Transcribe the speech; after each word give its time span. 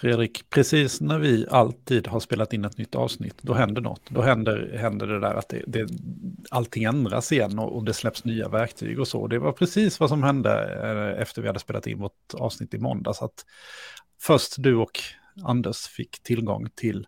Fredrik, 0.00 0.50
precis 0.50 1.00
när 1.00 1.18
vi 1.18 1.46
alltid 1.50 2.06
har 2.06 2.20
spelat 2.20 2.52
in 2.52 2.64
ett 2.64 2.78
nytt 2.78 2.94
avsnitt, 2.94 3.38
då 3.42 3.54
händer 3.54 3.82
något. 3.82 4.02
Då 4.08 4.22
händer, 4.22 4.76
händer 4.78 5.06
det 5.06 5.20
där 5.20 5.34
att 5.34 5.48
det, 5.48 5.62
det, 5.66 5.88
allting 6.50 6.84
ändras 6.84 7.32
igen 7.32 7.58
och, 7.58 7.76
och 7.76 7.84
det 7.84 7.92
släpps 7.94 8.24
nya 8.24 8.48
verktyg 8.48 9.00
och 9.00 9.08
så. 9.08 9.26
Det 9.26 9.38
var 9.38 9.52
precis 9.52 10.00
vad 10.00 10.08
som 10.08 10.22
hände 10.22 10.50
eh, 10.82 11.22
efter 11.22 11.42
vi 11.42 11.48
hade 11.48 11.60
spelat 11.60 11.86
in 11.86 11.98
vårt 11.98 12.34
avsnitt 12.34 12.74
i 12.74 12.78
måndags. 12.78 13.22
Att 13.22 13.44
först 14.20 14.54
du 14.58 14.76
och 14.76 15.00
Anders 15.44 15.86
fick 15.86 16.22
tillgång 16.22 16.68
till 16.74 17.06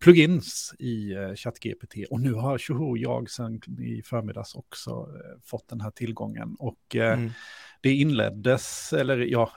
plugins 0.00 0.74
i 0.78 1.12
eh, 1.12 1.34
ChatGPT. 1.34 1.94
Och 2.10 2.20
nu 2.20 2.32
har 2.32 2.58
tjoho, 2.58 2.96
jag 2.96 3.30
sen 3.30 3.60
i 3.78 4.02
förmiddags 4.02 4.54
också 4.54 4.90
eh, 4.90 5.40
fått 5.44 5.68
den 5.68 5.80
här 5.80 5.90
tillgången. 5.90 6.56
Och 6.58 6.96
mm 6.96 7.30
det 7.80 7.94
inleddes, 7.94 8.92
eller 8.92 9.18
ja, 9.18 9.52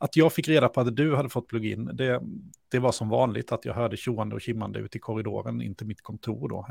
att 0.00 0.16
jag 0.16 0.32
fick 0.32 0.48
reda 0.48 0.68
på 0.68 0.80
att 0.80 0.96
du 0.96 1.16
hade 1.16 1.28
fått 1.28 1.46
plugin, 1.48 1.90
det, 1.92 2.20
det 2.68 2.78
var 2.78 2.92
som 2.92 3.08
vanligt 3.08 3.52
att 3.52 3.64
jag 3.64 3.74
hörde 3.74 3.96
tjoande 3.96 4.34
och 4.34 4.40
kimmande 4.40 4.78
ut 4.78 4.96
i 4.96 4.98
korridoren, 4.98 5.62
inte 5.62 5.84
mitt 5.84 6.02
kontor 6.02 6.48
då. 6.48 6.66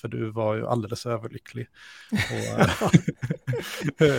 för 0.00 0.08
du 0.08 0.30
var 0.30 0.54
ju 0.54 0.66
alldeles 0.66 1.06
överlycklig. 1.06 1.66
och, 2.10 2.66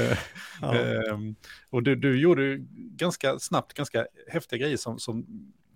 ja. 0.62 0.76
Ehm, 0.76 1.36
och 1.70 1.84
du, 1.84 1.96
du 1.96 2.22
gjorde 2.22 2.58
ganska 2.76 3.40
snabbt 3.40 3.74
ganska 3.74 4.08
häftiga 4.28 4.60
grejer 4.60 4.78
som, 4.78 5.00
som 5.00 5.26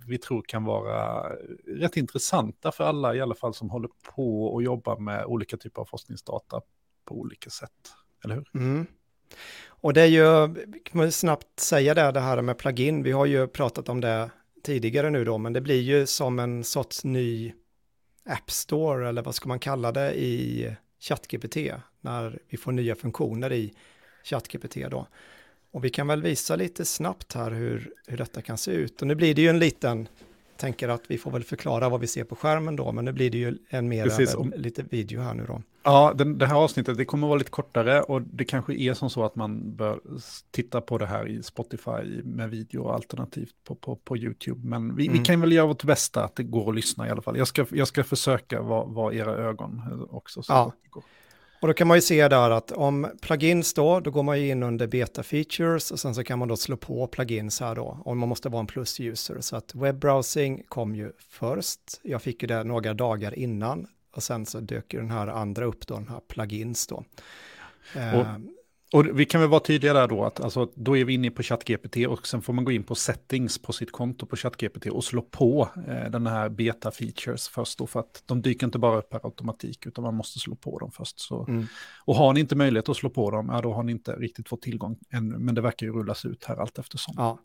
vi 0.08 0.18
tror 0.18 0.44
kan 0.48 0.64
vara 0.64 1.30
rätt 1.68 1.98
intressanta 1.98 2.72
för 2.72 2.84
alla 2.84 3.16
i 3.16 3.22
alla 3.22 3.36
fall 3.36 3.54
som 3.54 3.70
håller 3.70 3.90
på 4.16 4.46
och 4.46 4.64
jobbar 4.64 5.00
med 5.00 5.26
olika 5.26 5.58
typer 5.58 5.82
av 5.82 5.86
forskningsdata 5.86 6.62
på 7.06 7.20
olika 7.20 7.50
sätt. 7.50 7.72
Eller 8.24 8.36
hur? 8.36 8.50
Mm. 8.54 8.88
Och 9.66 9.94
det 9.94 10.02
är 10.02 10.06
ju, 10.06 10.56
kan 10.84 10.98
man 10.98 11.12
snabbt 11.12 11.60
säga 11.60 11.94
det, 11.94 12.12
det 12.12 12.20
här 12.20 12.42
med 12.42 12.58
plugin, 12.58 13.04
vi 13.04 13.12
har 13.12 13.26
ju 13.26 13.48
pratat 13.48 13.90
om 13.90 14.02
det 14.02 14.30
tidigare 14.64 15.10
nu 15.10 15.26
då, 15.26 15.38
men 15.38 15.54
det 15.54 15.62
blir 15.62 15.82
ju 15.82 16.06
som 16.06 16.40
en 16.40 16.64
sorts 16.64 17.04
ny 17.04 17.54
App 18.26 18.52
Store, 18.52 19.10
eller 19.10 19.22
vad 19.22 19.36
ska 19.36 19.48
man 19.48 19.60
kalla 19.60 19.92
det, 19.92 20.14
i 20.14 20.76
ChatGPT, 21.00 21.58
när 22.02 22.40
vi 22.50 22.58
får 22.58 22.72
nya 22.72 22.96
funktioner 22.96 23.54
i 23.54 23.74
ChatGPT 24.24 24.76
då. 24.92 25.08
Och 25.72 25.86
vi 25.86 25.90
kan 25.90 26.08
väl 26.08 26.22
visa 26.22 26.56
lite 26.56 26.86
snabbt 26.86 27.34
här 27.34 27.52
hur, 27.52 27.92
hur 28.08 28.18
detta 28.18 28.42
kan 28.42 28.58
se 28.58 28.72
ut. 28.72 29.02
Och 29.02 29.08
nu 29.08 29.16
blir 29.16 29.36
det 29.36 29.42
ju 29.42 29.50
en 29.50 29.60
liten, 29.60 30.08
tänker 30.58 30.90
att 30.90 31.02
vi 31.08 31.18
får 31.18 31.32
väl 31.32 31.44
förklara 31.44 31.90
vad 31.90 32.00
vi 32.00 32.08
ser 32.08 32.24
på 32.24 32.36
skärmen 32.36 32.76
då, 32.76 32.92
men 32.92 33.06
nu 33.06 33.12
blir 33.12 33.30
det 33.30 33.38
ju 33.38 33.58
en 33.70 33.88
mer, 33.88 34.04
Precis, 34.04 34.36
om, 34.36 34.54
lite 34.58 34.84
video 34.84 35.22
här 35.22 35.34
nu 35.34 35.46
då. 35.48 35.62
Ja, 35.84 36.14
den, 36.16 36.38
det 36.38 36.46
här 36.46 36.56
avsnittet 36.56 36.98
det 36.98 37.06
kommer 37.06 37.28
vara 37.28 37.38
lite 37.38 37.52
kortare 37.52 38.02
och 38.02 38.22
det 38.22 38.46
kanske 38.46 38.74
är 38.74 38.94
som 38.94 39.10
så 39.10 39.24
att 39.24 39.36
man 39.36 39.76
bör 39.76 40.00
titta 40.52 40.82
på 40.82 40.98
det 40.98 41.06
här 41.06 41.28
i 41.28 41.44
Spotify 41.44 42.24
med 42.24 42.50
video 42.50 42.90
alternativt 42.90 43.54
på, 43.64 43.76
på, 43.76 43.96
på 43.96 44.18
YouTube. 44.18 44.68
Men 44.68 44.96
vi, 44.96 45.08
mm. 45.08 45.20
vi 45.20 45.26
kan 45.26 45.42
väl 45.42 45.52
göra 45.52 45.68
vårt 45.68 45.84
bästa 45.84 46.24
att 46.24 46.36
det 46.36 46.44
går 46.44 46.70
att 46.70 46.76
lyssna 46.76 47.08
i 47.08 47.10
alla 47.12 47.22
fall. 47.22 47.38
Jag 47.38 47.48
ska, 47.48 47.66
jag 47.72 47.88
ska 47.88 48.04
försöka 48.04 48.62
vara, 48.62 48.86
vara 48.86 49.14
era 49.14 49.32
ögon 49.32 49.82
också. 50.10 50.44
Så 50.44 50.54
ja. 50.54 50.74
Och 51.60 51.68
då 51.68 51.74
kan 51.74 51.88
man 51.88 51.98
ju 51.98 52.02
se 52.02 52.28
där 52.28 52.50
att 52.50 52.72
om 52.72 53.08
plugins 53.22 53.74
då, 53.74 54.00
då 54.00 54.12
går 54.12 54.24
man 54.24 54.40
ju 54.42 54.50
in 54.50 54.64
under 54.64 54.88
beta 54.88 55.24
features 55.24 55.92
och 55.92 56.00
sen 56.00 56.16
så 56.16 56.24
kan 56.24 56.40
man 56.40 56.48
då 56.48 56.58
slå 56.58 56.78
på 56.78 57.08
plugins 57.08 57.60
här 57.60 57.76
då, 57.76 58.02
om 58.06 58.18
man 58.18 58.30
måste 58.30 58.50
vara 58.50 58.60
en 58.60 58.68
plus-user. 58.68 59.42
Så 59.42 59.56
att 59.56 59.76
webbrowsing 59.76 60.64
kom 60.68 60.96
ju 60.96 61.12
först, 61.30 61.82
jag 62.02 62.22
fick 62.22 62.42
ju 62.42 62.48
det 62.48 62.64
några 62.64 62.94
dagar 62.94 63.40
innan 63.40 63.88
och 64.16 64.24
sen 64.24 64.46
så 64.46 64.60
dök 64.60 64.94
ju 64.94 65.00
den 65.00 65.12
här 65.12 65.28
andra 65.28 65.66
upp 65.66 65.88
då, 65.88 65.96
den 65.96 66.08
här 66.08 66.22
plugins 66.28 66.88
då. 66.88 67.04
Och, 67.94 68.00
eh, 68.02 68.38
och 68.94 69.20
vi 69.20 69.26
kan 69.26 69.42
väl 69.42 69.50
vara 69.50 69.60
tydliga 69.60 69.94
där 69.94 70.08
då, 70.08 70.24
att 70.24 70.40
alltså, 70.40 70.72
då 70.76 70.98
är 70.98 71.06
vi 71.06 71.14
inne 71.14 71.32
på 71.32 71.44
ChatGPT 71.44 71.98
och 72.08 72.28
sen 72.28 72.42
får 72.42 72.54
man 72.54 72.66
gå 72.66 72.72
in 72.72 72.84
på 72.84 72.96
settings 72.96 73.58
på 73.62 73.74
sitt 73.74 73.92
konto 73.92 74.26
på 74.26 74.36
ChatGPT 74.36 74.86
och 74.86 75.04
slå 75.04 75.22
på 75.22 75.70
eh, 75.88 76.12
den 76.12 76.28
här 76.28 76.50
beta 76.50 76.92
features 76.92 77.48
först 77.48 77.78
då, 77.78 77.88
för 77.88 78.00
att 78.00 78.24
de 78.26 78.42
dyker 78.42 78.66
inte 78.66 78.80
bara 78.80 78.98
upp 78.98 79.10
per 79.10 79.26
automatik, 79.26 79.86
utan 79.86 80.04
man 80.04 80.16
måste 80.16 80.40
slå 80.40 80.56
på 80.56 80.80
dem 80.80 80.92
först. 80.92 81.20
Så, 81.20 81.46
mm. 81.48 81.68
Och 82.06 82.16
har 82.16 82.34
ni 82.34 82.40
inte 82.40 82.56
möjlighet 82.56 82.90
att 82.90 82.98
slå 82.98 83.10
på 83.10 83.32
dem, 83.32 83.50
ja, 83.54 83.62
då 83.62 83.74
har 83.74 83.84
ni 83.84 83.92
inte 83.92 84.12
riktigt 84.12 84.50
fått 84.50 84.62
tillgång 84.62 84.98
ännu, 85.10 85.38
men 85.38 85.56
det 85.56 85.62
verkar 85.62 85.86
ju 85.86 85.94
rullas 85.94 86.26
ut 86.26 86.46
här 86.46 86.58
allt 86.58 86.80
eftersom. 86.80 87.14
Ja, 87.18 87.40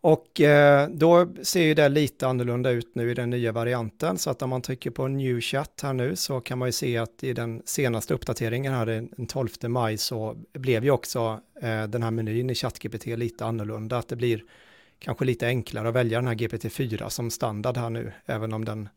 och 0.00 0.40
eh, 0.40 0.88
då 0.88 1.28
ser 1.42 1.62
ju 1.62 1.74
det 1.74 1.88
lite 1.88 2.26
annorlunda 2.26 2.70
ut 2.70 2.94
nu 2.94 3.10
i 3.10 3.14
den 3.14 3.30
nya 3.30 3.52
varianten. 3.52 4.18
Så 4.18 4.30
att 4.30 4.42
om 4.42 4.50
man 4.50 4.62
trycker 4.62 4.90
på 4.90 5.08
New 5.08 5.40
Chat 5.40 5.80
här 5.82 5.92
nu 5.92 6.16
så 6.16 6.40
kan 6.40 6.58
man 6.58 6.68
ju 6.68 6.72
se 6.72 6.96
att 6.96 7.24
i 7.24 7.32
den 7.32 7.62
senaste 7.64 8.14
uppdateringen 8.14 8.72
här 8.72 8.86
den 8.86 9.26
12 9.26 9.48
maj 9.62 9.98
så 9.98 10.36
blev 10.52 10.84
ju 10.84 10.90
också 10.90 11.40
eh, 11.62 11.84
den 11.84 12.02
här 12.02 12.10
menyn 12.10 12.50
i 12.50 12.54
ChatGPT 12.54 13.06
lite 13.06 13.44
annorlunda. 13.44 13.98
Att 13.98 14.08
det 14.08 14.16
blir 14.16 14.44
kanske 14.98 15.24
lite 15.24 15.46
enklare 15.46 15.88
att 15.88 15.94
välja 15.94 16.18
den 16.18 16.28
här 16.28 16.34
GPT-4 16.34 17.08
som 17.08 17.30
standard 17.30 17.76
här 17.76 17.90
nu, 17.90 18.12
även 18.26 18.52
om 18.52 18.64
den 18.64 18.88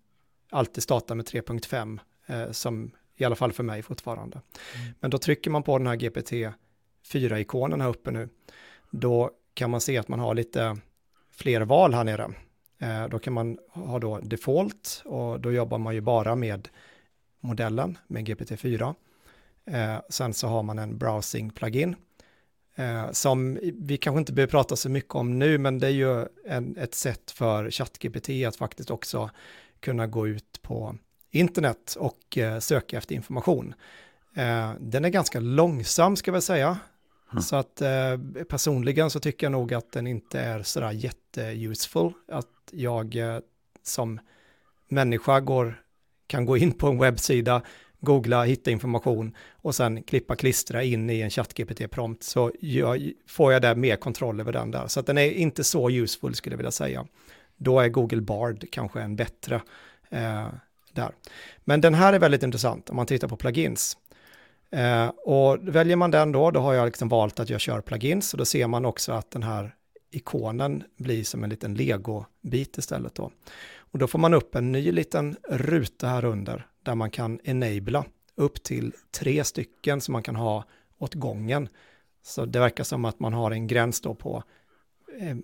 alltid 0.50 0.84
startar 0.84 1.16
med 1.16 1.26
3.5 1.26 2.00
eh, 2.28 2.52
som 2.52 2.92
i 3.18 3.26
alla 3.26 3.36
fall 3.36 3.54
för 3.54 3.64
mig 3.64 3.82
fortfarande. 3.82 4.42
Mm. 4.76 4.94
Men 5.00 5.12
då 5.12 5.18
trycker 5.18 5.52
man 5.52 5.64
på 5.64 5.78
den 5.78 5.88
här 5.88 5.96
GPT-4-ikonen 5.96 7.82
här 7.82 7.90
uppe 7.90 8.12
nu. 8.12 8.30
Då 8.92 9.32
kan 9.54 9.70
man 9.70 9.82
se 9.82 9.98
att 9.98 10.08
man 10.08 10.20
har 10.20 10.36
lite 10.36 10.78
fler 11.41 11.62
val 11.62 11.94
här 11.94 12.03
nere. 12.03 12.31
Eh, 12.79 13.07
då 13.07 13.19
kan 13.19 13.34
man 13.34 13.57
ha 13.68 14.00
då 14.00 14.19
default 14.19 15.02
och 15.06 15.40
då 15.40 15.52
jobbar 15.52 15.78
man 15.78 15.94
ju 15.94 16.02
bara 16.02 16.35
med 16.35 16.69
modellen 17.40 17.97
med 18.07 18.28
GPT-4. 18.28 18.96
Eh, 19.66 19.97
sen 20.09 20.34
så 20.34 20.47
har 20.47 20.63
man 20.63 20.79
en 20.79 20.97
browsing 20.97 21.50
plugin 21.50 21.96
eh, 22.75 23.12
som 23.12 23.59
vi 23.74 23.97
kanske 23.97 24.19
inte 24.19 24.34
behöver 24.34 24.52
prata 24.52 24.75
så 24.75 24.90
mycket 24.90 25.16
om 25.16 25.40
nu, 25.40 25.57
men 25.57 25.79
det 25.79 25.88
är 25.88 25.91
ju 25.91 26.25
en, 26.46 26.78
ett 26.78 26.96
sätt 26.96 27.31
för 27.31 27.72
ChatGPT 27.72 28.29
att 28.47 28.56
faktiskt 28.56 28.91
också 28.91 29.29
kunna 29.79 30.08
gå 30.08 30.28
ut 30.28 30.62
på 30.62 30.96
internet 31.31 31.96
och 32.00 32.38
eh, 32.38 32.59
söka 32.59 32.97
efter 32.97 33.16
information. 33.16 33.73
Eh, 34.35 34.72
den 34.79 35.06
är 35.06 35.09
ganska 35.09 35.40
långsam 35.40 36.16
ska 36.16 36.31
vi 36.31 36.41
säga. 36.41 36.78
Mm. 37.31 37.42
Så 37.42 37.56
att 37.56 37.81
eh, 37.81 38.18
personligen 38.50 39.09
så 39.09 39.19
tycker 39.19 39.46
jag 39.46 39.52
nog 39.52 39.74
att 39.74 39.92
den 39.92 40.08
inte 40.08 40.40
är 40.40 40.64
sådär 40.64 40.92
jätteuseful. 40.92 42.14
Att 42.28 42.47
jag 42.72 43.16
eh, 43.16 43.40
som 43.84 44.19
människa 44.88 45.40
går, 45.40 45.81
kan 46.28 46.46
gå 46.46 46.58
in 46.58 46.72
på 46.72 46.88
en 46.88 46.97
webbsida, 46.97 47.62
googla, 48.00 48.44
hitta 48.44 48.72
information 48.72 49.36
och 49.52 49.75
sen 49.75 50.03
klippa, 50.03 50.36
klistra 50.36 50.84
in 50.84 51.09
i 51.09 51.22
en 51.22 51.30
ChatGPT-prompt 51.30 52.24
så 52.24 52.52
jag, 52.59 53.12
får 53.28 53.53
jag 53.53 53.62
där 53.62 53.75
mer 53.75 53.96
kontroll 53.96 54.40
över 54.40 54.53
den 54.53 54.72
där. 54.72 54.88
Så 54.88 55.00
att 55.00 55.06
den 55.06 55.18
är 55.18 55.31
inte 55.31 55.64
så 55.64 55.90
useful 55.90 56.36
skulle 56.36 56.53
jag 56.53 56.58
vilja 56.58 56.72
säga. 56.72 57.06
Då 57.58 57.80
är 57.80 57.90
Google 57.90 58.22
Bard 58.22 58.66
kanske 58.72 59.02
en 59.02 59.16
bättre 59.16 59.62
eh, 60.09 60.47
där. 60.94 61.12
Men 61.59 61.81
den 61.81 61.94
här 61.94 62.14
är 62.14 62.20
väldigt 62.20 62.44
intressant 62.44 62.90
om 62.90 62.96
man 62.96 63.06
tittar 63.06 63.28
på 63.28 63.38
plugins. 63.38 63.97
Eh, 64.72 65.08
och 65.08 65.58
väljer 65.62 65.96
man 65.96 66.12
den 66.12 66.32
då, 66.32 66.52
då 66.52 66.59
har 66.59 66.74
jag 66.74 66.86
liksom 66.86 67.09
valt 67.09 67.40
att 67.40 67.50
jag 67.50 67.62
kör 67.62 67.82
plugins 67.82 68.34
och 68.34 68.38
då 68.38 68.46
ser 68.46 68.68
man 68.68 68.86
också 68.86 69.12
att 69.12 69.32
den 69.32 69.44
här 69.44 69.76
ikonen 70.12 70.84
blir 70.98 71.24
som 71.24 71.44
en 71.44 71.50
liten 71.50 71.74
lego-bit 71.74 72.78
istället 72.78 73.16
då. 73.16 73.32
Och 73.78 74.00
då 74.00 74.08
får 74.08 74.20
man 74.20 74.34
upp 74.34 74.56
en 74.56 74.72
ny 74.72 74.92
liten 74.92 75.36
ruta 75.50 76.08
här 76.08 76.26
under 76.26 76.68
där 76.84 76.96
man 76.96 77.12
kan 77.12 77.40
enabla 77.44 78.06
upp 78.36 78.64
till 78.64 78.94
tre 79.20 79.44
stycken 79.44 80.02
som 80.02 80.12
man 80.12 80.24
kan 80.24 80.36
ha 80.36 80.66
åt 80.98 81.14
gången. 81.14 81.70
Så 82.24 82.46
det 82.46 82.59
verkar 82.59 82.84
som 82.84 83.06
att 83.06 83.20
man 83.20 83.34
har 83.34 83.52
en 83.52 83.68
gräns 83.68 84.02
då 84.02 84.16
på 84.16 84.44
eh, 85.20 85.36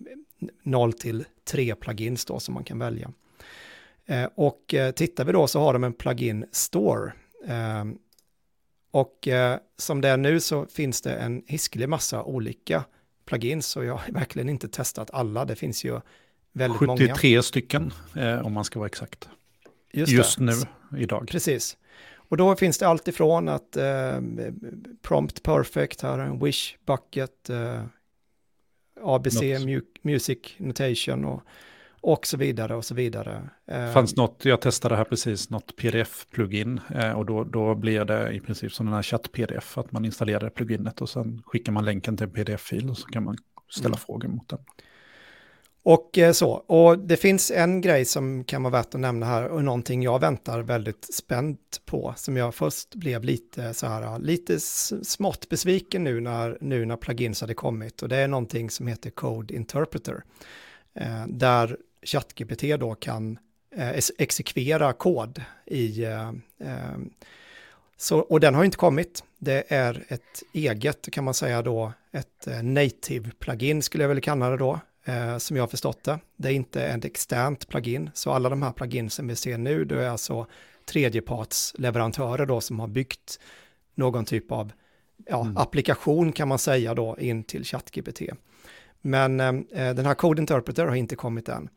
0 0.63 0.93
till 0.93 1.25
3 1.51 1.75
plugins 1.75 2.25
då 2.25 2.39
som 2.39 2.53
man 2.53 2.63
kan 2.63 2.79
välja. 2.79 3.11
Eh, 4.05 4.29
och 4.35 4.73
eh, 4.73 4.91
tittar 4.91 5.25
vi 5.25 5.31
då 5.31 5.47
så 5.47 5.59
har 5.59 5.73
de 5.73 5.83
en 5.83 5.93
plugin 5.93 6.45
store. 6.51 7.11
Eh, 7.47 7.85
och 8.97 9.27
eh, 9.27 9.59
som 9.77 10.01
det 10.01 10.09
är 10.09 10.17
nu 10.17 10.39
så 10.39 10.65
finns 10.65 11.01
det 11.01 11.15
en 11.15 11.43
hiskelig 11.47 11.89
massa 11.89 12.23
olika 12.23 12.83
plugins 13.25 13.75
och 13.75 13.85
jag 13.85 13.93
har 13.93 14.11
verkligen 14.11 14.49
inte 14.49 14.67
testat 14.67 15.09
alla. 15.13 15.45
Det 15.45 15.55
finns 15.55 15.83
ju 15.83 15.99
väldigt 16.51 16.79
73 16.79 16.87
många. 16.87 17.15
73 17.15 17.43
stycken 17.43 17.93
eh, 18.15 18.45
om 18.45 18.53
man 18.53 18.63
ska 18.63 18.79
vara 18.79 18.87
exakt. 18.87 19.29
Just, 19.93 20.11
Just 20.11 20.39
nu, 20.39 20.53
idag. 20.97 21.27
Precis. 21.31 21.77
Och 22.15 22.37
då 22.37 22.55
finns 22.55 22.77
det 22.77 22.87
allt 22.87 23.07
ifrån 23.07 23.49
att 23.49 23.77
eh, 23.77 24.19
Prompt 25.01 25.43
Perfect, 25.43 26.01
här 26.01 26.19
en 26.19 26.39
Wish 26.43 26.75
Bucket, 26.85 27.49
eh, 27.49 27.83
ABC 29.01 29.41
Music 30.01 30.39
Notation 30.57 31.25
och 31.25 31.43
och 32.07 32.27
så 32.27 32.37
vidare 32.37 32.75
och 32.75 32.85
så 32.85 32.95
vidare. 32.95 33.49
Det 33.65 33.75
eh, 33.75 33.93
fanns 33.93 34.15
något, 34.15 34.45
jag 34.45 34.61
testade 34.61 34.95
här 34.95 35.03
precis, 35.03 35.49
något 35.49 35.75
pdf-plugin 35.75 36.79
eh, 36.95 37.11
och 37.11 37.25
då, 37.25 37.43
då 37.43 37.75
blir 37.75 38.05
det 38.05 38.31
i 38.31 38.39
princip 38.39 38.73
som 38.73 38.85
den 38.85 38.95
här 38.95 39.01
chatt-pdf, 39.01 39.77
att 39.77 39.91
man 39.91 40.05
installerar 40.05 40.49
pluginet 40.49 41.01
och 41.01 41.09
sen 41.09 41.41
skickar 41.45 41.71
man 41.71 41.85
länken 41.85 42.17
till 42.17 42.23
en 42.23 42.31
pdf-fil 42.31 42.89
och 42.89 42.97
så 42.97 43.07
kan 43.07 43.23
man 43.23 43.37
ställa 43.69 43.87
mm. 43.87 43.97
frågor 43.97 44.27
mot 44.27 44.49
den. 44.49 44.59
Och 45.83 46.17
eh, 46.17 46.31
så, 46.31 46.49
och 46.51 46.99
det 46.99 47.17
finns 47.17 47.51
en 47.51 47.81
grej 47.81 48.05
som 48.05 48.43
kan 48.43 48.63
vara 48.63 48.71
värt 48.71 48.95
att 48.95 49.01
nämna 49.01 49.25
här 49.25 49.47
och 49.47 49.63
någonting 49.63 50.03
jag 50.03 50.19
väntar 50.19 50.59
väldigt 50.59 51.13
spänt 51.13 51.81
på 51.85 52.13
som 52.17 52.37
jag 52.37 52.55
först 52.55 52.95
blev 52.95 53.23
lite 53.23 53.73
så 53.73 53.87
här, 53.87 54.19
lite 54.19 54.59
smått 54.59 55.49
besviken 55.49 56.03
nu 56.03 56.21
när, 56.21 56.57
nu 56.61 56.85
när 56.85 56.97
plugins 56.97 57.41
hade 57.41 57.53
kommit 57.53 58.01
och 58.01 58.09
det 58.09 58.17
är 58.17 58.27
någonting 58.27 58.69
som 58.69 58.87
heter 58.87 59.09
Code 59.09 59.55
Interpreter. 59.55 60.23
där 61.27 61.77
ChatGPT 62.05 62.79
då 62.79 62.95
kan 62.95 63.39
eh, 63.75 64.03
exekvera 64.17 64.93
kod 64.93 65.41
i 65.65 66.03
eh, 66.03 66.29
eh, 66.59 66.97
så, 67.97 68.19
och 68.19 68.39
den 68.39 68.55
har 68.55 68.63
inte 68.63 68.77
kommit. 68.77 69.23
Det 69.37 69.63
är 69.67 70.05
ett 70.07 70.43
eget, 70.53 71.11
kan 71.11 71.23
man 71.23 71.33
säga 71.33 71.61
då, 71.61 71.93
ett 72.11 72.47
eh, 72.47 72.63
native 72.63 73.31
plugin 73.39 73.81
skulle 73.81 74.03
jag 74.03 74.09
väl 74.09 74.21
kalla 74.21 74.49
det 74.49 74.57
då, 74.57 74.79
som 75.39 75.55
jag 75.55 75.63
har 75.63 75.67
förstått 75.67 76.03
det. 76.03 76.19
Det 76.37 76.47
är 76.47 76.53
inte 76.53 76.83
ett 76.83 77.05
externt 77.05 77.67
plugin, 77.67 78.09
så 78.13 78.31
alla 78.31 78.49
de 78.49 78.61
här 78.61 78.71
pluginsen 78.71 79.27
vi 79.27 79.35
ser 79.35 79.57
nu, 79.57 79.85
det 79.85 80.03
är 80.03 80.09
alltså 80.09 80.47
tredjepartsleverantörer 80.85 82.45
då 82.45 82.61
som 82.61 82.79
har 82.79 82.87
byggt 82.87 83.39
någon 83.95 84.25
typ 84.25 84.51
av 84.51 84.71
ja, 85.25 85.41
mm. 85.41 85.57
applikation 85.57 86.31
kan 86.31 86.47
man 86.47 86.59
säga 86.59 86.93
då 86.93 87.17
in 87.19 87.43
till 87.43 87.63
ChatGPT. 87.63 88.21
Men 89.07 89.39
eh, 89.39 89.47
eh, 89.87 89.95
den 89.95 90.05
här 90.05 90.13
Code 90.13 90.41
Interpreter 90.41 90.85
har 90.85 90.95
inte 90.95 91.15
kommit 91.15 91.49
än. 91.49 91.69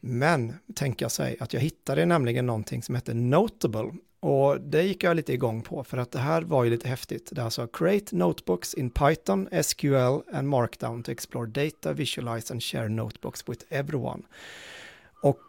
Men 0.00 0.54
tänker 0.74 1.04
jag 1.04 1.12
sig 1.12 1.36
att 1.40 1.52
jag 1.52 1.60
hittade 1.60 2.06
nämligen 2.06 2.46
någonting 2.46 2.82
som 2.82 2.94
heter 2.94 3.14
Notable 3.14 3.92
och 4.20 4.60
det 4.60 4.82
gick 4.82 5.04
jag 5.04 5.16
lite 5.16 5.32
igång 5.32 5.62
på 5.62 5.84
för 5.84 5.98
att 5.98 6.12
det 6.12 6.18
här 6.18 6.42
var 6.42 6.64
ju 6.64 6.70
lite 6.70 6.88
häftigt. 6.88 7.28
Det 7.32 7.40
är 7.40 7.44
alltså 7.44 7.66
Create 7.66 8.16
Notebooks 8.16 8.74
in 8.74 8.90
Python, 8.90 9.48
SQL 9.62 10.20
and 10.32 10.48
Markdown 10.48 11.02
to 11.02 11.10
explore 11.10 11.46
data, 11.46 11.92
visualize 11.92 12.52
and 12.52 12.62
share 12.62 12.88
notebooks 12.88 13.48
with 13.48 13.64
everyone. 13.68 14.22
Och 15.22 15.40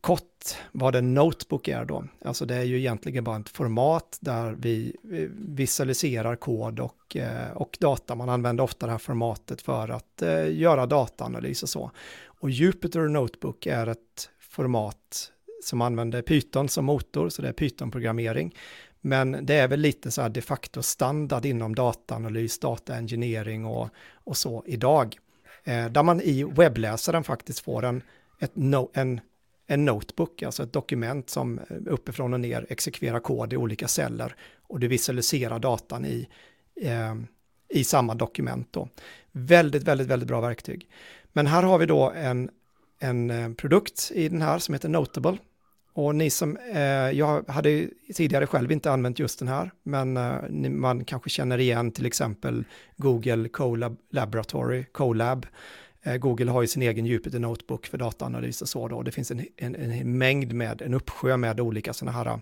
kort 0.00 0.56
vad 0.72 0.96
en 0.96 1.14
notebook 1.14 1.68
är 1.68 1.84
då. 1.84 2.04
Alltså 2.24 2.46
det 2.46 2.54
är 2.54 2.62
ju 2.62 2.78
egentligen 2.78 3.24
bara 3.24 3.36
ett 3.36 3.48
format 3.48 4.18
där 4.20 4.56
vi 4.58 4.96
visualiserar 5.36 6.36
kod 6.36 6.80
och, 6.80 7.16
eh, 7.16 7.52
och 7.54 7.76
data. 7.80 8.14
Man 8.14 8.28
använder 8.28 8.64
ofta 8.64 8.86
det 8.86 8.92
här 8.92 8.98
formatet 8.98 9.62
för 9.62 9.88
att 9.88 10.22
eh, 10.22 10.52
göra 10.52 10.86
dataanalys 10.86 11.62
och 11.62 11.68
så. 11.68 11.90
Och 12.40 12.50
Jupyter 12.50 13.08
Notebook 13.08 13.66
är 13.66 13.86
ett 13.86 14.30
format 14.40 15.32
som 15.64 15.80
använder 15.80 16.22
Python 16.22 16.68
som 16.68 16.84
motor, 16.84 17.28
så 17.28 17.42
det 17.42 17.48
är 17.48 17.52
Python-programmering. 17.52 18.54
Men 19.00 19.46
det 19.46 19.54
är 19.54 19.68
väl 19.68 19.80
lite 19.80 20.10
så 20.10 20.22
här 20.22 20.28
de 20.28 20.40
facto 20.40 20.82
standard 20.82 21.44
inom 21.44 21.74
dataanalys, 21.74 22.58
dataengineering 22.58 23.64
och, 23.64 23.88
och 24.24 24.36
så 24.36 24.64
idag. 24.66 25.16
Eh, 25.64 25.86
där 25.86 26.02
man 26.02 26.20
i 26.20 26.44
webbläsaren 26.44 27.24
faktiskt 27.24 27.60
får 27.60 27.84
en, 27.84 28.02
ett 28.38 28.56
no, 28.56 28.90
en, 28.94 29.20
en 29.70 29.84
notebook, 29.84 30.42
alltså 30.42 30.62
ett 30.62 30.72
dokument 30.72 31.30
som 31.30 31.58
eh, 31.58 31.76
uppifrån 31.86 32.34
och 32.34 32.40
ner 32.40 32.66
exekverar 32.68 33.20
kod 33.20 33.52
i 33.52 33.56
olika 33.56 33.88
celler 33.88 34.34
och 34.62 34.80
du 34.80 34.88
visualiserar 34.88 35.58
datan 35.58 36.04
i, 36.04 36.28
eh, 36.80 37.14
i 37.68 37.84
samma 37.84 38.14
dokument. 38.14 38.68
Då. 38.70 38.88
Väldigt, 39.32 39.82
väldigt, 39.82 40.06
väldigt 40.06 40.28
bra 40.28 40.40
verktyg. 40.40 40.88
Men 41.32 41.46
här 41.46 41.62
har 41.62 41.78
vi 41.78 41.86
då 41.86 42.10
en, 42.10 42.50
en 42.98 43.30
eh, 43.30 43.52
produkt 43.52 44.10
i 44.14 44.28
den 44.28 44.42
här 44.42 44.58
som 44.58 44.74
heter 44.74 44.88
Notable 44.88 45.38
och 45.92 46.14
ni 46.14 46.30
som, 46.30 46.56
eh, 46.56 47.10
jag 47.18 47.48
hade 47.48 47.88
tidigare 48.14 48.46
själv 48.46 48.72
inte 48.72 48.92
använt 48.92 49.18
just 49.18 49.38
den 49.38 49.48
här, 49.48 49.70
men 49.82 50.16
eh, 50.16 50.70
man 50.70 51.04
kanske 51.04 51.30
känner 51.30 51.58
igen 51.58 51.90
till 51.92 52.06
exempel 52.06 52.64
Google 52.96 53.48
Colab 53.48 53.96
Laboratory, 54.10 54.84
Colab. 54.92 55.46
Eh, 56.02 56.16
Google 56.16 56.50
har 56.50 56.62
ju 56.62 56.68
sin 56.68 56.82
egen 56.82 57.06
Jupyter 57.06 57.38
Notebook 57.38 57.86
för 57.86 57.98
dataanalys 57.98 58.62
och 58.62 58.68
så 58.68 58.88
då. 58.88 59.02
Det 59.02 59.12
finns 59.12 59.30
en, 59.30 59.46
en, 59.56 59.74
en 59.74 60.18
mängd 60.18 60.52
med, 60.52 60.82
en 60.82 60.94
uppsjö 60.94 61.36
med 61.36 61.60
olika 61.60 61.92
sådana 61.92 62.18
här 62.18 62.26
eh, 62.26 62.38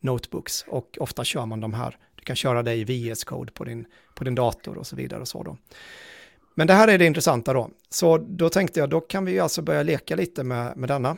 notebooks 0.00 0.64
och 0.68 0.98
ofta 1.00 1.24
kör 1.24 1.46
man 1.46 1.60
de 1.60 1.74
här. 1.74 1.98
Du 2.14 2.24
kan 2.24 2.36
köra 2.36 2.62
det 2.62 2.74
i 2.74 2.84
VS 2.84 3.24
Code 3.24 3.52
på 3.52 3.64
din, 3.64 3.86
på 4.14 4.24
din 4.24 4.34
dator 4.34 4.78
och 4.78 4.86
så 4.86 4.96
vidare 4.96 5.20
och 5.20 5.28
så 5.28 5.42
då. 5.42 5.56
Men 6.54 6.66
det 6.66 6.74
här 6.74 6.88
är 6.88 6.98
det 6.98 7.06
intressanta 7.06 7.52
då. 7.52 7.70
Så 7.88 8.18
då 8.18 8.48
tänkte 8.48 8.80
jag, 8.80 8.90
då 8.90 9.00
kan 9.00 9.24
vi 9.24 9.38
alltså 9.38 9.62
börja 9.62 9.82
leka 9.82 10.16
lite 10.16 10.44
med, 10.44 10.76
med 10.76 10.88
denna 10.88 11.16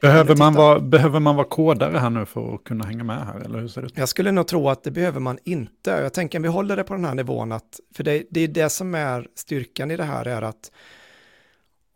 behöver, 0.00 0.36
man 0.36 0.54
vara, 0.54 0.80
behöver 0.80 1.20
man 1.20 1.36
vara 1.36 1.46
kodare 1.46 1.98
här 1.98 2.10
nu 2.10 2.26
för 2.26 2.54
att 2.54 2.64
kunna 2.64 2.86
hänga 2.86 3.04
med 3.04 3.26
här? 3.26 3.40
Eller 3.40 3.58
hur 3.58 3.68
ser 3.68 3.80
det 3.80 3.86
ut? 3.86 3.98
Jag 3.98 4.08
skulle 4.08 4.32
nog 4.32 4.46
tro 4.46 4.68
att 4.68 4.82
det 4.84 4.90
behöver 4.90 5.20
man 5.20 5.38
inte. 5.44 5.90
Jag 5.90 6.12
tänker 6.12 6.38
att 6.38 6.44
vi 6.44 6.48
håller 6.48 6.76
det 6.76 6.84
på 6.84 6.94
den 6.94 7.04
här 7.04 7.14
nivån. 7.14 7.52
Att, 7.52 7.80
för 7.94 8.04
det, 8.04 8.24
det 8.30 8.40
är 8.40 8.48
det 8.48 8.68
som 8.68 8.94
är 8.94 9.28
styrkan 9.34 9.90
i 9.90 9.96
det 9.96 10.04
här 10.04 10.26
är 10.26 10.42
att 10.42 10.70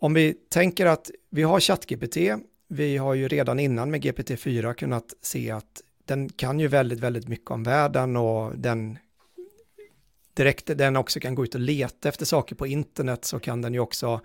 om 0.00 0.14
vi 0.14 0.32
tänker 0.32 0.86
att 0.86 1.10
vi 1.30 1.42
har 1.42 1.60
ChatGPT, 1.60 2.16
vi 2.68 2.96
har 2.96 3.14
ju 3.14 3.28
redan 3.28 3.60
innan 3.60 3.90
med 3.90 4.04
GPT-4 4.04 4.74
kunnat 4.74 5.14
se 5.22 5.50
att 5.50 5.82
den 6.04 6.28
kan 6.28 6.60
ju 6.60 6.68
väldigt, 6.68 7.00
väldigt 7.00 7.28
mycket 7.28 7.50
om 7.50 7.62
världen 7.62 8.16
och 8.16 8.58
den 8.58 8.98
direkt 10.34 10.78
den 10.78 10.96
också 10.96 11.20
kan 11.20 11.34
gå 11.34 11.44
ut 11.44 11.54
och 11.54 11.60
leta 11.60 12.08
efter 12.08 12.24
saker 12.24 12.56
på 12.56 12.66
internet 12.66 13.24
så 13.24 13.40
kan 13.40 13.62
den 13.62 13.74
ju 13.74 13.80
också 13.80 14.20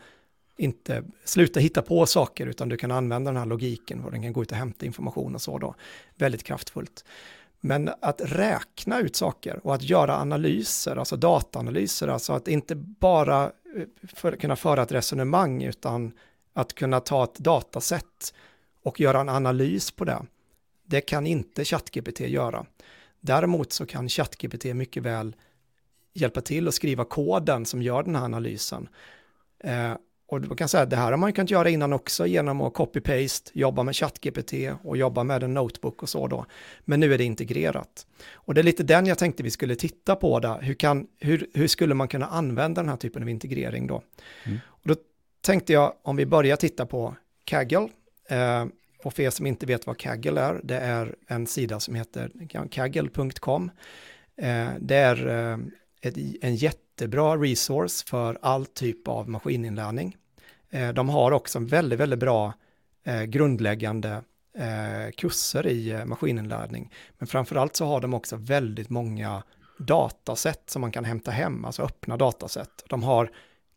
inte 0.57 1.03
sluta 1.23 1.59
hitta 1.59 1.81
på 1.81 2.05
saker 2.05 2.47
utan 2.47 2.69
du 2.69 2.77
kan 2.77 2.91
använda 2.91 3.31
den 3.31 3.39
här 3.39 3.45
logiken 3.45 4.03
och 4.03 4.11
den 4.11 4.21
kan 4.21 4.33
gå 4.33 4.41
ut 4.41 4.51
och 4.51 4.57
hämta 4.57 4.85
information 4.85 5.35
och 5.35 5.41
så 5.41 5.57
då. 5.57 5.75
Väldigt 6.15 6.43
kraftfullt. 6.43 7.05
Men 7.59 7.89
att 8.01 8.21
räkna 8.23 8.99
ut 8.99 9.15
saker 9.15 9.59
och 9.63 9.75
att 9.75 9.83
göra 9.83 10.17
analyser, 10.17 10.95
alltså 10.95 11.15
dataanalyser, 11.15 12.07
alltså 12.07 12.33
att 12.33 12.47
inte 12.47 12.75
bara 12.75 13.43
eh, 13.43 13.51
för, 14.13 14.35
kunna 14.35 14.55
föra 14.55 14.83
ett 14.83 14.91
resonemang 14.91 15.63
utan 15.63 16.11
att 16.53 16.73
kunna 16.73 16.99
ta 16.99 17.23
ett 17.23 17.39
datasätt 17.39 18.33
och 18.83 18.99
göra 18.99 19.21
en 19.21 19.29
analys 19.29 19.91
på 19.91 20.05
det. 20.05 20.25
Det 20.85 21.01
kan 21.01 21.27
inte 21.27 21.65
ChatGPT 21.65 22.19
göra. 22.19 22.65
Däremot 23.19 23.73
så 23.73 23.85
kan 23.85 24.09
ChatGPT 24.09 24.65
mycket 24.65 25.03
väl 25.03 25.35
hjälpa 26.13 26.41
till 26.41 26.67
att 26.67 26.73
skriva 26.73 27.05
koden 27.05 27.65
som 27.65 27.81
gör 27.81 28.03
den 28.03 28.15
här 28.15 28.25
analysen. 28.25 28.89
Eh, 29.59 29.93
och 30.27 30.41
du 30.41 30.55
kan 30.55 30.69
säga 30.69 30.83
att 30.83 30.89
det 30.89 30.95
här 30.95 31.11
har 31.11 31.17
man 31.17 31.33
kunnat 31.33 31.51
göra 31.51 31.69
innan 31.69 31.93
också 31.93 32.25
genom 32.25 32.61
att 32.61 32.73
copy-paste, 32.73 33.51
jobba 33.53 33.83
med 33.83 33.95
ChatGPT 33.95 34.53
och 34.83 34.97
jobba 34.97 35.23
med 35.23 35.43
en 35.43 35.53
notebook 35.53 36.03
och 36.03 36.09
så 36.09 36.27
då. 36.27 36.45
Men 36.85 36.99
nu 36.99 37.13
är 37.13 37.17
det 37.17 37.23
integrerat. 37.23 38.07
Och 38.33 38.53
det 38.53 38.61
är 38.61 38.63
lite 38.63 38.83
den 38.83 39.05
jag 39.05 39.17
tänkte 39.17 39.43
vi 39.43 39.51
skulle 39.51 39.75
titta 39.75 40.15
på 40.15 40.39
där. 40.39 40.61
Hur, 40.61 40.73
kan, 40.73 41.07
hur, 41.19 41.47
hur 41.53 41.67
skulle 41.67 41.93
man 41.93 42.07
kunna 42.07 42.25
använda 42.25 42.81
den 42.81 42.89
här 42.89 42.97
typen 42.97 43.23
av 43.23 43.29
integrering 43.29 43.87
då? 43.87 44.01
Mm. 44.45 44.59
Och 44.67 44.87
då 44.87 44.95
tänkte 45.41 45.73
jag 45.73 45.93
om 46.01 46.15
vi 46.15 46.25
börjar 46.25 46.55
titta 46.55 46.85
på 46.85 47.15
Kaggle. 47.43 47.89
Eh, 48.29 48.65
och 49.03 49.13
för 49.13 49.23
er 49.23 49.29
som 49.29 49.45
inte 49.45 49.65
vet 49.65 49.87
vad 49.87 49.97
Kaggle 49.97 50.41
är, 50.41 50.61
det 50.63 50.77
är 50.77 51.15
en 51.27 51.47
sida 51.47 51.79
som 51.79 51.95
heter 51.95 52.31
kaggle.com. 52.69 53.71
Eh, 54.37 54.67
det 54.79 54.95
är 54.95 55.27
eh, 55.27 55.57
ett, 56.01 56.17
en 56.41 56.55
jättebra 56.55 57.37
resource 57.37 58.05
för 58.07 58.37
all 58.41 58.65
typ 58.65 59.07
av 59.07 59.29
maskininlärning. 59.29 60.17
Eh, 60.75 60.93
de 60.93 61.09
har 61.09 61.31
också 61.31 61.59
väldigt, 61.59 61.99
väldigt 61.99 62.19
bra 62.19 62.53
eh, 63.03 63.23
grundläggande 63.23 64.21
eh, 64.57 65.11
kurser 65.17 65.67
i 65.67 66.05
maskininlärning. 66.05 66.93
Men 67.17 67.27
framförallt 67.27 67.75
så 67.75 67.85
har 67.85 68.01
de 68.01 68.13
också 68.13 68.35
väldigt 68.35 68.89
många 68.89 69.43
datasätt 69.77 70.69
som 70.69 70.81
man 70.81 70.91
kan 70.91 71.05
hämta 71.05 71.31
hem, 71.31 71.65
alltså 71.65 71.83
öppna 71.83 72.17
datasätt. 72.17 72.83
De 72.89 73.03
har 73.03 73.31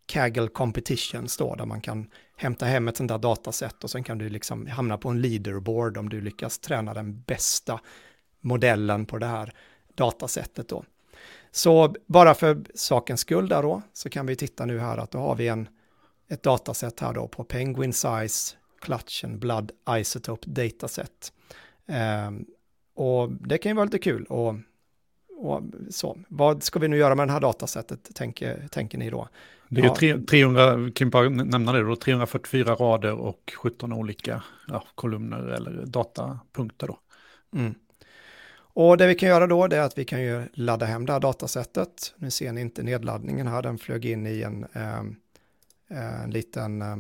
Kaggle 0.06 0.48
Competitions 0.48 1.36
då, 1.36 1.54
där 1.54 1.66
man 1.66 1.80
kan 1.80 2.10
hämta 2.36 2.66
hem 2.66 2.88
ett 2.88 2.96
sånt 2.96 3.08
där 3.08 3.18
datasätt 3.18 3.84
och 3.84 3.90
sen 3.90 4.04
kan 4.04 4.18
du 4.18 4.28
liksom 4.28 4.66
hamna 4.66 4.98
på 4.98 5.08
en 5.08 5.20
leaderboard 5.20 5.96
om 5.96 6.08
du 6.08 6.20
lyckas 6.20 6.58
träna 6.58 6.94
den 6.94 7.22
bästa 7.22 7.80
modellen 8.40 9.06
på 9.06 9.18
det 9.18 9.26
här 9.26 9.54
datasättet 9.94 10.68
då. 10.68 10.84
Så 11.50 11.94
bara 12.06 12.34
för 12.34 12.64
sakens 12.74 13.20
skull 13.20 13.48
där 13.48 13.62
då, 13.62 13.82
så 13.92 14.10
kan 14.10 14.26
vi 14.26 14.36
titta 14.36 14.66
nu 14.66 14.78
här 14.78 14.98
att 14.98 15.10
då 15.10 15.18
har 15.18 15.34
vi 15.34 15.48
en, 15.48 15.68
ett 16.28 16.42
dataset 16.42 17.00
här 17.00 17.12
då 17.12 17.28
på 17.28 17.44
Penguin 17.44 17.92
Size 17.92 18.56
Clutch 18.80 19.24
and 19.24 19.38
Blood 19.38 19.72
Isotope 19.90 20.50
Dataset. 20.50 21.32
Um, 22.26 22.46
och 22.94 23.32
det 23.32 23.58
kan 23.58 23.70
ju 23.70 23.76
vara 23.76 23.84
lite 23.84 23.98
kul 23.98 24.24
och, 24.24 24.54
och, 25.38 25.62
så. 25.90 26.18
Vad 26.28 26.62
ska 26.62 26.78
vi 26.78 26.88
nu 26.88 26.96
göra 26.96 27.14
med 27.14 27.28
det 27.28 27.32
här 27.32 27.40
datasättet, 27.40 28.14
tänker, 28.14 28.68
tänker 28.70 28.98
ni 28.98 29.10
då? 29.10 29.28
Det 29.68 29.80
är 29.80 29.84
ja. 29.84 29.96
ju 30.00 30.24
300, 30.24 30.90
kan 30.94 31.10
bara 31.10 31.28
nämna 31.28 31.72
det 31.72 31.82
då, 31.82 31.96
344 31.96 32.74
rader 32.74 33.12
och 33.12 33.52
17 33.56 33.92
olika 33.92 34.42
ja, 34.68 34.84
kolumner 34.94 35.38
eller 35.38 35.86
datapunkter 35.86 36.86
då. 36.86 36.98
Mm. 37.54 37.74
Och 38.80 38.96
det 38.96 39.06
vi 39.06 39.14
kan 39.14 39.28
göra 39.28 39.46
då 39.46 39.64
är 39.64 39.80
att 39.80 39.98
vi 39.98 40.04
kan 40.04 40.22
ju 40.22 40.42
ladda 40.52 40.86
hem 40.86 41.06
det 41.06 41.12
här 41.12 41.20
datasättet. 41.20 42.14
Nu 42.16 42.30
ser 42.30 42.52
ni 42.52 42.60
inte 42.60 42.82
nedladdningen 42.82 43.46
här, 43.46 43.62
den 43.62 43.78
flög 43.78 44.06
in 44.06 44.26
i 44.26 44.42
en, 44.42 44.64
eh, 44.72 45.02
en 45.88 46.30
liten 46.30 46.82
eh, 46.82 46.98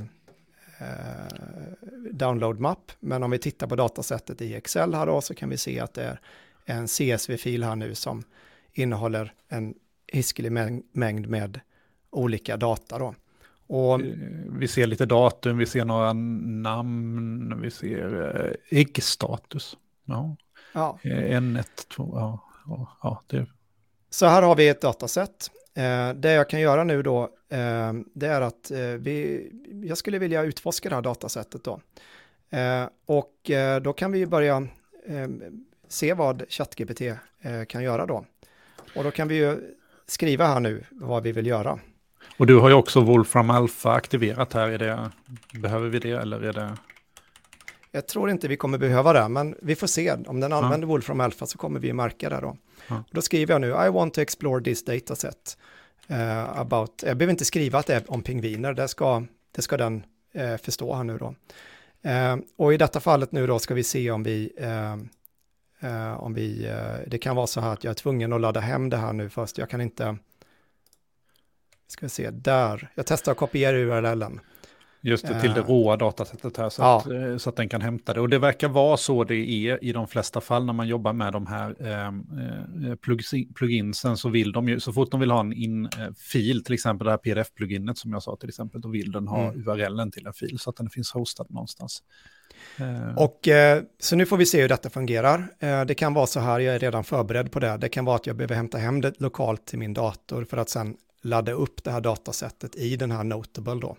download-mapp. 2.12 2.92
Men 3.00 3.22
om 3.22 3.30
vi 3.30 3.38
tittar 3.38 3.66
på 3.66 3.76
datasättet 3.76 4.42
i 4.42 4.54
Excel 4.54 4.94
här 4.94 5.06
då 5.06 5.20
så 5.20 5.34
kan 5.34 5.48
vi 5.48 5.56
se 5.56 5.80
att 5.80 5.94
det 5.94 6.04
är 6.04 6.20
en 6.64 6.86
CSV-fil 6.86 7.64
här 7.64 7.76
nu 7.76 7.94
som 7.94 8.22
innehåller 8.72 9.32
en 9.48 9.74
hiskelig 10.06 10.52
mängd 10.92 11.28
med 11.28 11.60
olika 12.10 12.56
data 12.56 12.98
då. 12.98 13.14
Och 13.66 14.00
vi 14.58 14.68
ser 14.68 14.86
lite 14.86 15.06
datum, 15.06 15.58
vi 15.58 15.66
ser 15.66 15.84
några 15.84 16.12
namn, 16.12 17.60
vi 17.60 17.70
ser 17.70 18.56
äggstatus. 18.68 19.76
Ja. 20.04 20.36
Ja. 20.72 20.98
Eh, 21.02 21.36
en, 21.36 21.56
ett, 21.56 21.88
två, 21.88 22.10
ja. 22.14 22.40
ja, 23.02 23.22
det. 23.26 23.46
Så 24.10 24.26
här 24.26 24.42
har 24.42 24.56
vi 24.56 24.68
ett 24.68 24.80
dataset. 24.80 25.50
Eh, 25.74 26.10
det 26.14 26.32
jag 26.32 26.50
kan 26.50 26.60
göra 26.60 26.84
nu 26.84 27.02
då 27.02 27.22
eh, 27.22 27.28
det 28.12 28.26
är 28.26 28.40
att 28.40 28.70
eh, 28.70 28.78
vi, 28.78 29.50
jag 29.84 29.98
skulle 29.98 30.18
vilja 30.18 30.42
utforska 30.42 30.88
det 30.88 30.94
här 30.94 31.02
datasättet 31.02 31.64
då. 31.64 31.80
Eh, 32.50 32.84
och 33.06 33.50
eh, 33.50 33.80
då 33.80 33.92
kan 33.92 34.12
vi 34.12 34.26
börja 34.26 34.56
eh, 35.06 35.28
se 35.88 36.14
vad 36.14 36.44
ChatGPT 36.48 37.02
kan 37.68 37.82
göra 37.82 38.06
då. 38.06 38.24
Och 38.94 39.04
då 39.04 39.10
kan 39.10 39.28
vi 39.28 39.36
ju 39.36 39.74
skriva 40.06 40.46
här 40.46 40.60
nu 40.60 40.84
vad 40.90 41.22
vi 41.22 41.32
vill 41.32 41.46
göra. 41.46 41.78
Och 42.36 42.46
du 42.46 42.56
har 42.58 42.68
ju 42.68 42.74
också 42.74 43.00
Wolfram 43.00 43.50
Alpha 43.50 43.92
aktiverat 43.92 44.52
här. 44.52 44.68
Är 44.68 44.78
det, 44.78 45.10
behöver 45.60 45.88
vi 45.88 45.98
det 45.98 46.10
eller 46.10 46.40
är 46.40 46.52
det? 46.52 46.76
Jag 47.90 48.06
tror 48.06 48.30
inte 48.30 48.48
vi 48.48 48.56
kommer 48.56 48.78
behöva 48.78 49.12
det, 49.12 49.28
men 49.28 49.54
vi 49.62 49.76
får 49.76 49.86
se. 49.86 50.12
Om 50.26 50.40
den 50.40 50.52
använder 50.52 50.86
ja. 50.86 50.86
Wolfram 50.86 51.20
Alpha 51.20 51.46
så 51.46 51.58
kommer 51.58 51.80
vi 51.80 51.92
märka 51.92 52.28
det 52.28 52.40
då. 52.40 52.56
Ja. 52.88 53.04
Då 53.10 53.22
skriver 53.22 53.54
jag 53.54 53.60
nu, 53.60 53.68
I 53.68 53.90
want 53.90 54.14
to 54.14 54.20
explore 54.20 54.64
this 54.64 54.84
dataset. 54.84 55.58
Uh, 56.10 56.58
about, 56.58 57.02
jag 57.06 57.16
behöver 57.16 57.30
inte 57.30 57.44
skriva 57.44 57.78
att 57.78 57.86
det 57.86 57.94
är 57.94 58.12
om 58.12 58.22
pingviner, 58.22 58.74
det 58.74 58.88
ska, 58.88 59.24
det 59.50 59.62
ska 59.62 59.76
den 59.76 60.04
uh, 60.36 60.56
förstå 60.56 60.94
här 60.94 61.04
nu 61.04 61.18
då. 61.18 61.34
Uh, 62.10 62.36
och 62.56 62.74
i 62.74 62.76
detta 62.76 63.00
fallet 63.00 63.32
nu 63.32 63.46
då 63.46 63.58
ska 63.58 63.74
vi 63.74 63.84
se 63.84 64.10
om 64.10 64.22
vi, 64.22 64.52
om 66.16 66.34
vi, 66.34 66.74
det 67.06 67.18
kan 67.18 67.36
vara 67.36 67.46
så 67.46 67.60
här 67.60 67.72
att 67.72 67.84
jag 67.84 67.90
är 67.90 67.94
tvungen 67.94 68.32
att 68.32 68.40
ladda 68.40 68.60
hem 68.60 68.90
det 68.90 68.96
här 68.96 69.12
nu 69.12 69.30
först, 69.30 69.58
jag 69.58 69.70
kan 69.70 69.80
inte, 69.80 70.16
ska 71.88 72.06
vi 72.06 72.10
se, 72.10 72.30
där, 72.30 72.90
jag 72.94 73.06
testar 73.06 73.32
att 73.32 73.38
kopiera 73.38 73.76
URLen. 73.76 74.40
Just 75.00 75.26
det, 75.26 75.40
till 75.40 75.54
det 75.54 75.60
eh. 75.60 75.66
råa 75.66 75.96
datasättet 75.96 76.56
här 76.56 76.68
så, 76.68 76.82
ja. 76.82 76.98
att, 76.98 77.06
eh, 77.06 77.36
så 77.36 77.50
att 77.50 77.56
den 77.56 77.68
kan 77.68 77.80
hämta 77.80 78.14
det. 78.14 78.20
Och 78.20 78.28
det 78.28 78.38
verkar 78.38 78.68
vara 78.68 78.96
så 78.96 79.24
det 79.24 79.34
är 79.34 79.84
i 79.84 79.92
de 79.92 80.08
flesta 80.08 80.40
fall 80.40 80.64
när 80.64 80.72
man 80.72 80.88
jobbar 80.88 81.12
med 81.12 81.32
de 81.32 81.46
här 81.46 81.74
eh, 81.80 82.06
eh 82.06 82.94
pluginsen 83.54 84.16
så 84.16 84.28
vill 84.28 84.52
de 84.52 84.68
ju, 84.68 84.80
så 84.80 84.92
fort 84.92 85.10
de 85.10 85.20
vill 85.20 85.30
ha 85.30 85.40
en 85.40 85.52
in-fil, 85.52 86.64
till 86.64 86.74
exempel 86.74 87.04
det 87.04 87.10
här 87.10 87.18
pdf-pluginet 87.18 87.94
som 87.94 88.12
jag 88.12 88.22
sa 88.22 88.36
till 88.36 88.48
exempel, 88.48 88.80
då 88.80 88.88
vill 88.88 89.12
den 89.12 89.28
ha 89.28 89.52
mm. 89.52 89.68
URLen 89.68 90.10
till 90.10 90.26
en 90.26 90.32
fil 90.32 90.58
så 90.58 90.70
att 90.70 90.76
den 90.76 90.90
finns 90.90 91.12
hostad 91.12 91.46
någonstans. 91.50 92.02
Och 93.16 93.48
så 94.00 94.16
nu 94.16 94.26
får 94.26 94.36
vi 94.36 94.46
se 94.46 94.62
hur 94.62 94.68
detta 94.68 94.90
fungerar. 94.90 95.48
det 95.84 95.94
kan 95.94 96.14
vara 96.14 96.26
så 96.26 96.40
här, 96.40 96.60
jag 96.60 96.74
är 96.74 96.78
redan 96.78 97.04
förberedd 97.04 97.52
på 97.52 97.60
det. 97.60 97.76
Det 97.76 97.88
kan 97.88 98.04
vara 98.04 98.16
att 98.16 98.26
jag 98.26 98.36
behöver 98.36 98.54
hämta 98.54 98.78
hem 98.78 99.00
det 99.00 99.20
lokalt 99.20 99.66
till 99.66 99.78
min 99.78 99.94
dator 99.94 100.44
för 100.44 100.56
att 100.56 100.68
sen 100.68 100.96
ladda 101.22 101.52
upp 101.52 101.84
det 101.84 101.90
här 101.90 102.00
datasättet 102.00 102.76
i 102.76 102.96
den 102.96 103.10
här 103.10 103.24
Notable 103.24 103.80
då 103.80 103.96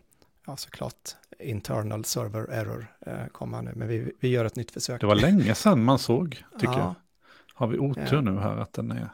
ja, 0.48 0.58
såklart 0.58 1.16
internal 1.40 2.06
server 2.06 2.50
error 2.50 2.88
eh, 3.06 3.28
komma 3.32 3.62
nu, 3.62 3.74
men 3.76 3.88
vi, 3.88 4.12
vi 4.20 4.28
gör 4.28 4.46
ett 4.46 4.56
nytt 4.56 4.72
försök. 4.72 5.02
Det 5.02 5.08
var 5.08 5.16
länge 5.16 5.56
sedan 5.56 5.84
man 5.84 6.00
såg, 6.00 6.44
tycker 6.60 6.74
ja. 6.74 6.80
jag. 6.80 6.96
Har 7.54 7.68
vi 7.68 7.78
otur 7.78 8.22
nu 8.22 8.40
här 8.40 8.58
att 8.58 8.74
den 8.74 8.92
är... 8.92 9.10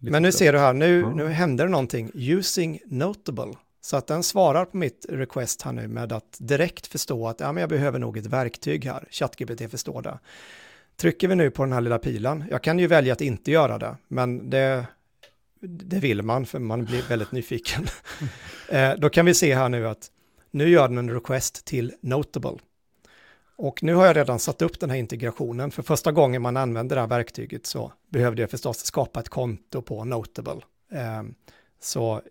Men 0.00 0.22
nu 0.22 0.32
ser 0.32 0.52
du 0.52 0.58
här, 0.58 0.72
nu, 0.72 1.00
ja. 1.00 1.14
nu 1.14 1.28
händer 1.28 1.64
det 1.64 1.70
någonting. 1.70 2.10
Using 2.14 2.80
Notable. 2.86 3.52
Så 3.80 3.96
att 3.96 4.06
den 4.06 4.22
svarar 4.22 4.64
på 4.64 4.76
mitt 4.76 5.06
request 5.08 5.62
här 5.62 5.72
nu 5.72 5.88
med 5.88 6.12
att 6.12 6.36
direkt 6.40 6.86
förstå 6.86 7.28
att 7.28 7.40
ja, 7.40 7.52
men 7.52 7.60
jag 7.60 7.70
behöver 7.70 7.98
nog 7.98 8.16
ett 8.16 8.26
verktyg 8.26 8.84
här. 8.84 9.08
ChatGPT 9.10 9.70
förstår 9.70 10.02
det. 10.02 10.18
Trycker 10.96 11.28
vi 11.28 11.34
nu 11.34 11.50
på 11.50 11.64
den 11.64 11.72
här 11.72 11.80
lilla 11.80 11.98
pilen, 11.98 12.44
jag 12.50 12.62
kan 12.62 12.78
ju 12.78 12.86
välja 12.86 13.12
att 13.12 13.20
inte 13.20 13.50
göra 13.50 13.78
det, 13.78 13.96
men 14.08 14.50
det, 14.50 14.86
det 15.66 15.98
vill 15.98 16.22
man 16.22 16.46
för 16.46 16.58
man 16.58 16.84
blir 16.84 17.02
väldigt 17.08 17.32
nyfiken. 17.32 17.86
eh, 18.68 18.92
då 18.98 19.10
kan 19.10 19.26
vi 19.26 19.34
se 19.34 19.54
här 19.54 19.68
nu 19.68 19.88
att 19.88 20.10
nu 20.50 20.68
gör 20.68 20.88
den 20.88 20.98
en 20.98 21.10
request 21.10 21.64
till 21.64 21.92
Notable. 22.00 22.58
Och 23.56 23.82
nu 23.82 23.94
har 23.94 24.06
jag 24.06 24.16
redan 24.16 24.38
satt 24.38 24.62
upp 24.62 24.80
den 24.80 24.90
här 24.90 24.96
integrationen. 24.96 25.70
För 25.70 25.82
första 25.82 26.12
gången 26.12 26.42
man 26.42 26.56
använder 26.56 26.96
det 26.96 27.00
här 27.00 27.08
verktyget 27.08 27.66
så 27.66 27.92
behövde 28.08 28.42
jag 28.42 28.50
förstås 28.50 28.84
skapa 28.84 29.20
ett 29.20 29.28
konto 29.28 29.82
på 29.82 30.04
Notable. 30.04 30.60
Eh, 30.92 31.22
så 31.80 32.22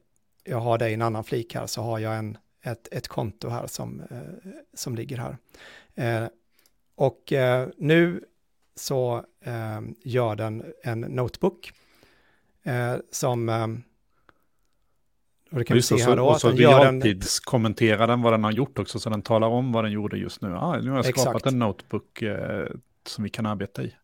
jag 0.43 0.59
har 0.59 0.77
det 0.77 0.89
i 0.89 0.93
en 0.93 1.01
annan 1.01 1.23
flik 1.23 1.55
här 1.55 1.67
så 1.67 1.81
har 1.81 1.99
jag 1.99 2.17
en, 2.17 2.37
ett, 2.63 2.87
ett 2.91 3.07
konto 3.07 3.49
här 3.49 3.67
som, 3.67 4.01
eh, 4.11 4.17
som 4.73 4.95
ligger 4.95 5.17
här. 5.17 5.37
Ehm, 5.95 6.29
och 6.95 7.33
eh, 7.33 7.69
nu 7.77 8.23
så 8.75 9.25
ehm, 9.41 9.95
gör 10.03 10.35
den 10.35 10.73
en 10.83 11.01
notebook 11.01 11.73
eh, 12.63 12.95
som 13.11 13.49
eh, 13.49 13.67
och 15.51 15.59
det 15.59 15.65
kan 15.65 15.77
just 15.77 15.91
vi 15.91 15.97
se 15.97 16.03
här 16.03 16.15
då. 16.15 16.25
Och 16.25 16.41
så 16.41 16.49
realtidskommenterar 16.49 18.07
den 18.07 18.21
vad 18.21 18.33
den 18.33 18.43
har 18.43 18.51
gjort 18.51 18.79
också, 18.79 18.99
så 18.99 19.09
den 19.09 19.21
talar 19.21 19.47
om 19.47 19.71
vad 19.71 19.83
den 19.83 19.91
gjorde 19.91 20.17
just 20.17 20.41
nu. 20.41 20.55
Ah, 20.55 20.77
nu 20.77 20.89
har 20.89 20.97
jag 20.97 21.05
Exakt. 21.05 21.21
skapat 21.21 21.45
en 21.45 21.59
notebook 21.59 22.21
eh, 22.21 22.67
som 23.07 23.23
vi 23.23 23.29
kan 23.29 23.45
arbeta 23.45 23.83
i. 23.83 23.95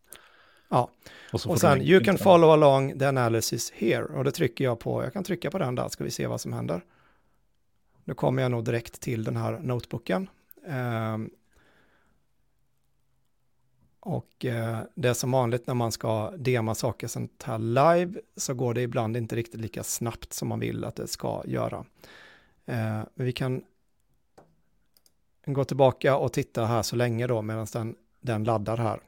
Ja, 0.68 0.90
och, 1.32 1.46
och 1.46 1.60
sen 1.60 1.82
you 1.82 2.04
can 2.04 2.18
follow 2.18 2.50
along 2.50 2.98
the 2.98 3.04
analysis 3.04 3.72
here. 3.74 4.04
Och 4.04 4.24
det 4.24 4.30
trycker 4.30 4.64
jag 4.64 4.80
på, 4.80 5.04
jag 5.04 5.12
kan 5.12 5.24
trycka 5.24 5.50
på 5.50 5.58
den 5.58 5.74
där, 5.74 5.88
ska 5.88 6.04
vi 6.04 6.10
se 6.10 6.26
vad 6.26 6.40
som 6.40 6.52
händer. 6.52 6.84
Nu 8.04 8.14
kommer 8.14 8.42
jag 8.42 8.50
nog 8.50 8.64
direkt 8.64 9.00
till 9.00 9.24
den 9.24 9.36
här 9.36 9.58
notebooken. 9.58 10.28
Um, 10.66 11.30
och 14.00 14.44
eh, 14.44 14.78
det 14.94 15.08
är 15.08 15.14
som 15.14 15.30
vanligt 15.30 15.66
när 15.66 15.74
man 15.74 15.92
ska 15.92 16.30
dema 16.30 16.74
saker 16.74 17.06
sånt 17.06 17.42
här 17.42 17.58
live 17.58 18.20
så 18.36 18.54
går 18.54 18.74
det 18.74 18.82
ibland 18.82 19.16
inte 19.16 19.36
riktigt 19.36 19.60
lika 19.60 19.82
snabbt 19.82 20.32
som 20.32 20.48
man 20.48 20.60
vill 20.60 20.84
att 20.84 20.96
det 20.96 21.06
ska 21.06 21.42
göra. 21.46 21.84
Eh, 22.66 23.02
men 23.14 23.26
vi 23.26 23.32
kan 23.32 23.62
gå 25.46 25.64
tillbaka 25.64 26.16
och 26.16 26.32
titta 26.32 26.64
här 26.64 26.82
så 26.82 26.96
länge 26.96 27.26
då 27.26 27.42
medan 27.42 27.66
den, 27.72 27.96
den 28.20 28.44
laddar 28.44 28.76
här. 28.76 29.00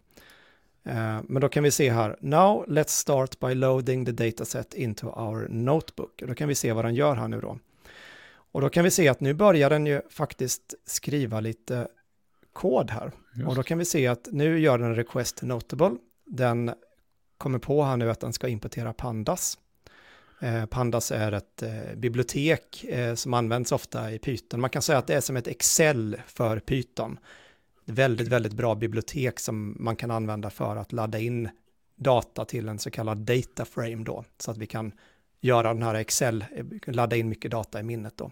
Eh, 0.85 1.23
men 1.28 1.40
då 1.40 1.49
kan 1.49 1.62
vi 1.62 1.70
se 1.70 1.90
här, 1.90 2.16
now 2.20 2.64
let's 2.68 2.88
start 2.88 3.40
by 3.40 3.54
loading 3.54 4.04
the 4.04 4.12
dataset 4.12 4.75
into 4.75 5.06
our 5.06 5.49
notebook. 5.49 6.23
Och 6.23 6.28
då 6.28 6.35
kan 6.35 6.49
vi 6.49 6.54
se 6.54 6.73
vad 6.73 6.85
den 6.85 6.94
gör 6.94 7.14
här 7.14 7.28
nu 7.28 7.40
då. 7.40 7.59
Och 8.52 8.61
då 8.61 8.68
kan 8.68 8.85
vi 8.85 8.90
se 8.90 9.09
att 9.09 9.20
nu 9.20 9.35
börjar 9.35 9.70
den 9.70 9.87
ju 9.87 10.00
faktiskt 10.11 10.75
skriva 10.85 11.40
lite 11.40 11.88
kod 12.52 12.90
här. 12.90 13.12
Just. 13.35 13.49
Och 13.49 13.54
då 13.54 13.62
kan 13.62 13.78
vi 13.78 13.85
se 13.85 14.07
att 14.07 14.28
nu 14.33 14.59
gör 14.59 14.78
den 14.78 14.95
request 14.95 15.42
notable. 15.42 15.90
Den 16.26 16.75
kommer 17.38 17.59
på 17.59 17.83
här 17.83 17.97
nu 17.97 18.11
att 18.11 18.21
den 18.21 18.33
ska 18.33 18.49
importera 18.49 18.92
pandas. 18.92 19.59
Eh, 20.40 20.66
pandas 20.66 21.12
är 21.12 21.33
ett 21.33 21.62
eh, 21.62 21.97
bibliotek 21.97 22.85
eh, 22.85 23.14
som 23.14 23.35
används 23.35 23.73
ofta 23.73 24.12
i 24.12 24.19
Python. 24.19 24.61
Man 24.61 24.71
kan 24.71 24.83
säga 24.83 24.99
att 24.99 25.07
det 25.07 25.14
är 25.14 25.21
som 25.21 25.37
ett 25.37 25.47
Excel 25.47 26.16
för 26.26 26.59
Python. 26.59 27.19
Väldigt, 27.85 28.28
väldigt 28.28 28.52
bra 28.52 28.75
bibliotek 28.75 29.40
som 29.40 29.76
man 29.78 29.97
kan 29.97 30.11
använda 30.11 30.50
för 30.50 30.76
att 30.76 30.92
ladda 30.92 31.19
in 31.19 31.49
data 31.97 32.45
till 32.45 32.69
en 32.69 32.78
så 32.78 32.90
kallad 32.90 33.19
data 33.19 33.64
frame 33.64 34.04
då. 34.04 34.25
Så 34.38 34.50
att 34.50 34.59
vi 34.59 34.66
kan 34.66 34.92
göra 35.40 35.75
den 35.75 35.83
här 35.83 35.95
Excel, 35.95 36.45
eh, 36.57 36.64
ladda 36.87 37.16
in 37.16 37.28
mycket 37.28 37.50
data 37.50 37.80
i 37.80 37.83
minnet 37.83 38.16
då. 38.16 38.30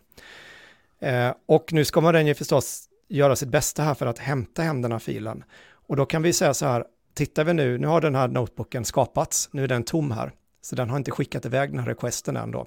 Eh, 0.98 1.34
och 1.46 1.72
nu 1.72 1.84
ska 1.84 2.00
man 2.00 2.14
den 2.14 2.26
ju 2.26 2.34
förstås 2.34 2.87
göra 3.08 3.36
sitt 3.36 3.48
bästa 3.48 3.82
här 3.82 3.94
för 3.94 4.06
att 4.06 4.18
hämta 4.18 4.62
hem 4.62 4.82
den 4.82 4.92
här 4.92 4.98
filen. 4.98 5.44
Och 5.70 5.96
då 5.96 6.06
kan 6.06 6.22
vi 6.22 6.32
säga 6.32 6.54
så 6.54 6.66
här, 6.66 6.84
tittar 7.14 7.44
vi 7.44 7.54
nu, 7.54 7.78
nu 7.78 7.86
har 7.86 8.00
den 8.00 8.14
här 8.14 8.28
notebooken 8.28 8.84
skapats, 8.84 9.48
nu 9.52 9.64
är 9.64 9.68
den 9.68 9.82
tom 9.82 10.10
här, 10.10 10.32
så 10.60 10.76
den 10.76 10.90
har 10.90 10.96
inte 10.96 11.10
skickat 11.10 11.46
iväg 11.46 11.70
den 11.70 11.78
här 11.78 11.86
requesten 11.86 12.36
än 12.36 12.50
då. 12.50 12.66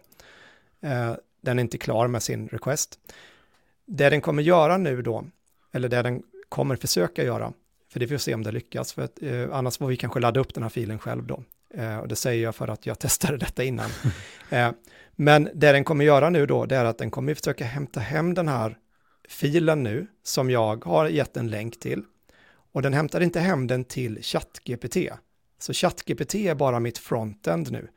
Eh, 0.82 1.14
den 1.42 1.60
är 1.60 1.62
inte 1.64 1.78
klar 1.78 2.08
med 2.08 2.24
sin 2.24 2.48
request. 2.48 3.00
Det 3.86 4.10
den 4.10 4.22
kommer 4.22 4.44
göra 4.44 4.78
nu 4.78 5.02
då, 5.02 5.26
eller 5.72 5.90
det 5.90 6.02
den 6.02 6.24
kommer 6.50 6.76
försöka 6.76 7.24
göra, 7.24 7.54
för 7.92 8.00
det 8.00 8.08
får 8.08 8.16
vi 8.16 8.20
se 8.20 8.34
om 8.34 8.44
det 8.44 8.52
lyckas, 8.52 8.94
för 8.94 9.02
att, 9.02 9.22
eh, 9.22 9.48
annars 9.52 9.78
får 9.78 9.88
vi 9.88 9.98
kanske 9.98 10.20
ladda 10.20 10.40
upp 10.40 10.54
den 10.54 10.64
här 10.64 10.70
filen 10.70 11.00
själv 11.00 11.24
då. 11.24 11.44
Eh, 11.74 11.98
och 11.98 12.08
det 12.08 12.16
säger 12.16 12.44
jag 12.44 12.56
för 12.56 12.68
att 12.68 12.86
jag 12.86 13.00
testade 13.00 13.38
detta 13.38 13.64
innan. 13.64 13.90
Eh, 14.50 14.72
men 15.16 15.50
det 15.54 15.72
den 15.72 15.84
kommer 15.84 16.06
göra 16.06 16.30
nu 16.30 16.46
då, 16.46 16.66
det 16.66 16.76
är 16.76 16.86
att 16.86 16.98
den 16.98 17.12
kommer 17.12 17.34
försöka 17.34 17.66
hämta 17.66 18.00
hem 18.00 18.34
den 18.34 18.48
här 18.48 18.78
filen 19.32 19.84
nu 19.84 20.08
som 20.24 20.50
jag 20.50 20.86
har 20.86 21.08
gett 21.08 21.38
en 21.38 21.50
länk 21.50 21.80
till. 21.80 22.04
Och 22.72 22.82
den 22.82 22.94
hämtar 22.94 23.22
inte 23.22 23.40
hem 23.40 23.68
den 23.68 23.84
till 23.86 24.24
ChatGPT. 24.24 24.98
Så 25.60 25.74
ChatGPT 25.74 26.36
är 26.36 26.56
bara 26.56 26.80
mitt 26.80 26.98
frontend 26.98 27.72
nu. 27.72 27.88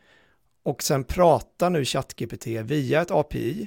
Och 0.63 0.83
sen 0.83 1.05
pratar 1.05 1.71
nu 1.71 1.85
ChatGPT 1.85 2.47
via 2.47 3.03
ett 3.03 3.11
API 3.11 3.67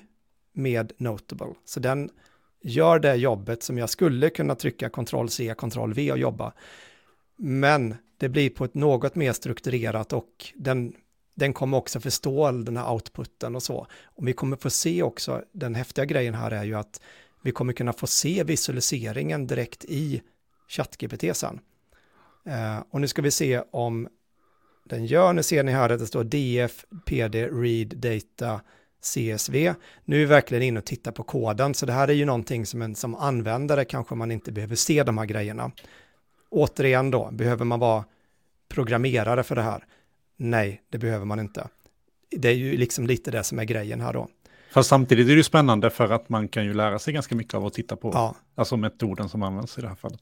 med 0.54 0.92
Notable. 0.98 1.54
Så 1.66 1.80
den 1.80 2.10
gör 2.62 3.00
det 3.00 3.16
jobbet 3.16 3.64
som 3.64 3.78
jag 3.78 3.90
skulle 3.90 4.30
kunna 4.30 4.56
trycka 4.56 4.90
Ctrl-C, 4.90 5.56
Ctrl-V 5.58 6.12
och 6.12 6.18
jobba. 6.18 6.54
Men 7.36 7.96
det 8.18 8.30
blir 8.30 8.50
på 8.50 8.66
ett 8.66 8.74
något 8.74 9.16
mer 9.16 9.34
strukturerat 9.34 10.14
och 10.14 10.54
den, 10.56 10.94
den 11.36 11.54
kommer 11.54 11.78
också 11.78 12.00
förstå 12.00 12.52
den 12.52 12.78
här 12.78 12.92
outputen 12.92 13.56
och 13.56 13.64
så. 13.64 13.88
Och 14.04 14.28
vi 14.28 14.34
kommer 14.34 14.58
få 14.58 14.70
se 14.70 15.04
också, 15.04 15.44
den 15.52 15.76
häftiga 15.76 16.06
grejen 16.06 16.34
här 16.34 16.52
är 16.52 16.64
ju 16.64 16.76
att 16.76 17.02
vi 17.42 17.52
kommer 17.52 17.74
kunna 17.74 17.94
få 17.94 18.08
se 18.08 18.44
visualiseringen 18.44 19.48
direkt 19.48 19.86
i 19.86 20.22
ChatGPT 20.68 21.38
sen. 21.38 21.60
Eh, 22.46 22.80
och 22.90 23.02
nu 23.02 23.08
ska 23.08 23.22
vi 23.22 23.32
se 23.32 23.62
om 23.72 24.08
den 24.86 25.06
gör, 25.06 25.34
nu 25.34 25.44
ser 25.44 25.64
ni 25.64 25.72
här 25.72 25.90
att 25.90 26.00
det 26.00 26.08
står 26.08 26.24
DF, 26.24 26.86
PD, 27.06 27.48
Read, 27.48 27.98
Data, 27.98 28.62
CSV. 29.02 29.74
Nu 30.06 30.16
är 30.16 30.20
vi 30.20 30.26
verkligen 30.26 30.64
inne 30.64 30.80
och 30.80 30.86
tittar 30.86 31.12
på 31.12 31.24
koden, 31.24 31.74
så 31.74 31.86
det 31.86 31.94
här 31.94 32.08
är 32.08 32.14
ju 32.14 32.26
någonting 32.26 32.66
som 32.66 32.82
en 32.82 32.96
som 32.96 33.16
användare 33.16 33.86
kanske 33.86 34.16
man 34.16 34.32
inte 34.32 34.52
behöver 34.52 34.76
se 34.76 35.04
de 35.04 35.18
här 35.18 35.26
grejerna. 35.26 35.72
Återigen 36.50 37.12
då, 37.12 37.30
behöver 37.32 37.66
man 37.66 37.80
vara 37.80 38.06
programmerare 38.70 39.44
för 39.44 39.56
det 39.56 39.62
här? 39.62 39.86
Nej, 40.38 40.82
det 40.90 40.98
behöver 40.98 41.26
man 41.26 41.40
inte. 41.40 41.68
Det 42.32 42.50
är 42.50 42.54
ju 42.54 42.78
liksom 42.78 43.08
lite 43.08 43.32
det 43.32 43.44
som 43.44 43.60
är 43.60 43.64
grejen 43.64 44.02
här 44.02 44.14
då. 44.14 44.28
Fast 44.72 44.90
samtidigt 44.90 45.26
är 45.26 45.30
det 45.30 45.38
ju 45.38 45.44
spännande 45.44 45.90
för 45.90 46.10
att 46.10 46.30
man 46.30 46.48
kan 46.48 46.66
ju 46.66 46.74
lära 46.74 47.00
sig 47.00 47.14
ganska 47.14 47.36
mycket 47.36 47.54
av 47.54 47.66
att 47.66 47.74
titta 47.74 47.96
på, 47.96 48.12
Ja, 48.14 48.36
alltså 48.56 48.78
metoden 48.78 49.30
som 49.30 49.44
används 49.44 49.78
i 49.78 49.82
det 49.82 49.88
här 49.88 49.96
fallet. 49.96 50.20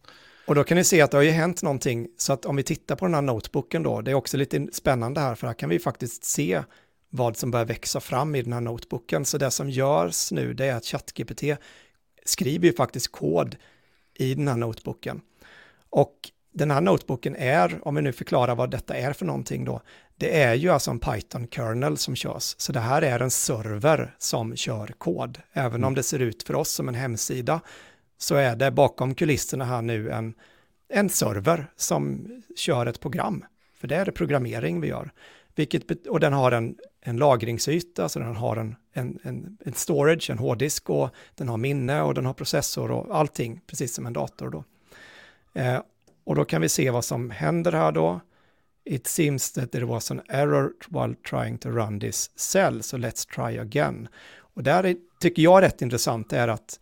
och 0.48 0.56
då 0.56 0.64
kan 0.64 0.78
ni 0.78 0.84
se 0.84 1.02
att 1.02 1.12
det 1.12 1.18
har 1.18 1.24
ju 1.24 1.30
hänt 1.32 1.64
någonting. 1.64 2.08
Så 2.18 2.34
att 2.34 2.46
om 2.46 2.56
vi 2.56 2.64
tittar 2.64 2.96
på 2.96 3.06
den 3.06 3.14
här 3.14 3.22
notebooken 3.22 3.84
då, 3.84 4.02
det 4.02 4.12
är 4.12 4.16
också 4.16 4.38
lite 4.38 4.68
spännande 4.74 5.22
här, 5.22 5.36
för 5.36 5.48
här 5.48 5.54
kan 5.54 5.70
vi 5.70 5.80
faktiskt 5.80 6.24
se 6.24 6.64
vad 7.10 7.38
som 7.38 7.52
börjar 7.52 7.66
växa 7.66 8.00
fram 8.00 8.36
i 8.36 8.42
den 8.42 8.54
här 8.54 8.62
notebooken. 8.62 9.26
Så 9.26 9.38
det 9.38 9.52
som 9.52 9.70
görs 9.70 10.32
nu, 10.32 10.54
det 10.54 10.66
är 10.66 10.76
att 10.76 10.86
ChatGPT 10.86 11.44
skriver 12.26 12.68
ju 12.68 12.74
faktiskt 12.74 13.12
kod 13.12 13.56
i 14.14 14.36
den 14.36 14.48
här 14.48 14.56
notebooken. 14.58 15.22
Och 15.90 16.16
den 16.56 16.72
här 16.72 16.82
notebooken 16.82 17.36
är, 17.36 17.80
om 17.88 17.96
vi 17.96 18.02
nu 18.02 18.12
förklarar 18.12 18.56
vad 18.56 18.72
detta 18.72 18.96
är 18.96 19.14
för 19.14 19.26
någonting 19.26 19.66
då, 19.66 19.82
det 20.16 20.42
är 20.42 20.54
ju 20.54 20.70
alltså 20.70 20.92
en 20.92 21.00
Python-kernel 21.00 21.98
som 21.98 22.16
körs. 22.16 22.56
Så 22.58 22.72
det 22.72 22.80
här 22.80 23.02
är 23.02 23.20
en 23.20 23.32
server 23.32 24.16
som 24.18 24.56
kör 24.56 24.88
kod. 24.88 25.42
Även 25.54 25.84
om 25.84 25.96
det 25.96 26.04
ser 26.04 26.20
ut 26.20 26.44
för 26.44 26.56
oss 26.56 26.70
som 26.70 26.88
en 26.88 26.96
hemsida 26.96 27.62
så 28.18 28.36
är 28.36 28.56
det 28.56 28.72
bakom 28.72 29.16
kulisserna 29.16 29.66
här 29.66 29.82
nu 29.82 30.12
en, 30.12 30.34
en 30.90 31.10
server 31.10 31.68
som 31.76 32.28
kör 32.56 32.86
ett 32.86 33.00
program. 33.00 33.46
För 33.80 33.88
det 33.88 33.96
är 33.96 34.06
det 34.06 34.12
programmering 34.12 34.82
vi 34.82 34.88
gör. 34.88 35.12
Vilket, 35.56 36.08
och 36.08 36.20
den 36.20 36.34
har 36.34 36.52
en, 36.52 36.76
en 37.02 37.18
lagringsyta, 37.18 38.10
så 38.10 38.20
den 38.20 38.36
har 38.36 38.58
en, 38.58 38.76
en, 38.94 39.20
en, 39.24 39.58
en 39.66 39.74
storage, 39.74 40.30
en 40.30 40.38
hårddisk 40.38 40.90
och 40.90 41.10
den 41.36 41.50
har 41.50 41.58
minne 41.58 42.02
och 42.02 42.14
den 42.14 42.26
har 42.26 42.34
processor 42.34 42.92
och 42.92 43.18
allting, 43.18 43.62
precis 43.68 43.96
som 43.96 44.06
en 44.06 44.14
dator 44.14 44.50
då. 44.50 44.64
Eh, 45.54 45.80
och 46.26 46.36
då 46.36 46.46
kan 46.46 46.62
vi 46.62 46.70
se 46.70 46.90
vad 46.90 47.06
som 47.06 47.30
händer 47.30 47.72
här 47.72 47.92
då. 47.92 48.20
It 48.86 49.08
seems 49.08 49.52
that 49.52 49.72
there 49.72 49.86
was 49.86 50.12
an 50.12 50.22
error 50.28 50.72
while 50.90 51.16
trying 51.16 51.58
to 51.58 51.70
run 51.70 52.00
this 52.00 52.32
cell, 52.36 52.84
so 52.84 52.98
let's 52.98 53.36
try 53.36 53.60
again. 53.60 54.08
Och 54.38 54.64
där 54.64 54.84
är, 54.84 54.96
tycker 55.20 55.42
jag 55.42 55.62
rätt 55.62 55.82
intressant 55.82 56.34
är 56.34 56.48
att 56.48 56.80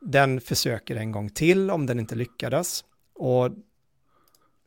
den 0.00 0.40
försöker 0.40 0.96
en 0.96 1.12
gång 1.12 1.30
till 1.30 1.70
om 1.70 1.86
den 1.86 1.98
inte 1.98 2.14
lyckades. 2.14 2.84
Och 3.14 3.50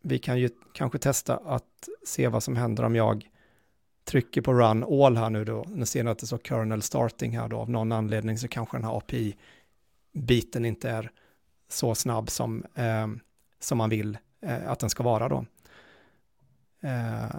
vi 0.01 0.19
kan 0.19 0.39
ju 0.39 0.49
kanske 0.73 0.99
testa 0.99 1.37
att 1.37 1.89
se 2.05 2.27
vad 2.27 2.43
som 2.43 2.55
händer 2.55 2.83
om 2.83 2.95
jag 2.95 3.29
trycker 4.05 4.41
på 4.41 4.53
run 4.53 5.03
all 5.03 5.17
här 5.17 5.29
nu 5.29 5.45
då. 5.45 5.65
Nu 5.67 5.85
ser 5.85 6.03
ni 6.03 6.11
att 6.11 6.19
det 6.19 6.27
står 6.27 6.37
kernel 6.37 6.81
starting 6.81 7.37
här 7.37 7.47
då. 7.47 7.57
Av 7.57 7.69
någon 7.69 7.91
anledning 7.91 8.37
så 8.37 8.47
kanske 8.47 8.77
den 8.77 8.83
här 8.83 8.97
API-biten 8.97 10.65
inte 10.65 10.89
är 10.89 11.11
så 11.67 11.95
snabb 11.95 12.29
som, 12.29 12.65
eh, 12.75 13.07
som 13.59 13.77
man 13.77 13.89
vill 13.89 14.17
eh, 14.41 14.69
att 14.69 14.79
den 14.79 14.89
ska 14.89 15.03
vara 15.03 15.29
då. 15.29 15.45
Eh, 16.79 17.35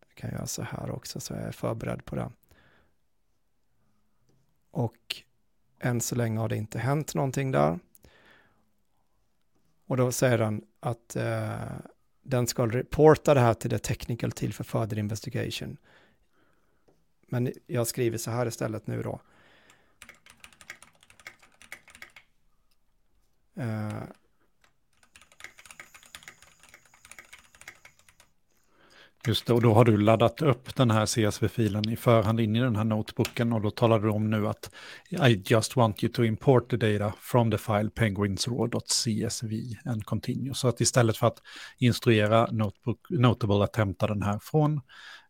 jag 0.00 0.14
kan 0.14 0.30
göra 0.30 0.46
så 0.46 0.62
här 0.62 0.90
också 0.90 1.20
så 1.20 1.34
jag 1.34 1.42
är 1.42 1.52
förberedd 1.52 2.04
på 2.04 2.16
det. 2.16 2.30
Och 4.70 5.22
än 5.78 6.00
så 6.00 6.14
länge 6.14 6.40
har 6.40 6.48
det 6.48 6.56
inte 6.56 6.78
hänt 6.78 7.14
någonting 7.14 7.50
där. 7.50 7.78
Och 9.86 9.96
då 9.96 10.12
säger 10.12 10.38
den 10.38 10.64
att 10.80 11.16
eh, 11.16 11.78
den 12.22 12.46
ska 12.46 12.66
reporta 12.66 13.34
det 13.34 13.40
här 13.40 13.54
till 13.54 13.70
the 13.70 13.78
technical 13.78 14.32
till 14.32 14.54
för 14.54 14.64
further 14.64 14.98
investigation. 14.98 15.76
Men 17.26 17.52
jag 17.66 17.86
skriver 17.86 18.18
så 18.18 18.30
här 18.30 18.46
istället 18.46 18.86
nu 18.86 19.02
då. 19.02 19.20
Eh, 23.54 24.02
Just 29.26 29.46
det, 29.46 29.52
och 29.52 29.62
då 29.62 29.74
har 29.74 29.84
du 29.84 29.96
laddat 29.96 30.42
upp 30.42 30.76
den 30.76 30.90
här 30.90 31.06
CSV-filen 31.06 31.88
i 31.88 31.96
förhand 31.96 32.40
in 32.40 32.56
i 32.56 32.60
den 32.60 32.76
här 32.76 32.84
notebooken 32.84 33.52
och 33.52 33.60
då 33.60 33.70
talar 33.70 33.98
du 34.00 34.08
om 34.08 34.30
nu 34.30 34.48
att 34.48 34.70
I 35.28 35.42
just 35.46 35.76
want 35.76 36.04
you 36.04 36.12
to 36.12 36.24
import 36.24 36.70
the 36.70 36.76
data 36.76 37.14
from 37.20 37.50
the 37.50 37.58
file 37.58 37.90
penguinsraw.csv 37.90 39.52
and 39.84 40.04
continue. 40.04 40.54
Så 40.54 40.68
att 40.68 40.80
istället 40.80 41.16
för 41.16 41.26
att 41.26 41.42
instruera 41.78 42.46
notebook, 42.50 42.98
Notable 43.10 43.64
att 43.64 43.76
hämta 43.76 44.06
den 44.06 44.22
här 44.22 44.38
från 44.42 44.80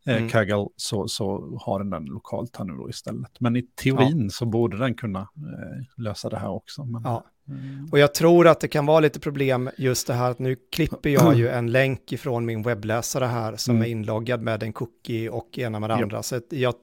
eh, 0.07 0.17
Mm. 0.17 0.29
Kaggle 0.29 0.67
så, 0.77 1.09
så 1.09 1.59
har 1.61 1.79
den 1.79 1.91
den 1.91 2.05
lokalt 2.05 2.57
här 2.57 2.65
nu 2.65 2.73
då 2.73 2.91
istället. 2.91 3.41
Men 3.41 3.57
i 3.57 3.62
teorin 3.62 4.31
så 4.31 4.47
borde 4.47 4.79
den 4.79 4.95
kunna 4.95 5.21
eh, 5.21 6.03
lösa 6.03 6.29
det 6.29 6.39
här 6.39 6.51
också. 6.51 6.85
Men, 6.85 7.03
ja. 7.05 7.25
Mm, 7.49 7.89
Och 7.93 7.99
jag 7.99 8.15
tror 8.15 8.49
att 8.49 8.61
det 8.61 8.69
kan 8.69 8.87
vara 8.87 9.01
lite 9.01 9.21
problem 9.21 9.71
just 9.77 10.07
det 10.07 10.15
här 10.15 10.31
att 10.31 10.39
nu 10.39 10.57
klipper 10.73 11.11
jag 11.11 11.35
ju 11.39 11.49
en 11.49 11.73
länk 11.73 12.13
ifrån 12.13 12.47
min 12.47 12.63
webbläsare 12.63 13.25
här 13.25 13.57
som 13.57 13.75
Mm. 13.77 13.87
är 13.87 13.91
inloggad 13.91 14.43
med 14.43 14.63
en 14.63 14.73
cookie 14.73 15.29
och 15.31 15.59
ena 15.59 15.81
med 15.81 15.91
det 15.91 15.95
andra. 15.95 16.23
Så 16.23 16.37
att 16.37 16.45
jag 16.49 16.75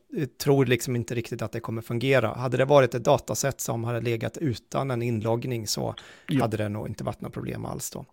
tror 0.43 0.65
liksom 0.65 0.95
inte 0.95 1.15
riktigt 1.15 1.41
att 1.41 1.51
det 1.51 1.59
kommer 1.59 1.81
fungera. 1.81 2.27
Hade 2.33 2.57
det 2.57 2.65
varit 2.65 2.95
ett 2.95 3.03
dataset 3.03 3.61
som 3.61 3.83
hade 3.83 4.01
legat 4.01 4.37
utan 4.37 4.91
en 4.91 5.01
inloggning 5.01 5.67
så 5.67 5.95
Ja. 6.27 6.41
hade 6.41 6.57
det 6.57 6.69
nog 6.69 6.87
inte 6.87 7.03
varit 7.03 7.21
något 7.21 7.33
problem 7.33 7.65
alls 7.65 7.89
då. 7.91 8.05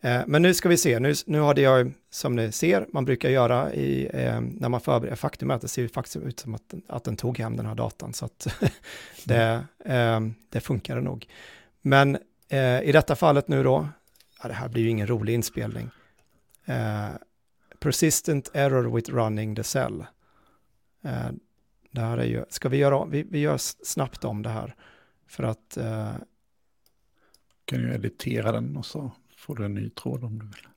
Eh, 0.00 0.20
Men 0.26 0.42
nu 0.42 0.54
ska 0.54 0.68
vi 0.68 0.76
se, 0.76 0.98
nu, 0.98 1.14
nu 1.26 1.40
hade 1.40 1.60
jag, 1.60 1.92
som 2.10 2.36
ni 2.36 2.52
ser, 2.52 2.86
man 2.92 3.04
brukar 3.04 3.28
göra 3.28 3.72
i, 3.74 4.08
eh, 4.12 4.40
när 4.40 4.68
man 4.68 4.80
förbereder, 4.80 5.16
faktum 5.16 5.50
är 5.50 5.54
att 5.54 5.60
det 5.60 5.68
ser 5.68 5.88
faktiskt 5.88 6.16
ut 6.16 6.40
som 6.40 6.54
att, 6.54 6.74
att 6.88 7.04
den 7.04 7.16
tog 7.16 7.38
hem 7.38 7.56
den 7.56 7.66
här 7.66 7.74
datan, 7.74 8.12
så 8.12 8.24
att 8.24 8.48
det, 9.24 9.64
eh, 9.84 10.20
det 10.50 10.60
funkade 10.60 11.00
nog. 11.00 11.26
Men 11.82 12.18
eh, 12.48 12.82
i 12.82 12.92
detta 12.92 13.16
fallet 13.16 13.48
nu 13.48 13.62
då, 13.62 13.88
ja, 14.42 14.48
det 14.48 14.54
här 14.54 14.68
blir 14.68 14.82
ju 14.82 14.88
ingen 14.88 15.06
rolig 15.06 15.34
inspelning. 15.34 15.90
Eh, 16.64 17.10
persistent 17.78 18.50
error 18.52 18.96
with 18.96 19.10
running 19.10 19.56
the 19.56 19.64
cell. 19.64 20.06
Eh, 21.02 21.30
det 21.90 22.00
här 22.00 22.18
är 22.18 22.24
ju, 22.24 22.44
ska 22.48 22.68
vi 22.68 22.76
göra, 22.76 23.04
vi, 23.04 23.22
vi 23.22 23.38
gör 23.38 23.56
snabbt 23.58 24.24
om 24.24 24.42
det 24.42 24.50
här. 24.50 24.74
För 25.26 25.44
att, 25.44 25.76
eh, 25.76 26.14
kan 27.64 27.78
ju 27.78 27.94
editera 27.94 28.52
den 28.52 28.76
och 28.76 28.86
så 28.86 29.12
får 29.36 29.56
du 29.56 29.64
en 29.64 29.74
ny 29.74 29.90
tråd 29.90 30.24
om 30.24 30.38
du 30.38 30.46
vill. 30.46 30.68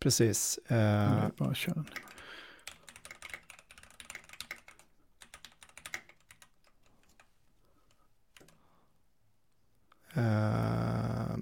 precis. 0.00 0.58
Eh, 0.58 1.28
bara 1.36 1.54
den. 1.66 1.84
Eh, 10.18 11.32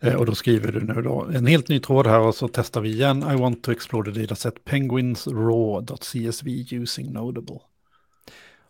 eh, 0.00 0.14
och 0.14 0.26
då 0.26 0.34
skriver 0.34 0.72
du 0.72 0.80
nu 0.80 1.02
då 1.02 1.24
en 1.34 1.46
helt 1.46 1.68
ny 1.68 1.80
tråd 1.80 2.06
här 2.06 2.20
och 2.20 2.34
så 2.34 2.48
testar 2.48 2.80
vi 2.80 2.90
igen. 2.90 3.18
I 3.32 3.36
want 3.36 3.62
to 3.62 3.72
explore 3.72 4.12
the 4.12 4.20
dataset 4.20 4.64
penguinsraw.csv 4.64 6.48
using 6.72 7.12
Notable. 7.12 7.60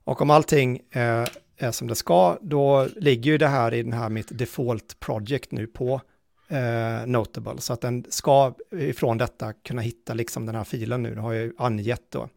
och 0.04 0.22
om 0.22 0.30
allting 0.30 0.80
eh, 0.90 1.24
är 1.56 1.70
som 1.70 1.88
det 1.88 1.94
ska, 1.94 2.38
då 2.40 2.88
ligger 2.96 3.30
ju 3.30 3.38
det 3.38 3.48
här 3.48 3.74
i 3.74 3.82
den 3.82 3.92
här 3.92 4.08
mitt 4.08 4.38
default 4.38 5.00
project 5.00 5.52
nu 5.52 5.66
på 5.66 6.00
eh, 6.48 7.06
Notable. 7.06 7.60
Så 7.60 7.72
att 7.72 7.80
den 7.80 8.04
ska 8.08 8.54
ifrån 8.70 9.18
detta 9.18 9.52
kunna 9.52 9.82
hitta 9.82 10.14
liksom 10.14 10.46
den 10.46 10.54
här 10.54 10.64
filen 10.64 11.02
nu. 11.02 11.14
Det 11.14 11.20
har 11.20 11.32
jag 11.32 11.44
ju 11.44 11.52
angett 11.58 12.10
då. 12.10 12.28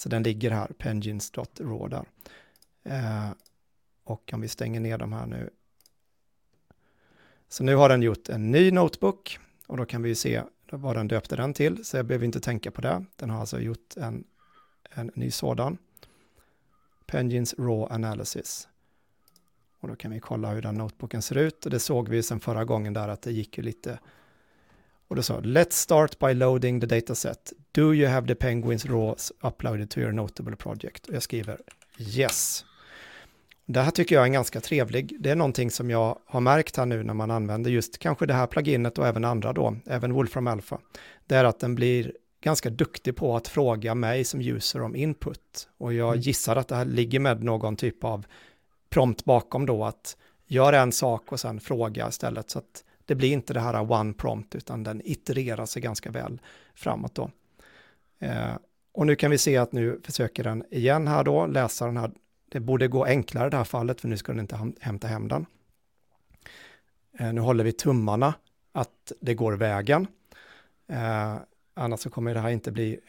Så 0.00 0.08
den 0.08 0.22
ligger 0.22 0.50
här, 0.50 0.66
pengins.raw 0.66 1.88
där. 1.88 2.04
Eh, 2.82 3.30
och 4.04 4.30
om 4.32 4.40
vi 4.40 4.48
stänger 4.48 4.80
ner 4.80 4.98
de 4.98 5.12
här 5.12 5.26
nu. 5.26 5.50
Så 7.48 7.64
nu 7.64 7.74
har 7.74 7.88
den 7.88 8.02
gjort 8.02 8.28
en 8.28 8.50
ny 8.50 8.70
notebook 8.70 9.38
och 9.66 9.76
då 9.76 9.84
kan 9.84 10.02
vi 10.02 10.08
ju 10.08 10.14
se 10.14 10.42
vad 10.70 10.96
den 10.96 11.08
döpte 11.08 11.36
den 11.36 11.54
till. 11.54 11.84
Så 11.84 11.96
jag 11.96 12.06
behöver 12.06 12.24
inte 12.24 12.40
tänka 12.40 12.70
på 12.70 12.80
det. 12.80 13.04
Den 13.16 13.30
har 13.30 13.40
alltså 13.40 13.60
gjort 13.60 13.96
en, 13.96 14.24
en 14.90 15.10
ny 15.14 15.30
sådan. 15.30 15.78
Pengins 17.06 17.54
Raw 17.58 17.94
Analysis. 17.94 18.68
Och 19.80 19.88
då 19.88 19.96
kan 19.96 20.10
vi 20.10 20.20
kolla 20.20 20.50
hur 20.50 20.62
den 20.62 20.74
notebooken 20.74 21.22
ser 21.22 21.36
ut. 21.36 21.64
Och 21.64 21.70
det 21.70 21.80
såg 21.80 22.08
vi 22.08 22.16
ju 22.16 22.22
sen 22.22 22.40
förra 22.40 22.64
gången 22.64 22.92
där 22.92 23.08
att 23.08 23.22
det 23.22 23.32
gick 23.32 23.58
ju 23.58 23.64
lite. 23.64 23.98
Och 25.10 25.16
då 25.16 25.22
sa 25.22 25.40
Let's 25.40 25.70
start 25.72 26.18
by 26.18 26.34
loading 26.34 26.80
the 26.80 26.86
dataset. 26.86 27.52
Do 27.72 27.94
you 27.94 28.08
have 28.08 28.26
the 28.26 28.34
Penguins 28.34 28.86
Raws 28.86 29.32
uploaded 29.40 29.90
to 29.90 30.00
your 30.00 30.12
notable 30.12 30.56
project? 30.56 31.06
Och 31.06 31.14
jag 31.14 31.22
skriver 31.22 31.58
Yes. 31.98 32.64
Det 33.66 33.80
här 33.80 33.90
tycker 33.90 34.14
jag 34.14 34.24
är 34.24 34.28
ganska 34.28 34.60
trevlig. 34.60 35.16
Det 35.20 35.30
är 35.30 35.34
någonting 35.34 35.70
som 35.70 35.90
jag 35.90 36.18
har 36.26 36.40
märkt 36.40 36.76
här 36.76 36.86
nu 36.86 37.02
när 37.02 37.14
man 37.14 37.30
använder 37.30 37.70
just 37.70 37.98
kanske 37.98 38.26
det 38.26 38.34
här 38.34 38.46
pluginet 38.46 38.98
och 38.98 39.06
även 39.06 39.24
andra 39.24 39.52
då, 39.52 39.76
även 39.86 40.12
Wolfram 40.12 40.46
Alpha. 40.46 40.78
Det 41.26 41.34
är 41.34 41.44
att 41.44 41.60
den 41.60 41.74
blir 41.74 42.12
ganska 42.40 42.70
duktig 42.70 43.16
på 43.16 43.36
att 43.36 43.48
fråga 43.48 43.94
mig 43.94 44.24
som 44.24 44.40
user 44.40 44.82
om 44.82 44.96
input. 44.96 45.68
Och 45.78 45.92
jag 45.92 46.08
Mm. 46.08 46.20
gissar 46.20 46.56
att 46.56 46.68
det 46.68 46.76
här 46.76 46.84
ligger 46.84 47.20
med 47.20 47.44
någon 47.44 47.76
typ 47.76 48.04
av 48.04 48.26
prompt 48.90 49.24
bakom 49.24 49.66
då 49.66 49.84
att 49.84 50.16
gör 50.46 50.72
en 50.72 50.92
sak 50.92 51.32
och 51.32 51.40
sen 51.40 51.60
fråga 51.60 52.08
istället. 52.08 52.50
Så 52.50 52.58
att 52.58 52.84
det 53.10 53.16
blir 53.16 53.32
inte 53.32 53.54
det 53.54 53.60
här 53.60 53.92
one 53.92 54.12
prompt 54.12 54.54
utan 54.54 54.82
den 54.82 55.02
itererar 55.04 55.66
sig 55.66 55.82
ganska 55.82 56.10
väl 56.10 56.40
framåt 56.74 57.14
då. 57.14 57.30
Eh, 58.18 58.54
och 58.92 59.06
nu 59.06 59.16
kan 59.16 59.30
vi 59.30 59.38
se 59.38 59.56
att 59.56 59.72
nu 59.72 60.00
försöker 60.04 60.44
den 60.44 60.64
igen 60.70 61.06
här 61.06 61.24
då 61.24 61.46
läsa 61.46 61.86
den 61.86 61.96
här. 61.96 62.10
Det 62.48 62.60
borde 62.60 62.88
gå 62.88 63.04
enklare 63.04 63.46
i 63.46 63.50
det 63.50 63.56
här 63.56 63.64
fallet 63.64 64.00
för 64.00 64.08
nu 64.08 64.16
ska 64.16 64.32
den 64.32 64.40
inte 64.40 64.72
hämta 64.80 65.08
hem 65.08 65.28
den. 65.28 65.46
Eh, 67.18 67.32
nu 67.32 67.40
håller 67.40 67.64
vi 67.64 67.72
tummarna 67.72 68.34
att 68.72 69.12
det 69.20 69.34
går 69.34 69.52
vägen. 69.52 70.06
Eh, 70.88 71.36
annars 71.74 72.00
så 72.00 72.10
kommer 72.10 72.34
det 72.34 72.40
här 72.40 72.50
inte 72.50 72.72
bli... 72.72 73.00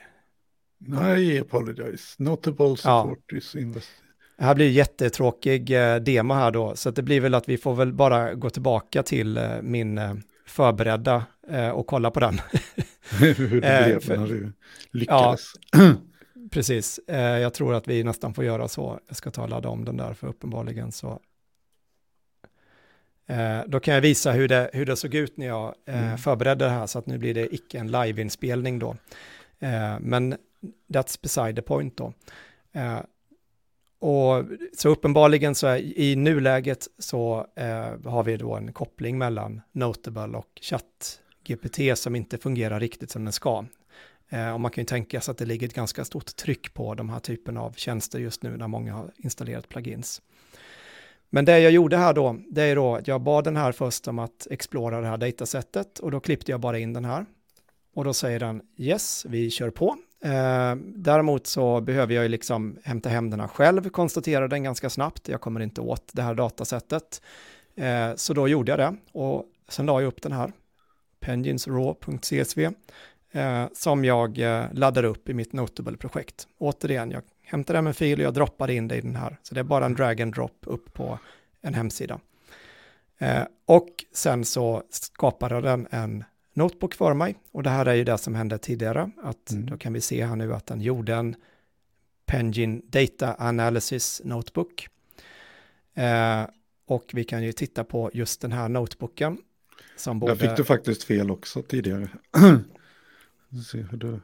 Nej, 0.78 1.40
apologize. 1.40 2.24
Notable 2.24 2.78
support 2.78 3.24
ja. 3.28 3.38
is 3.38 3.56
invested. 3.56 4.06
Det 4.42 4.46
här 4.46 4.56
blir 4.56 4.70
jättetråkig 4.70 5.72
eh, 5.72 5.96
demo 5.96 6.34
här 6.34 6.52
då, 6.52 6.76
så 6.76 6.92
det 6.92 7.02
blir 7.02 7.22
väl 7.22 7.34
att 7.34 7.50
vi 7.50 7.58
får 7.58 7.76
väl 7.76 7.94
bara 7.94 8.34
gå 8.34 8.50
tillbaka 8.50 9.04
till 9.04 9.38
eh, 9.38 9.62
min 9.62 9.98
eh, 9.98 10.14
förberedda 10.46 11.26
och 11.74 11.88
kolla 11.88 12.12
på 12.12 12.20
den. 12.20 12.42
Hur 13.20 13.62
det 13.62 13.84
blev 13.86 14.00
för, 14.00 14.18
när 14.18 14.28
du 14.28 14.54
lyckades. 14.92 15.42
Ja, 15.72 15.94
precis, 16.52 17.00
jag 17.08 17.54
tror 17.54 17.74
att 17.74 17.88
vi 17.88 18.04
nästan 18.04 18.34
får 18.34 18.44
göra 18.44 18.68
så. 18.68 19.00
Jag 19.08 19.16
ska 19.16 19.32
ta 19.32 19.44
och 19.44 19.50
ladda 19.50 19.70
om 19.70 19.86
den 19.86 19.98
där, 19.98 20.14
för 20.14 20.28
uppenbarligen 20.28 20.92
så 20.92 21.20
då 23.66 23.80
kan 23.80 23.94
jag 23.94 24.02
visa 24.02 24.32
hur 24.32 24.48
det, 24.48 24.70
hur 24.74 24.86
det 24.86 24.96
såg 24.96 25.14
ut 25.14 25.38
när 25.38 25.48
jag 25.48 25.76
mm. 25.86 26.18
förberedde 26.18 26.66
det 26.66 26.72
här, 26.72 26.88
så 26.88 27.00
att 27.00 27.06
nu 27.06 27.18
blir 27.18 27.34
det 27.34 27.56
icke 27.56 27.80
en 27.80 27.92
liveinspelning 27.92 28.80
då. 28.80 28.96
men 30.00 30.36
that's 30.94 31.20
beside 31.22 31.56
the 31.56 31.62
point 31.62 31.98
då. 31.98 32.14
Och 34.02 34.46
så 34.78 34.90
uppenbarligen 34.90 35.56
så 35.56 35.68
är, 35.68 35.78
i 36.00 36.16
nuläget 36.16 36.88
så 37.00 37.48
eh, 37.56 38.12
har 38.12 38.24
vi 38.24 38.38
då 38.38 38.56
en 38.56 38.74
koppling 38.74 39.18
mellan 39.18 39.62
Notable 39.72 40.38
och 40.38 40.62
ChatGPT 40.62 41.98
som 41.98 42.16
inte 42.16 42.38
fungerar 42.38 42.80
riktigt 42.80 43.12
som 43.12 43.24
den 43.24 43.34
ska. 43.34 43.66
Eh, 44.30 44.54
och 44.54 44.60
man 44.60 44.72
kan 44.72 44.82
ju 44.82 44.86
tänka 44.86 45.22
sig 45.22 45.32
att 45.32 45.38
det 45.38 45.46
ligger 45.46 45.68
ett 45.68 45.74
ganska 45.74 46.06
stort 46.06 46.36
tryck 46.36 46.74
på 46.74 46.94
de 46.94 47.10
här 47.10 47.20
typen 47.20 47.58
av 47.58 47.74
tjänster 47.74 48.20
just 48.20 48.44
nu 48.44 48.58
när 48.58 48.68
många 48.68 48.94
har 48.94 49.12
installerat 49.18 49.70
plugins. 49.70 50.22
Men 51.30 51.46
det 51.46 51.60
jag 51.60 51.72
gjorde 51.72 51.98
här 51.98 52.14
då, 52.14 52.38
det 52.50 52.64
är 52.64 52.76
då 52.76 52.96
att 52.96 53.08
jag 53.08 53.22
bad 53.22 53.44
den 53.44 53.58
här 53.58 53.72
först 53.72 54.08
om 54.08 54.20
att 54.20 54.48
explora 54.52 55.02
det 55.02 55.08
här 55.08 55.18
datasättet 55.18 56.00
och 56.00 56.12
då 56.12 56.20
klippte 56.20 56.52
jag 56.52 56.60
bara 56.60 56.80
in 56.80 56.94
den 56.94 57.06
här. 57.06 57.26
Och 57.94 58.04
då 58.04 58.14
säger 58.14 58.40
den 58.40 58.62
yes, 58.78 59.26
vi 59.30 59.50
kör 59.50 59.70
på. 59.70 59.98
Eh, 60.24 60.76
däremot 60.96 61.48
så 61.48 61.82
behöver 61.82 62.14
jag 62.14 62.24
ju 62.24 62.30
liksom 62.30 62.78
hämta 62.84 63.10
hem 63.10 63.30
den 63.30 63.40
här 63.40 63.48
själv, 63.48 63.90
konstatera 63.90 64.48
den 64.48 64.64
ganska 64.64 64.90
snabbt. 64.90 65.28
Jag 65.28 65.42
kommer 65.42 65.60
inte 65.60 65.82
åt 65.82 66.10
det 66.12 66.22
här 66.22 66.36
datasättet. 66.36 67.22
Eh, 67.76 68.16
så 68.16 68.34
då 68.34 68.48
gjorde 68.48 68.72
jag 68.72 68.80
det 68.80 68.96
och 69.12 69.46
sen 69.70 69.86
la 69.86 70.02
jag 70.02 70.08
upp 70.08 70.22
den 70.22 70.32
här, 70.32 70.52
penginsraw.csv, 71.20 72.60
eh, 73.32 73.66
som 73.74 74.06
jag 74.06 74.40
eh, 74.40 74.66
laddade 74.74 75.08
upp 75.08 75.30
i 75.30 75.34
mitt 75.34 75.54
Notable-projekt. 75.54 76.48
Återigen, 76.58 77.12
jag 77.12 77.24
hämtar 77.44 77.74
hem 77.74 77.88
en 77.88 77.94
fil 77.94 78.20
och 78.20 78.26
jag 78.26 78.34
droppar 78.34 78.72
in 78.72 78.88
det 78.88 78.96
i 78.96 79.02
den 79.02 79.16
här. 79.16 79.38
Så 79.44 79.56
det 79.56 79.60
är 79.60 79.64
bara 79.64 79.86
en 79.86 79.94
drag 79.94 80.22
and 80.22 80.34
drop 80.34 80.58
upp 80.62 80.94
på 80.94 81.20
en 81.62 81.74
hemsida. 81.74 82.20
Eh, 83.18 83.44
och 83.66 83.88
sen 84.14 84.46
så 84.46 84.84
skapade 84.90 85.62
den 85.62 85.88
en 85.92 86.24
notebook 86.62 86.94
för 86.94 87.14
mig. 87.14 87.36
Och 87.52 87.64
det 87.64 87.70
här 87.70 87.86
är 87.86 87.94
ju 87.94 88.04
det 88.04 88.18
som 88.18 88.36
hände 88.36 88.58
tidigare, 88.58 89.12
att 89.24 89.52
mm. 89.52 89.66
då 89.66 89.78
kan 89.78 89.94
vi 89.94 90.02
se 90.02 90.26
här 90.26 90.36
nu 90.36 90.54
att 90.54 90.66
den 90.66 90.82
gjorde 90.82 91.16
en 91.16 91.36
Pengin 92.26 92.82
Data 92.86 93.36
Analysis 93.40 94.22
Notebook. 94.26 94.88
Eh, 95.94 96.46
och 96.86 97.12
vi 97.14 97.24
kan 97.24 97.44
ju 97.44 97.52
titta 97.52 97.84
på 97.84 98.12
just 98.14 98.42
den 98.42 98.52
här 98.52 98.70
notebooken. 98.70 99.38
Som 99.96 100.20
både... 100.20 100.36
Där 100.36 100.48
fick 100.48 100.58
du 100.58 100.64
faktiskt 100.64 101.04
fel 101.04 101.32
också 101.32 101.62
tidigare. 101.62 102.10
se 103.72 103.82
hur 103.82 103.98
du... 103.98 104.20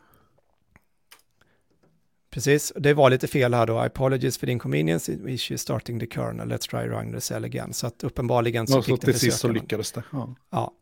Precis, 2.29 2.73
det 2.75 2.93
var 2.93 3.09
lite 3.09 3.27
fel 3.27 3.53
här 3.53 3.65
då. 3.65 3.79
Apologies 3.79 4.37
for 4.37 4.47
the 4.47 4.51
inconvenience, 4.51 5.17
issue 5.27 5.57
starting 5.57 5.99
the 5.99 6.07
kernel, 6.07 6.51
let's 6.51 6.69
try 6.69 6.87
running 6.87 7.13
the 7.13 7.21
cell 7.21 7.45
again. 7.45 7.73
Så 7.73 7.87
att 7.87 8.03
uppenbarligen 8.03 8.67
så 8.67 8.77
ja, 8.77 8.81
fick 8.81 8.95
så 8.95 8.97
till 8.97 9.19
sist 9.19 9.39
så 9.39 9.47
lyckades 9.47 9.91
det. 9.91 10.03
Ja. 10.11 10.35
ja. 10.49 10.73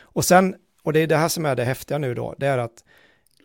Och 0.00 0.24
sen 0.24 0.54
och 0.84 0.92
det 0.92 1.00
är 1.00 1.06
det 1.06 1.16
här 1.16 1.28
som 1.28 1.46
är 1.46 1.56
det 1.56 1.64
häftiga 1.64 1.98
nu 1.98 2.14
då, 2.14 2.34
det 2.38 2.46
är 2.46 2.58
att 2.58 2.84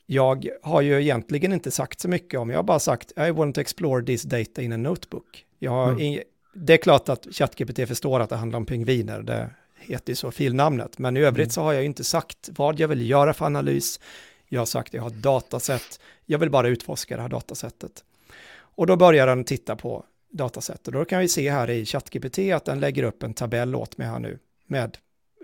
jag 0.05 0.49
har 0.61 0.81
ju 0.81 1.01
egentligen 1.01 1.53
inte 1.53 1.71
sagt 1.71 1.99
så 1.99 2.07
mycket 2.07 2.39
om, 2.39 2.49
jag 2.49 2.57
har 2.57 2.63
bara 2.63 2.79
sagt 2.79 3.11
I 3.17 3.31
want 3.31 3.55
to 3.55 3.61
explore 3.61 4.05
this 4.05 4.23
data 4.23 4.61
in 4.61 4.73
a 4.73 4.77
notebook. 4.77 5.45
Mm. 5.61 6.19
det 6.53 6.73
är 6.73 6.77
klart 6.77 7.09
att 7.09 7.27
ChatGPT 7.31 7.87
förstår 7.87 8.19
att 8.19 8.29
det 8.29 8.35
handlar 8.35 8.57
om 8.57 8.65
pingviner, 8.65 9.21
det 9.21 9.49
heter 9.79 10.11
ju 10.11 10.15
så 10.15 10.31
filnamnet, 10.31 10.97
men 10.97 11.17
i 11.17 11.19
övrigt 11.19 11.45
mm. 11.45 11.49
så 11.49 11.61
har 11.61 11.73
jag 11.73 11.81
ju 11.81 11.85
inte 11.85 12.03
sagt 12.03 12.49
vad 12.51 12.79
jag 12.79 12.87
vill 12.87 13.09
göra 13.09 13.33
för 13.33 13.45
analys. 13.45 13.99
Jag 14.47 14.61
har 14.61 14.65
sagt 14.65 14.89
att 14.89 14.93
jag 14.93 15.01
har 15.01 15.09
datasätt, 15.09 15.99
jag 16.25 16.39
vill 16.39 16.49
bara 16.49 16.67
utforska 16.67 17.15
det 17.15 17.21
här 17.21 17.29
datasättet. 17.29 18.03
Och 18.51 18.87
då 18.87 18.95
börjar 18.95 19.27
den 19.27 19.43
titta 19.43 19.75
på 19.75 20.05
datasättet. 20.29 20.93
Då 20.93 21.05
kan 21.05 21.19
vi 21.19 21.27
se 21.27 21.51
här 21.51 21.69
i 21.69 21.85
ChatGPT 21.85 22.39
att 22.39 22.65
den 22.65 22.79
lägger 22.79 23.03
upp 23.03 23.23
en 23.23 23.33
tabell 23.33 23.75
åt 23.75 23.97
mig 23.97 24.07
här 24.07 24.19
nu 24.19 24.39
med 24.65 24.97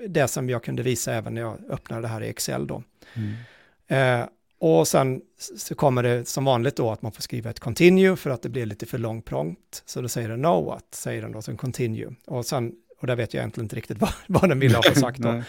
det 0.08 0.28
som 0.28 0.50
jag 0.50 0.64
kunde 0.64 0.84
visa 0.84 1.14
även 1.14 1.34
när 1.34 1.42
jag 1.42 1.58
öppnade 1.70 2.02
det 2.02 2.08
här 2.08 2.24
i 2.24 2.30
Excel 2.30 2.68
då. 2.68 2.84
Mm. 3.14 4.22
Eh, 4.22 4.28
och 4.60 4.88
sen 4.88 5.22
så 5.58 5.76
kommer 5.76 6.04
det 6.04 6.28
som 6.28 6.46
vanligt 6.46 6.76
då 6.76 6.92
att 6.92 7.02
man 7.02 7.12
får 7.12 7.22
skriva 7.22 7.50
ett 7.50 7.60
continue 7.60 8.16
för 8.16 8.30
att 8.30 8.42
det 8.42 8.50
blir 8.50 8.66
lite 8.66 8.86
för 8.86 8.98
lång 8.98 9.22
prompt. 9.22 9.84
Så 9.86 10.02
då 10.02 10.08
säger 10.08 10.30
den 10.30 10.42
no 10.42 10.66
what, 10.66 10.86
säger 10.92 11.22
den 11.22 11.32
då 11.32 11.42
som 11.42 11.58
continue. 11.58 12.16
Och 12.26 12.46
sen, 12.46 12.74
och 13.00 13.08
där 13.08 13.16
vet 13.16 13.34
jag 13.34 13.42
egentligen 13.42 13.66
inte 13.66 13.76
riktigt 13.76 13.98
vad, 14.00 14.14
vad 14.28 14.50
den 14.50 14.60
vill 14.60 14.76
ha 14.76 14.84
sagt 14.84 15.20
då. 15.20 15.44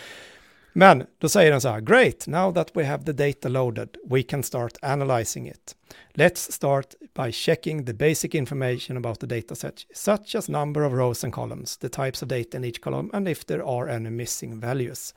Men 0.79 1.07
då 1.19 1.29
säger 1.29 1.51
den 1.51 1.61
så 1.61 1.69
här, 1.69 1.81
great, 1.81 2.27
now 2.27 2.55
that 2.55 2.71
we 2.75 2.85
have 2.85 3.05
the 3.05 3.13
data 3.13 3.49
loaded, 3.49 3.97
we 4.11 4.23
can 4.23 4.43
start 4.43 4.73
analyzing 4.83 5.49
it. 5.49 5.77
Let's 6.15 6.53
start 6.53 6.95
by 7.15 7.33
checking 7.33 7.87
the 7.87 7.93
basic 7.93 8.35
information 8.35 8.97
about 8.97 9.21
the 9.21 9.27
dataset, 9.27 9.87
such 9.95 10.35
as 10.35 10.49
number 10.49 10.85
of 10.85 10.93
rows 10.93 11.25
and 11.25 11.33
columns, 11.33 11.77
the 11.77 11.89
types 11.89 12.23
of 12.23 12.29
data 12.29 12.57
in 12.57 12.65
each 12.65 12.81
column 12.81 13.11
and 13.13 13.29
if 13.29 13.47
there 13.47 13.65
are 13.65 13.89
any 13.89 14.11
missing 14.11 14.61
values. 14.61 15.15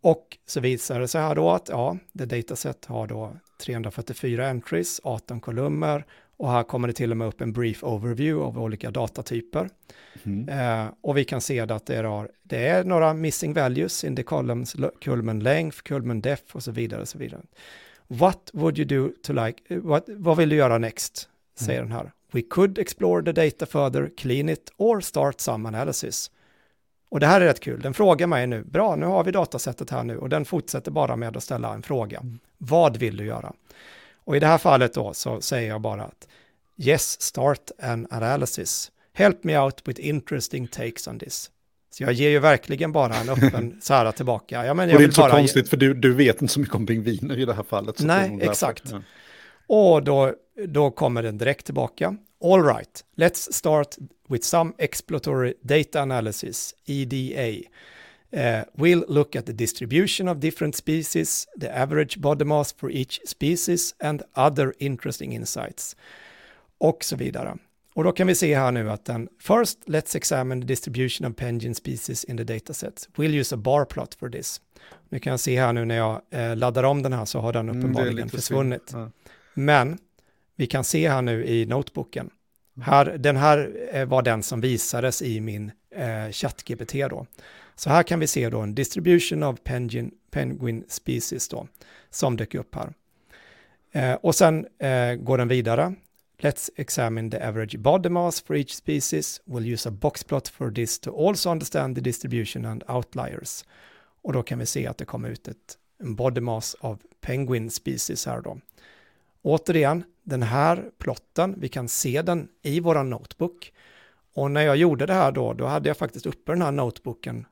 Och 0.00 0.38
så 0.46 0.60
visar 0.60 1.00
det 1.00 1.08
sig 1.08 1.20
här 1.20 1.34
då 1.34 1.50
att 1.50 1.68
ja, 1.68 1.96
the 2.18 2.24
dataset 2.24 2.84
har 2.84 3.06
då 3.06 3.36
344 3.58 4.48
entries, 4.48 5.00
18 5.04 5.40
kolumner 5.40 6.04
och 6.42 6.50
här 6.50 6.62
kommer 6.62 6.88
det 6.88 6.94
till 6.94 7.10
och 7.10 7.16
med 7.16 7.28
upp 7.28 7.40
en 7.40 7.52
brief 7.52 7.84
overview 7.84 8.44
av 8.46 8.58
olika 8.64 8.90
datatyper. 8.90 9.68
Mm. 10.22 10.48
Eh, 10.48 10.92
och 11.00 11.16
vi 11.16 11.24
kan 11.24 11.40
se 11.40 11.60
att 11.60 11.86
det 11.86 11.96
är, 11.96 12.28
det 12.42 12.68
är 12.68 12.84
några 12.84 13.14
missing 13.14 13.52
values 13.52 14.04
in 14.04 14.16
the 14.16 14.22
columns, 14.22 14.76
column 15.04 15.40
length, 15.40 15.78
column 15.82 16.20
depth 16.20 16.56
och 16.56 16.62
så 16.62 16.70
vidare. 16.70 17.00
Och 17.00 17.08
så 17.08 17.18
vidare. 17.18 17.42
What 18.06 18.50
would 18.52 18.78
you 18.78 18.88
do 18.88 19.12
to 19.22 19.32
like, 19.32 19.62
what, 19.68 20.04
vad 20.08 20.36
vill 20.36 20.48
du 20.48 20.56
göra 20.56 20.78
next? 20.78 21.28
Säger 21.58 21.80
mm. 21.80 21.90
den 21.90 21.98
här. 21.98 22.12
We 22.32 22.42
could 22.42 22.78
explore 22.78 23.24
the 23.24 23.32
data 23.32 23.66
further, 23.66 24.10
clean 24.16 24.48
it 24.48 24.72
or 24.76 25.00
start 25.00 25.40
some 25.40 25.68
analysis. 25.68 26.30
Och 27.08 27.20
det 27.20 27.26
här 27.26 27.40
är 27.40 27.44
rätt 27.44 27.60
kul. 27.60 27.80
Den 27.80 27.94
frågar 27.94 28.26
mig 28.26 28.46
nu, 28.46 28.64
bra, 28.64 28.96
nu 28.96 29.06
har 29.06 29.24
vi 29.24 29.30
datasättet 29.30 29.90
här 29.90 30.04
nu 30.04 30.18
och 30.18 30.28
den 30.28 30.44
fortsätter 30.44 30.90
bara 30.90 31.16
med 31.16 31.36
att 31.36 31.42
ställa 31.42 31.74
en 31.74 31.82
fråga. 31.82 32.18
Mm. 32.18 32.38
Vad 32.58 32.96
vill 32.96 33.16
du 33.16 33.24
göra? 33.24 33.52
Och 34.24 34.36
i 34.36 34.40
det 34.40 34.46
här 34.46 34.58
fallet 34.58 34.94
då 34.94 35.14
så 35.14 35.40
säger 35.40 35.68
jag 35.68 35.80
bara 35.80 36.02
att 36.02 36.28
yes, 36.76 37.22
start 37.22 37.70
an 37.82 38.06
analysis. 38.10 38.92
Help 39.12 39.44
me 39.44 39.58
out 39.58 39.88
with 39.88 40.06
interesting 40.06 40.66
takes 40.66 41.08
on 41.08 41.18
this. 41.18 41.50
Så 41.90 42.02
jag 42.02 42.12
ger 42.12 42.30
ju 42.30 42.38
verkligen 42.38 42.92
bara 42.92 43.14
en 43.14 43.28
öppen 43.28 43.78
så 43.82 43.94
här 43.94 44.12
tillbaka. 44.12 44.66
Ja, 44.66 44.74
men 44.74 44.88
jag 44.88 44.94
och 44.94 45.00
det 45.00 45.04
är 45.04 45.06
inte 45.06 45.14
så 45.14 45.28
konstigt 45.28 45.68
för 45.68 45.76
du, 45.76 45.94
du 45.94 46.14
vet 46.14 46.42
inte 46.42 46.54
så 46.54 46.60
mycket 46.60 46.74
om 46.74 46.86
pingviner 46.86 47.38
i 47.38 47.44
det 47.44 47.54
här 47.54 47.62
fallet. 47.62 48.00
Nej, 48.00 48.38
exakt. 48.42 48.82
Ja. 48.90 49.02
Och 49.66 50.02
då, 50.02 50.34
då 50.66 50.90
kommer 50.90 51.22
den 51.22 51.38
direkt 51.38 51.66
tillbaka. 51.66 52.16
All 52.44 52.64
right, 52.64 53.04
let's 53.16 53.52
start 53.52 53.96
with 54.28 54.44
some 54.44 54.72
exploratory 54.78 55.54
data 55.62 56.02
analysis, 56.02 56.74
EDA. 56.86 57.68
Uh, 58.36 58.62
we'll 58.74 59.04
look 59.08 59.36
at 59.36 59.46
the 59.46 59.52
distribution 59.52 60.28
of 60.28 60.38
different 60.38 60.76
species, 60.76 61.48
the 61.60 61.78
average 61.78 62.18
body 62.18 62.44
mass 62.44 62.72
for 62.72 62.90
each 62.90 63.20
species 63.26 63.94
and 64.00 64.22
other 64.36 64.74
interesting 64.78 65.34
insights. 65.34 65.96
Och 66.78 67.04
så 67.04 67.16
vidare. 67.16 67.56
Och 67.94 68.04
då 68.04 68.12
kan 68.12 68.26
vi 68.26 68.34
se 68.34 68.56
här 68.56 68.72
nu 68.72 68.90
att 68.90 69.04
den 69.04 69.28
first 69.40 69.78
let's 69.86 70.16
examine 70.16 70.60
the 70.60 70.66
distribution 70.66 71.30
of 71.30 71.36
penguin 71.36 71.74
species 71.74 72.24
in 72.24 72.36
the 72.36 72.44
dataset. 72.44 73.08
We'll 73.16 73.40
use 73.40 73.54
a 73.54 73.58
bar 73.58 73.84
plot 73.84 74.14
for 74.14 74.30
this. 74.30 74.60
Nu 75.08 75.18
kan 75.18 75.30
jag 75.30 75.40
se 75.40 75.60
här 75.60 75.72
nu 75.72 75.84
när 75.84 75.96
jag 75.96 76.20
eh, 76.30 76.56
laddar 76.56 76.84
om 76.84 77.02
den 77.02 77.12
här 77.12 77.24
så 77.24 77.40
har 77.40 77.52
den 77.52 77.68
mm, 77.68 77.78
uppenbarligen 77.78 78.18
mm, 78.18 78.28
försvunnit. 78.28 78.90
Ja. 78.92 79.10
Men 79.54 79.98
vi 80.56 80.66
kan 80.66 80.84
se 80.84 81.08
här 81.08 81.22
nu 81.22 81.44
i 81.46 81.66
notebooken. 81.66 82.30
Här, 82.80 83.04
den 83.18 83.36
här 83.36 83.88
eh, 83.92 84.04
var 84.04 84.22
den 84.22 84.42
som 84.42 84.60
visades 84.60 85.22
i 85.22 85.40
min 85.40 85.72
eh, 85.94 86.30
ChatGPT 86.30 86.92
då. 87.10 87.26
Så 87.74 87.90
här 87.90 88.02
kan 88.02 88.20
vi 88.20 88.26
se 88.26 88.50
då 88.50 88.60
en 88.60 88.74
distribution 88.74 89.42
of 89.42 89.60
penguin, 89.64 90.10
penguin 90.30 90.84
species 90.88 91.48
då, 91.48 91.68
som 92.10 92.36
dök 92.36 92.54
upp 92.54 92.74
här. 92.74 92.92
Eh, 93.92 94.14
och 94.14 94.34
sen 94.34 94.66
eh, 94.78 95.14
går 95.14 95.38
den 95.38 95.48
vidare. 95.48 95.94
Let's 96.38 96.70
examine 96.76 97.30
the 97.30 97.40
average 97.40 97.78
body 97.78 98.08
mass 98.08 98.40
for 98.40 98.56
each 98.56 98.74
species. 98.74 99.40
We'll 99.44 99.72
use 99.72 99.88
a 99.88 99.92
box 99.92 100.24
plot 100.24 100.48
for 100.48 100.70
this 100.70 100.98
to 100.98 101.28
also 101.28 101.50
understand 101.50 101.96
the 101.96 102.00
distribution 102.02 102.64
and 102.64 102.84
outliers. 102.88 103.64
Och 104.22 104.32
då 104.32 104.42
kan 104.42 104.58
vi 104.58 104.66
se 104.66 104.86
att 104.86 104.98
det 104.98 105.04
kommer 105.04 105.28
ut 105.30 105.48
ett, 105.48 105.78
en 105.98 106.14
body 106.14 106.40
mass 106.40 106.76
av 106.80 106.98
penguin 107.20 107.70
species 107.70 108.26
här 108.26 108.40
då. 108.40 108.58
Återigen, 109.42 110.04
den 110.22 110.42
här 110.42 110.90
plotten, 110.98 111.54
vi 111.58 111.68
kan 111.68 111.88
se 111.88 112.22
den 112.22 112.48
i 112.62 112.80
våran 112.80 113.10
notebook. 113.10 113.72
Och 114.34 114.50
när 114.50 114.62
jag 114.62 114.76
gjorde 114.76 115.06
det 115.06 115.14
här 115.14 115.32
då, 115.32 115.52
då 115.52 115.66
hade 115.66 115.88
jag 115.88 115.96
faktiskt 115.96 116.26
uppe 116.26 116.52
den 116.52 116.62
här 116.62 116.72
notebooken 116.72 117.46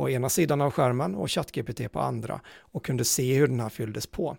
på 0.00 0.10
ena 0.10 0.28
sidan 0.28 0.60
av 0.60 0.70
skärmen 0.70 1.14
och 1.14 1.30
ChatGPT 1.30 1.92
på 1.92 2.00
andra 2.00 2.40
och 2.60 2.84
kunde 2.84 3.04
se 3.04 3.34
hur 3.34 3.46
den 3.46 3.60
här 3.60 3.68
fylldes 3.68 4.06
på. 4.06 4.36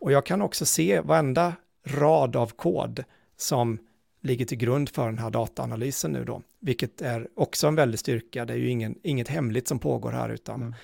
Och 0.00 0.12
jag 0.12 0.26
kan 0.26 0.42
också 0.42 0.66
se 0.66 1.00
varenda 1.00 1.52
rad 1.84 2.36
av 2.36 2.46
kod 2.46 3.04
som 3.36 3.78
ligger 4.20 4.44
till 4.44 4.58
grund 4.58 4.88
för 4.88 5.06
den 5.06 5.18
här 5.18 5.30
dataanalysen 5.30 6.12
nu 6.12 6.24
då, 6.24 6.42
vilket 6.60 7.00
är 7.00 7.28
också 7.34 7.66
en 7.66 7.74
väldig 7.74 8.00
styrka. 8.00 8.44
Det 8.44 8.52
är 8.52 8.56
ju 8.56 8.68
ingen, 8.68 8.98
inget 9.02 9.28
hemligt 9.28 9.68
som 9.68 9.78
pågår 9.78 10.12
här, 10.12 10.28
utan 10.28 10.60
mm. 10.60 10.74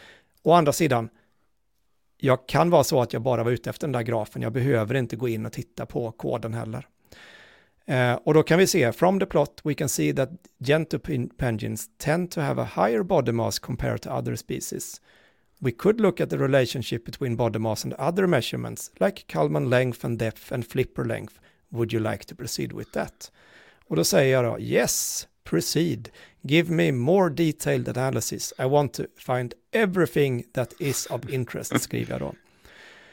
å 0.42 0.52
andra 0.52 0.72
sidan, 0.72 1.08
jag 2.16 2.46
kan 2.48 2.70
vara 2.70 2.84
så 2.84 3.02
att 3.02 3.12
jag 3.12 3.22
bara 3.22 3.44
var 3.44 3.50
ute 3.50 3.70
efter 3.70 3.86
den 3.86 3.92
där 3.92 4.02
grafen. 4.02 4.42
Jag 4.42 4.52
behöver 4.52 4.94
inte 4.94 5.16
gå 5.16 5.28
in 5.28 5.46
och 5.46 5.52
titta 5.52 5.86
på 5.86 6.12
koden 6.12 6.54
heller. 6.54 6.88
Uh, 7.90 8.12
och 8.12 8.34
då 8.34 8.42
kan 8.42 8.58
vi 8.58 8.66
se, 8.66 8.92
from 8.92 9.20
the 9.20 9.26
plot 9.26 9.60
we 9.64 9.74
can 9.74 9.88
see 9.88 10.12
that 10.12 10.30
gentoo 10.64 10.98
penguins 11.38 11.90
tend 11.98 12.30
to 12.30 12.40
have 12.40 12.62
a 12.62 12.68
higher 12.76 13.02
body 13.02 13.32
mass 13.32 13.58
compared 13.58 14.02
to 14.02 14.10
other 14.10 14.36
species. 14.36 15.00
We 15.60 15.72
could 15.72 16.00
look 16.00 16.20
at 16.20 16.30
the 16.30 16.38
relationship 16.38 17.04
between 17.04 17.36
body 17.36 17.58
mass 17.58 17.84
and 17.84 17.94
other 17.94 18.26
measurements, 18.26 18.90
like 19.00 19.26
Kalman 19.26 19.70
length 19.70 20.04
and 20.04 20.18
depth 20.18 20.52
and 20.52 20.66
flipper 20.66 21.04
length. 21.04 21.40
Would 21.70 21.92
you 21.92 22.00
like 22.00 22.24
to 22.24 22.34
proceed 22.34 22.72
with 22.72 22.92
that? 22.92 23.32
Och 23.86 23.96
då 23.96 24.04
säger 24.04 24.32
jag 24.32 24.44
då, 24.44 24.60
yes, 24.60 25.26
proceed. 25.44 26.08
Give 26.42 26.72
me 26.72 26.92
more 26.92 27.30
detailed 27.30 27.88
analysis. 27.88 28.52
I 28.58 28.64
want 28.64 28.94
to 28.94 29.02
find 29.16 29.54
everything 29.72 30.44
that 30.52 30.74
is 30.78 31.06
of 31.06 31.30
interest, 31.30 31.80
skriver 31.80 32.12
jag 32.12 32.20
då. 32.20 32.34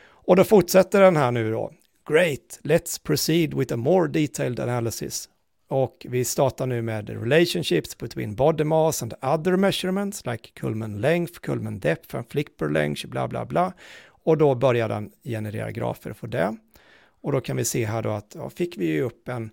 Och 0.07 0.35
då 0.35 0.43
fortsätter 0.43 1.01
den 1.01 1.15
här 1.15 1.31
nu 1.31 1.51
då. 1.51 1.71
Great, 2.07 2.59
let's 2.63 2.97
proceed 3.03 3.53
with 3.53 3.73
a 3.73 3.77
more 3.77 4.07
detailed 4.07 4.59
analysis. 4.59 5.29
Och 5.67 6.05
vi 6.09 6.25
startar 6.25 6.65
nu 6.65 6.81
med 6.81 7.09
relationships 7.09 7.97
between 7.97 8.35
body 8.35 8.63
mass 8.63 9.03
and 9.03 9.13
other 9.21 9.57
measurements 9.57 10.25
like 10.25 10.51
kulmen 10.53 11.01
length, 11.01 11.39
kulmen 11.39 11.79
depth 11.79 12.15
and 12.15 12.29
flipper 12.29 12.69
length, 12.69 13.07
bla 13.07 13.27
bla 13.27 13.45
bla. 13.45 13.73
Och 14.07 14.37
då 14.37 14.55
börjar 14.55 14.89
den 14.89 15.11
generera 15.23 15.71
grafer 15.71 16.13
för 16.13 16.27
det. 16.27 16.57
Och 17.21 17.31
då 17.31 17.41
kan 17.41 17.57
vi 17.57 17.65
se 17.65 17.85
här 17.85 18.01
då 18.01 18.09
att 18.09 18.35
ja, 18.35 18.49
fick 18.49 18.77
vi 18.77 18.85
ju 18.85 19.01
upp 19.01 19.27
en, 19.27 19.49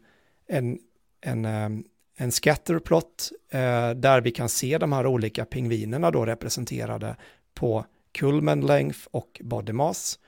en, 0.48 0.78
en, 1.20 1.44
ehm, 1.44 1.84
en 2.16 2.32
scatterplot 2.32 3.30
eh, 3.50 3.90
där 3.90 4.20
vi 4.20 4.30
kan 4.30 4.48
se 4.48 4.78
de 4.78 4.92
här 4.92 5.06
olika 5.06 5.44
pingvinerna 5.44 6.10
då 6.10 6.26
representerade 6.26 7.16
på 7.54 7.84
kulmen 8.12 8.60
length 8.60 8.98
och 9.10 9.40
body 9.44 9.72
mass. 9.72 10.18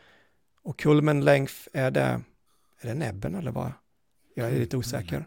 Och 0.65 0.79
Kullman 0.79 1.25
length, 1.25 1.55
är 1.73 1.91
det, 1.91 2.21
är 2.81 2.89
det 2.89 2.95
näbben 2.95 3.35
eller 3.35 3.51
vad? 3.51 3.73
Jag 4.35 4.49
är 4.49 4.59
lite 4.59 4.77
osäker. 4.77 5.27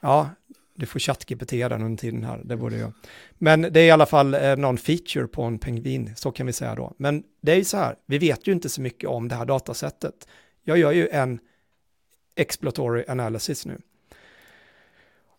Ja, 0.00 0.30
du 0.74 0.86
får 0.86 0.98
ChatGPT 0.98 1.50
den 1.50 1.82
under 1.82 2.00
tiden 2.00 2.24
här, 2.24 2.40
det 2.44 2.56
borde 2.56 2.76
jag. 2.76 2.92
Men 3.34 3.62
det 3.62 3.80
är 3.80 3.84
i 3.84 3.90
alla 3.90 4.06
fall 4.06 4.34
eh, 4.34 4.56
någon 4.56 4.78
feature 4.78 5.26
på 5.26 5.42
en 5.42 5.58
pingvin, 5.58 6.12
så 6.16 6.30
kan 6.30 6.46
vi 6.46 6.52
säga 6.52 6.74
då. 6.74 6.94
Men 6.96 7.24
det 7.40 7.52
är 7.52 7.56
ju 7.56 7.64
så 7.64 7.76
här, 7.76 7.96
vi 8.06 8.18
vet 8.18 8.46
ju 8.46 8.52
inte 8.52 8.68
så 8.68 8.80
mycket 8.80 9.08
om 9.08 9.28
det 9.28 9.34
här 9.34 9.46
datasättet. 9.46 10.28
Jag 10.62 10.78
gör 10.78 10.92
ju 10.92 11.08
en 11.08 11.38
exploratory 12.36 13.04
analysis 13.08 13.66
nu. 13.66 13.78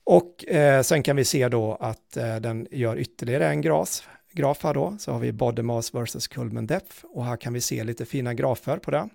Och 0.03 0.47
eh, 0.47 0.81
sen 0.81 1.03
kan 1.03 1.15
vi 1.15 1.25
se 1.25 1.49
då 1.49 1.75
att 1.75 2.17
eh, 2.17 2.35
den 2.35 2.67
gör 2.71 2.97
ytterligare 2.97 3.47
en 3.47 3.61
graf, 3.61 4.09
graf 4.39 4.63
här 4.63 4.73
då. 4.73 4.95
Så 4.99 5.11
har 5.11 5.19
vi 5.19 5.31
body 5.31 5.61
mass 5.61 5.93
versus 5.93 6.27
Kullman 6.27 6.67
depth 6.67 7.05
och 7.05 7.25
här 7.25 7.37
kan 7.37 7.53
vi 7.53 7.61
se 7.61 7.83
lite 7.83 8.05
fina 8.05 8.33
grafer 8.33 8.77
på 8.77 8.91
det. 8.91 9.09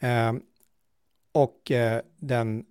Eh, 0.00 0.32
och 1.32 1.70
eh, 1.70 2.02
den, 2.16 2.64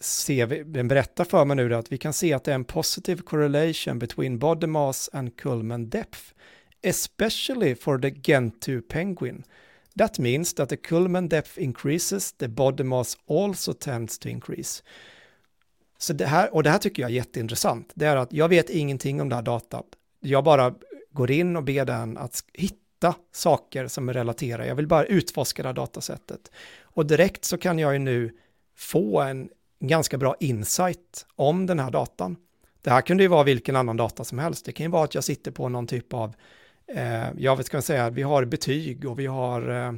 ser 0.00 0.46
vi, 0.46 0.62
den 0.62 0.88
berättar 0.88 1.24
för 1.24 1.44
mig 1.44 1.56
nu 1.56 1.74
att 1.74 1.92
vi 1.92 1.98
kan 1.98 2.12
se 2.12 2.32
att 2.32 2.44
det 2.44 2.50
är 2.50 2.54
en 2.54 2.64
positive 2.64 3.22
correlation 3.22 3.98
between 3.98 4.38
body 4.38 4.66
mass 4.66 5.10
and 5.12 5.36
Culmen 5.36 5.90
depth, 5.90 6.20
especially 6.82 7.74
for 7.74 7.98
the 7.98 8.10
Gentoo 8.10 8.82
penguin. 8.82 9.44
That 9.98 10.18
means 10.18 10.54
that 10.54 10.68
the 10.68 10.76
Culmen 10.76 11.28
depth 11.28 11.58
increases, 11.58 12.32
the 12.32 12.48
body 12.48 12.84
mass 12.84 13.16
also 13.28 13.72
tends 13.72 14.18
to 14.18 14.28
increase. 14.28 14.82
Så 15.98 16.12
det 16.12 16.26
här, 16.26 16.54
och 16.54 16.62
det 16.62 16.70
här 16.70 16.78
tycker 16.78 17.02
jag 17.02 17.10
är 17.10 17.14
jätteintressant. 17.14 17.92
Det 17.94 18.06
är 18.06 18.16
att 18.16 18.32
jag 18.32 18.48
vet 18.48 18.70
ingenting 18.70 19.20
om 19.20 19.28
det 19.28 19.34
här 19.34 19.42
datat. 19.42 19.86
Jag 20.20 20.44
bara 20.44 20.74
går 21.10 21.30
in 21.30 21.56
och 21.56 21.64
ber 21.64 21.84
den 21.84 22.18
att 22.18 22.44
hitta 22.52 23.14
saker 23.32 23.86
som 23.86 24.08
är 24.08 24.12
relaterade. 24.12 24.68
Jag 24.68 24.74
vill 24.74 24.86
bara 24.86 25.04
utforska 25.04 25.62
det 25.62 25.68
här 25.68 25.74
datasättet. 25.74 26.50
Och 26.82 27.06
direkt 27.06 27.44
så 27.44 27.58
kan 27.58 27.78
jag 27.78 27.92
ju 27.92 27.98
nu 27.98 28.36
få 28.76 29.20
en 29.20 29.48
ganska 29.80 30.18
bra 30.18 30.36
insight 30.40 31.26
om 31.36 31.66
den 31.66 31.78
här 31.78 31.90
datan. 31.90 32.36
Det 32.82 32.90
här 32.90 33.00
kunde 33.00 33.22
ju 33.22 33.28
vara 33.28 33.42
vilken 33.44 33.76
annan 33.76 33.96
data 33.96 34.24
som 34.24 34.38
helst. 34.38 34.64
Det 34.64 34.72
kan 34.72 34.86
ju 34.86 34.90
vara 34.90 35.04
att 35.04 35.14
jag 35.14 35.24
sitter 35.24 35.50
på 35.50 35.68
någon 35.68 35.86
typ 35.86 36.14
av 36.14 36.34
eh, 36.94 37.26
jag 37.36 37.64
ska 37.64 37.82
säga, 37.82 38.10
vi 38.10 38.22
har 38.22 38.44
betyg 38.44 39.04
och 39.10 39.18
vi 39.18 39.26
har 39.26 39.70
eh, 39.70 39.92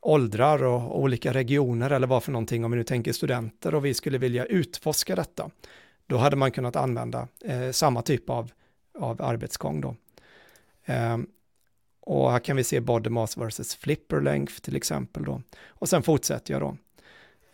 åldrar 0.00 0.64
och 0.64 1.00
olika 1.00 1.32
regioner 1.32 1.90
eller 1.90 2.06
vad 2.06 2.22
för 2.22 2.32
någonting, 2.32 2.64
om 2.64 2.70
vi 2.70 2.76
nu 2.76 2.84
tänker 2.84 3.12
studenter 3.12 3.74
och 3.74 3.84
vi 3.84 3.94
skulle 3.94 4.18
vilja 4.18 4.44
utforska 4.44 5.16
detta, 5.16 5.50
då 6.06 6.16
hade 6.16 6.36
man 6.36 6.50
kunnat 6.50 6.76
använda 6.76 7.28
eh, 7.44 7.70
samma 7.70 8.02
typ 8.02 8.30
av, 8.30 8.50
av 9.00 9.22
arbetsgång 9.22 9.80
då. 9.80 9.94
Eh, 10.84 11.18
och 12.00 12.32
här 12.32 12.38
kan 12.38 12.56
vi 12.56 12.64
se 12.64 12.80
body 12.80 13.10
mass 13.10 13.36
versus 13.36 13.74
flipper 13.74 14.20
length 14.20 14.54
till 14.54 14.76
exempel 14.76 15.24
då. 15.24 15.42
Och 15.66 15.88
sen 15.88 16.02
fortsätter 16.02 16.54
jag 16.54 16.60
då. 16.60 16.76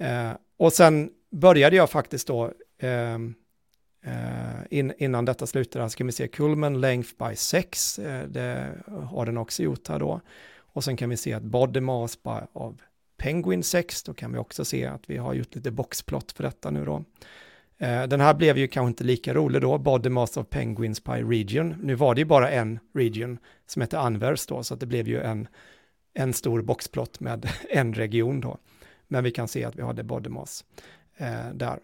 Eh, 0.04 0.32
och 0.56 0.72
sen 0.72 1.10
började 1.30 1.76
jag 1.76 1.90
faktiskt 1.90 2.26
då 2.26 2.52
ehm, 2.78 3.34
Eh, 4.06 4.78
in, 4.78 4.92
innan 4.98 5.24
detta 5.24 5.46
slutar 5.46 5.88
ska 5.88 6.04
vi 6.04 6.12
se 6.12 6.28
Kullman 6.28 6.80
length 6.80 7.10
by 7.18 7.36
6, 7.36 7.98
eh, 7.98 8.28
det 8.28 8.72
har 9.10 9.26
den 9.26 9.38
också 9.38 9.62
gjort 9.62 9.88
här 9.88 9.98
då. 9.98 10.20
Och 10.56 10.84
sen 10.84 10.96
kan 10.96 11.10
vi 11.10 11.16
se 11.16 11.32
att 11.32 11.42
body 11.42 11.80
mass 11.80 12.22
by, 12.22 12.30
av 12.52 12.80
Penguin 13.16 13.62
6, 13.62 14.02
då 14.02 14.14
kan 14.14 14.32
vi 14.32 14.38
också 14.38 14.64
se 14.64 14.86
att 14.86 15.10
vi 15.10 15.16
har 15.16 15.34
gjort 15.34 15.54
lite 15.54 15.70
boxplot 15.70 16.32
för 16.32 16.42
detta 16.42 16.70
nu 16.70 16.84
då. 16.84 17.04
Eh, 17.78 18.06
den 18.06 18.20
här 18.20 18.34
blev 18.34 18.58
ju 18.58 18.68
kanske 18.68 18.88
inte 18.88 19.04
lika 19.04 19.34
rolig 19.34 19.62
då, 19.62 19.78
body 19.78 20.08
mass 20.08 20.36
of 20.36 20.48
penguins 20.48 21.04
by 21.04 21.12
region. 21.12 21.76
Nu 21.82 21.94
var 21.94 22.14
det 22.14 22.20
ju 22.20 22.24
bara 22.24 22.50
en 22.50 22.78
region 22.94 23.38
som 23.66 23.82
heter 23.82 23.98
Anvers 23.98 24.46
då, 24.46 24.62
så 24.62 24.74
det 24.74 24.86
blev 24.86 25.08
ju 25.08 25.20
en, 25.20 25.48
en 26.14 26.32
stor 26.32 26.62
boxplot 26.62 27.20
med 27.20 27.48
en 27.70 27.94
region 27.94 28.40
då. 28.40 28.58
Men 29.08 29.24
vi 29.24 29.30
kan 29.30 29.48
se 29.48 29.64
att 29.64 29.76
vi 29.76 29.82
har 29.82 29.94
det 29.94 30.04
body 30.04 30.28
mass 30.28 30.64
eh, 31.16 31.52
där. 31.54 31.78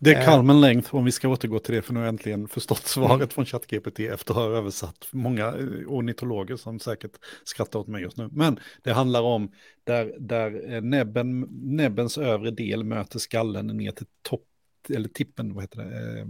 Det 0.00 0.14
är 0.14 0.24
Kalmen 0.24 0.56
eh. 0.56 0.60
Length, 0.60 0.94
om 0.94 1.04
vi 1.04 1.12
ska 1.12 1.28
återgå 1.28 1.58
till 1.58 1.74
det, 1.74 1.82
för 1.82 1.92
nu 1.92 1.98
har 2.00 2.06
jag 2.06 2.12
äntligen 2.12 2.48
förstått 2.48 2.86
svaret 2.86 3.14
mm. 3.14 3.28
från 3.28 3.46
ChatGPT 3.46 4.00
efter 4.00 4.32
att 4.32 4.36
ha 4.36 4.56
översatt 4.56 5.08
många 5.12 5.46
eh, 5.46 5.64
ornitologer 5.86 6.56
som 6.56 6.80
säkert 6.80 7.12
skrattar 7.44 7.78
åt 7.78 7.86
mig 7.86 8.02
just 8.02 8.16
nu. 8.16 8.28
Men 8.32 8.60
det 8.82 8.92
handlar 8.92 9.22
om 9.22 9.52
där, 9.84 10.14
där 10.18 10.80
näbben, 10.80 11.40
näbbens 11.50 12.18
övre 12.18 12.50
del 12.50 12.84
möter 12.84 13.18
skallen 13.18 13.66
ner 13.66 13.90
till 13.90 14.06
topp, 14.22 14.44
eller 14.90 15.08
tippen, 15.08 15.54
vad 15.54 15.64
heter 15.64 15.84
det, 15.84 16.18
eh, 16.20 16.26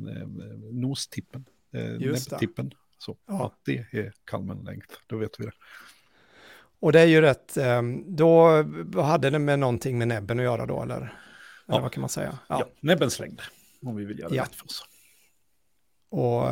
nostippen, 0.72 1.44
näbbtippen. 1.98 2.70
Så, 2.98 3.16
ja. 3.26 3.34
ja. 3.34 3.54
det 3.64 3.98
är 3.98 4.12
Kalmen 4.24 4.64
Length, 4.64 4.94
då 5.06 5.16
vet 5.16 5.40
vi 5.40 5.44
det. 5.44 5.52
Och 6.80 6.92
det 6.92 7.00
är 7.00 7.06
ju 7.06 7.20
rätt, 7.20 7.58
då 8.06 8.64
hade 9.02 9.30
det 9.30 9.38
med 9.38 9.58
någonting 9.58 9.98
med 9.98 10.08
näbben 10.08 10.38
att 10.38 10.44
göra 10.44 10.66
då, 10.66 10.82
eller? 10.82 10.96
Eller 10.96 11.12
ja. 11.66 11.80
vad 11.80 11.92
kan 11.92 12.00
man 12.00 12.10
säga? 12.10 12.38
Ja, 12.48 12.58
ja 12.58 12.68
näbbens 12.80 13.18
längd 13.18 13.42
om 13.82 13.96
vi 13.96 14.04
vill 14.04 14.18
göra 14.18 14.34
ja. 14.34 14.42
rätt 14.42 14.54
för 14.54 14.64
oss. 14.64 14.84
Och 16.10 16.46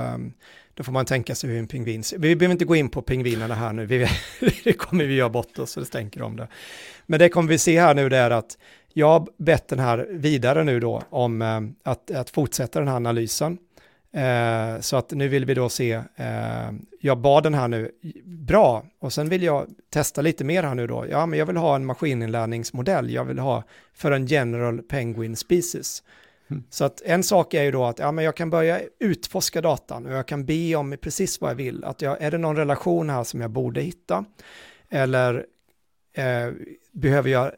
då 0.74 0.84
får 0.84 0.92
man 0.92 1.06
tänka 1.06 1.34
sig 1.34 1.50
hur 1.50 1.58
en 1.58 1.66
pingvin 1.66 2.04
ser 2.04 2.18
Vi 2.18 2.36
behöver 2.36 2.52
inte 2.52 2.64
gå 2.64 2.76
in 2.76 2.88
på 2.88 3.02
pingvinerna 3.02 3.54
här 3.54 3.72
nu, 3.72 3.86
vi, 3.86 4.08
det 4.64 4.72
kommer 4.72 5.04
vi 5.04 5.14
göra 5.14 5.28
bort 5.28 5.58
oss 5.58 5.70
så 5.70 5.80
det 5.80 5.86
stänker 5.86 6.22
om 6.22 6.36
det. 6.36 6.48
Men 7.06 7.18
det 7.18 7.28
kommer 7.28 7.48
vi 7.48 7.58
se 7.58 7.80
här 7.80 7.94
nu 7.94 8.08
det 8.08 8.16
är 8.16 8.30
att 8.30 8.58
jag 8.98 9.08
har 9.08 9.26
bett 9.36 9.68
den 9.68 9.78
här 9.78 10.08
vidare 10.10 10.64
nu 10.64 10.80
då 10.80 11.02
om 11.10 11.42
um, 11.42 11.74
att, 11.82 12.10
att 12.10 12.30
fortsätta 12.30 12.78
den 12.78 12.88
här 12.88 12.96
analysen. 12.96 13.58
Uh, 14.16 14.80
så 14.80 14.96
att 14.96 15.10
nu 15.10 15.28
vill 15.28 15.44
vi 15.44 15.54
då 15.54 15.68
se, 15.68 15.96
uh, 15.96 16.72
jag 17.00 17.18
bad 17.18 17.42
den 17.42 17.54
här 17.54 17.68
nu, 17.68 17.90
bra, 18.24 18.86
och 18.98 19.12
sen 19.12 19.28
vill 19.28 19.42
jag 19.42 19.66
testa 19.90 20.22
lite 20.22 20.44
mer 20.44 20.62
här 20.62 20.74
nu 20.74 20.86
då. 20.86 21.06
Ja, 21.10 21.26
men 21.26 21.38
jag 21.38 21.46
vill 21.46 21.56
ha 21.56 21.76
en 21.76 21.86
maskininlärningsmodell, 21.86 23.10
jag 23.10 23.24
vill 23.24 23.38
ha 23.38 23.62
för 23.94 24.10
en 24.10 24.26
general 24.26 24.82
penguin 24.82 25.36
species. 25.36 26.02
Mm. 26.50 26.64
Så 26.70 26.84
att 26.84 27.00
en 27.00 27.22
sak 27.22 27.54
är 27.54 27.62
ju 27.62 27.70
då 27.70 27.84
att 27.84 27.98
ja, 27.98 28.12
men 28.12 28.24
jag 28.24 28.36
kan 28.36 28.50
börja 28.50 28.80
utforska 28.98 29.60
datan 29.60 30.06
och 30.06 30.12
jag 30.12 30.26
kan 30.26 30.46
be 30.46 30.76
om 30.76 30.96
precis 31.00 31.40
vad 31.40 31.50
jag 31.50 31.56
vill. 31.56 31.84
Att 31.84 32.02
jag, 32.02 32.22
är 32.22 32.30
det 32.30 32.38
någon 32.38 32.56
relation 32.56 33.10
här 33.10 33.24
som 33.24 33.40
jag 33.40 33.50
borde 33.50 33.80
hitta? 33.80 34.24
Eller 34.88 35.46
eh, 36.12 36.52
behöver 36.92 37.30
jag 37.30 37.52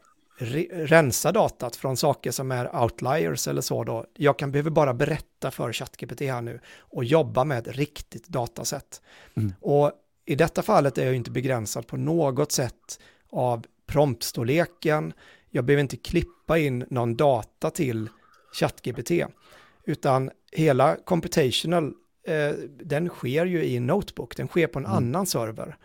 rensa 0.71 1.31
datat 1.31 1.75
från 1.75 1.97
saker 1.97 2.31
som 2.31 2.51
är 2.51 2.83
outliers 2.83 3.47
eller 3.47 3.61
så 3.61 3.83
då? 3.83 4.05
Jag 4.13 4.39
kan 4.39 4.51
behöva 4.51 4.69
bara 4.69 4.93
berätta 4.93 5.51
för 5.51 5.73
ChatGPT 5.73 6.21
här 6.21 6.41
nu 6.41 6.59
och 6.79 7.03
jobba 7.03 7.43
med 7.43 7.67
ett 7.67 7.77
riktigt 7.77 8.27
datasätt. 8.27 9.01
Mm. 9.35 9.53
Och 9.61 9.91
i 10.25 10.35
detta 10.35 10.61
fallet 10.61 10.97
är 10.97 11.05
jag 11.05 11.15
inte 11.15 11.31
begränsad 11.31 11.87
på 11.87 11.97
något 11.97 12.51
sätt 12.51 12.99
av 13.29 13.65
promptstorleken. 13.87 15.13
Jag 15.49 15.65
behöver 15.65 15.81
inte 15.81 15.97
klippa 15.97 16.57
in 16.57 16.85
någon 16.89 17.15
data 17.15 17.69
till 17.69 18.09
ChatGPT, 18.53 19.11
utan 19.83 20.31
hela 20.51 20.95
computational 20.95 21.93
eh, 22.27 22.51
den 22.83 23.09
sker 23.09 23.45
ju 23.45 23.63
i 23.63 23.77
en 23.77 23.87
notebook, 23.87 24.37
den 24.37 24.47
sker 24.47 24.67
på 24.67 24.79
en 24.79 24.85
mm. 24.85 24.97
annan 24.97 25.25
server. 25.25 25.77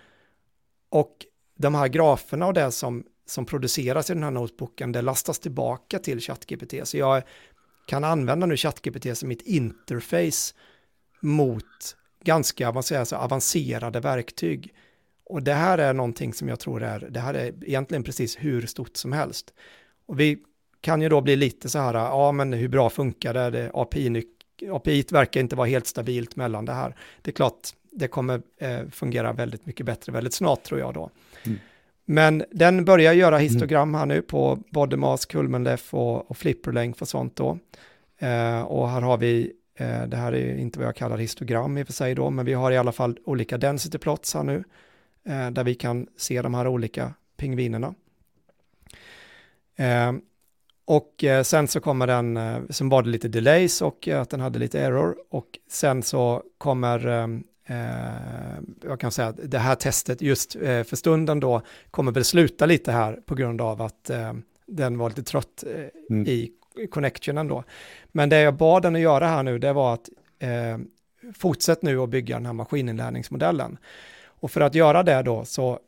Och 0.89 1.27
de 1.57 1.75
här 1.75 1.89
graferna 1.89 2.47
och 2.47 2.55
det 2.55 2.71
som, 2.71 3.05
som 3.27 3.45
produceras 3.47 4.11
i 4.11 4.15
den 4.15 4.23
här 4.23 4.31
notebooken, 4.31 4.93
det 4.93 5.03
lastas 5.03 5.39
tillbaka 5.39 5.99
till 5.99 6.21
ChatGPT. 6.21 6.75
Så 6.89 6.97
jag 6.97 7.23
kan 7.87 8.05
använda 8.05 8.47
nu 8.47 8.57
ChatGPT 8.57 9.19
som 9.19 9.29
mitt 9.29 9.43
interface 9.43 10.55
mot 11.21 11.97
ganska 12.25 12.71
vad 12.71 12.85
säger, 12.85 13.05
så 13.05 13.17
avancerade 13.17 14.01
verktyg. 14.01 14.75
Och 15.25 15.43
det 15.43 15.55
här 15.55 15.79
är 15.79 15.93
någonting 15.93 16.35
som 16.35 16.49
jag 16.49 16.61
tror 16.61 16.83
är, 16.83 17.09
det 17.11 17.21
här 17.21 17.35
är 17.35 17.47
egentligen 17.65 18.03
precis 18.03 18.37
hur 18.37 18.67
stort 18.67 18.97
som 18.97 19.13
helst. 19.13 19.55
Och 20.07 20.21
vi 20.21 20.39
kan 20.81 21.03
ju 21.03 21.09
då 21.09 21.21
bli 21.21 21.37
lite 21.37 21.69
så 21.69 21.79
här, 21.79 21.95
ja 21.95 22.33
men 22.33 22.53
hur 22.53 22.69
bra 22.69 22.91
funkar 22.91 23.35
det, 23.35 23.51
det 23.51 23.71
API, 23.75 24.23
API 24.71 25.05
verkar 25.11 25.41
inte 25.41 25.57
vara 25.57 25.69
helt 25.69 25.87
stabilt 25.87 26.37
mellan 26.37 26.65
det 26.65 26.73
här. 26.73 26.97
Det 27.23 27.31
är 27.31 27.33
klart, 27.33 27.69
det 27.91 28.09
kommer 28.09 28.43
eh, 28.59 28.81
fungera 28.91 29.33
väldigt 29.33 29.67
mycket 29.67 29.87
bättre 29.87 30.13
väldigt 30.13 30.35
snart 30.35 30.63
tror 30.63 30.81
jag 30.81 30.95
då. 30.95 31.11
Mm. 31.47 31.59
Men 32.05 32.45
den 32.51 32.85
börjar 32.85 33.13
göra 33.13 33.37
mm. 33.37 33.49
histogram 33.49 33.95
här 33.95 34.07
nu 34.07 34.23
på 34.23 34.59
BodyMask, 34.71 35.31
Kulmenlef 35.33 35.95
och, 35.95 36.31
och 36.31 36.37
Flipperlength 36.37 37.03
och 37.03 37.09
sånt 37.09 37.37
då. 37.37 37.59
Eh, 38.19 38.63
och 38.63 38.89
här 38.89 39.01
har 39.01 39.19
vi, 39.19 39.53
eh, 39.79 40.03
det 40.03 40.17
här 40.17 40.33
är 40.33 40.57
inte 40.57 40.79
vad 40.79 40.89
jag 40.89 40.97
kallar 40.97 41.19
histogram 41.19 41.79
i 41.79 41.83
och 41.83 41.87
för 41.87 41.93
sig 41.93 42.15
då, 42.15 42.31
men 42.31 42.45
vi 42.45 42.53
har 42.53 42.73
i 42.73 42.77
alla 42.77 42.93
fall 42.93 43.19
olika 43.25 43.59
density 43.59 43.99
plots 43.99 44.35
här 44.35 44.43
nu, 44.43 44.65
eh, 45.27 45.51
där 45.51 45.65
vi 45.65 45.75
kan 45.75 46.07
se 46.17 46.43
de 46.43 46.55
här 46.55 46.67
olika 46.67 47.15
pingvinerna. 47.37 47.95
Eh, 49.77 50.13
och 50.85 51.25
eh, 51.25 51.43
sen 51.43 51.69
så 51.69 51.81
kommer 51.81 52.07
den, 52.07 52.37
eh, 52.37 52.59
sen 52.71 52.89
var 52.89 53.03
det 53.03 53.09
lite 53.09 53.29
delays 53.29 53.83
och 53.83 54.09
att 54.09 54.31
den 54.31 54.41
hade 54.41 54.59
lite 54.59 54.81
error 54.81 55.17
och 55.31 55.47
sen 55.71 56.03
så 56.03 56.43
kommer 56.59 57.29
jag 58.83 59.01
kan 59.01 59.11
säga 59.11 59.29
att 59.29 59.51
det 59.51 59.59
här 59.59 59.75
testet 59.75 60.23
just 60.23 60.57
eh, 60.57 60.83
för 60.83 60.97
stunden 60.97 61.41
då 61.41 61.63
kommer 61.91 62.13
väl 62.13 62.25
sluta 62.25 62.67
lite 62.67 62.93
här 62.93 63.13
på 63.27 63.35
grund 63.35 63.61
av 63.61 63.83
att 63.83 64.11
eh, 64.11 64.33
den 64.67 64.99
var 64.99 65.09
lite 65.09 65.23
trött 65.23 65.65
eh, 65.67 65.85
mm. 66.11 66.27
i 66.27 66.51
connectionen 66.91 67.49
då. 67.49 67.65
Men 68.13 68.29
det 68.29 68.41
jag 68.41 68.55
bad 68.55 68.83
den 68.83 68.95
att 68.95 69.01
göra 69.01 69.27
här 69.27 69.43
nu, 69.43 69.59
det 69.59 69.73
var 69.73 69.95
att 69.95 70.09
eh, 70.39 70.79
fortsätt 71.35 71.83
nu 71.83 71.99
att 71.99 72.09
bygga 72.09 72.37
den 72.37 72.47
här 72.47 72.53
maskininlärningsmodellen. 72.53 73.79
Och 74.27 74.51
för 74.51 74.61
att 74.61 74.75
göra 74.75 75.03
det 75.03 75.23
då 75.23 75.45
så 75.45 75.79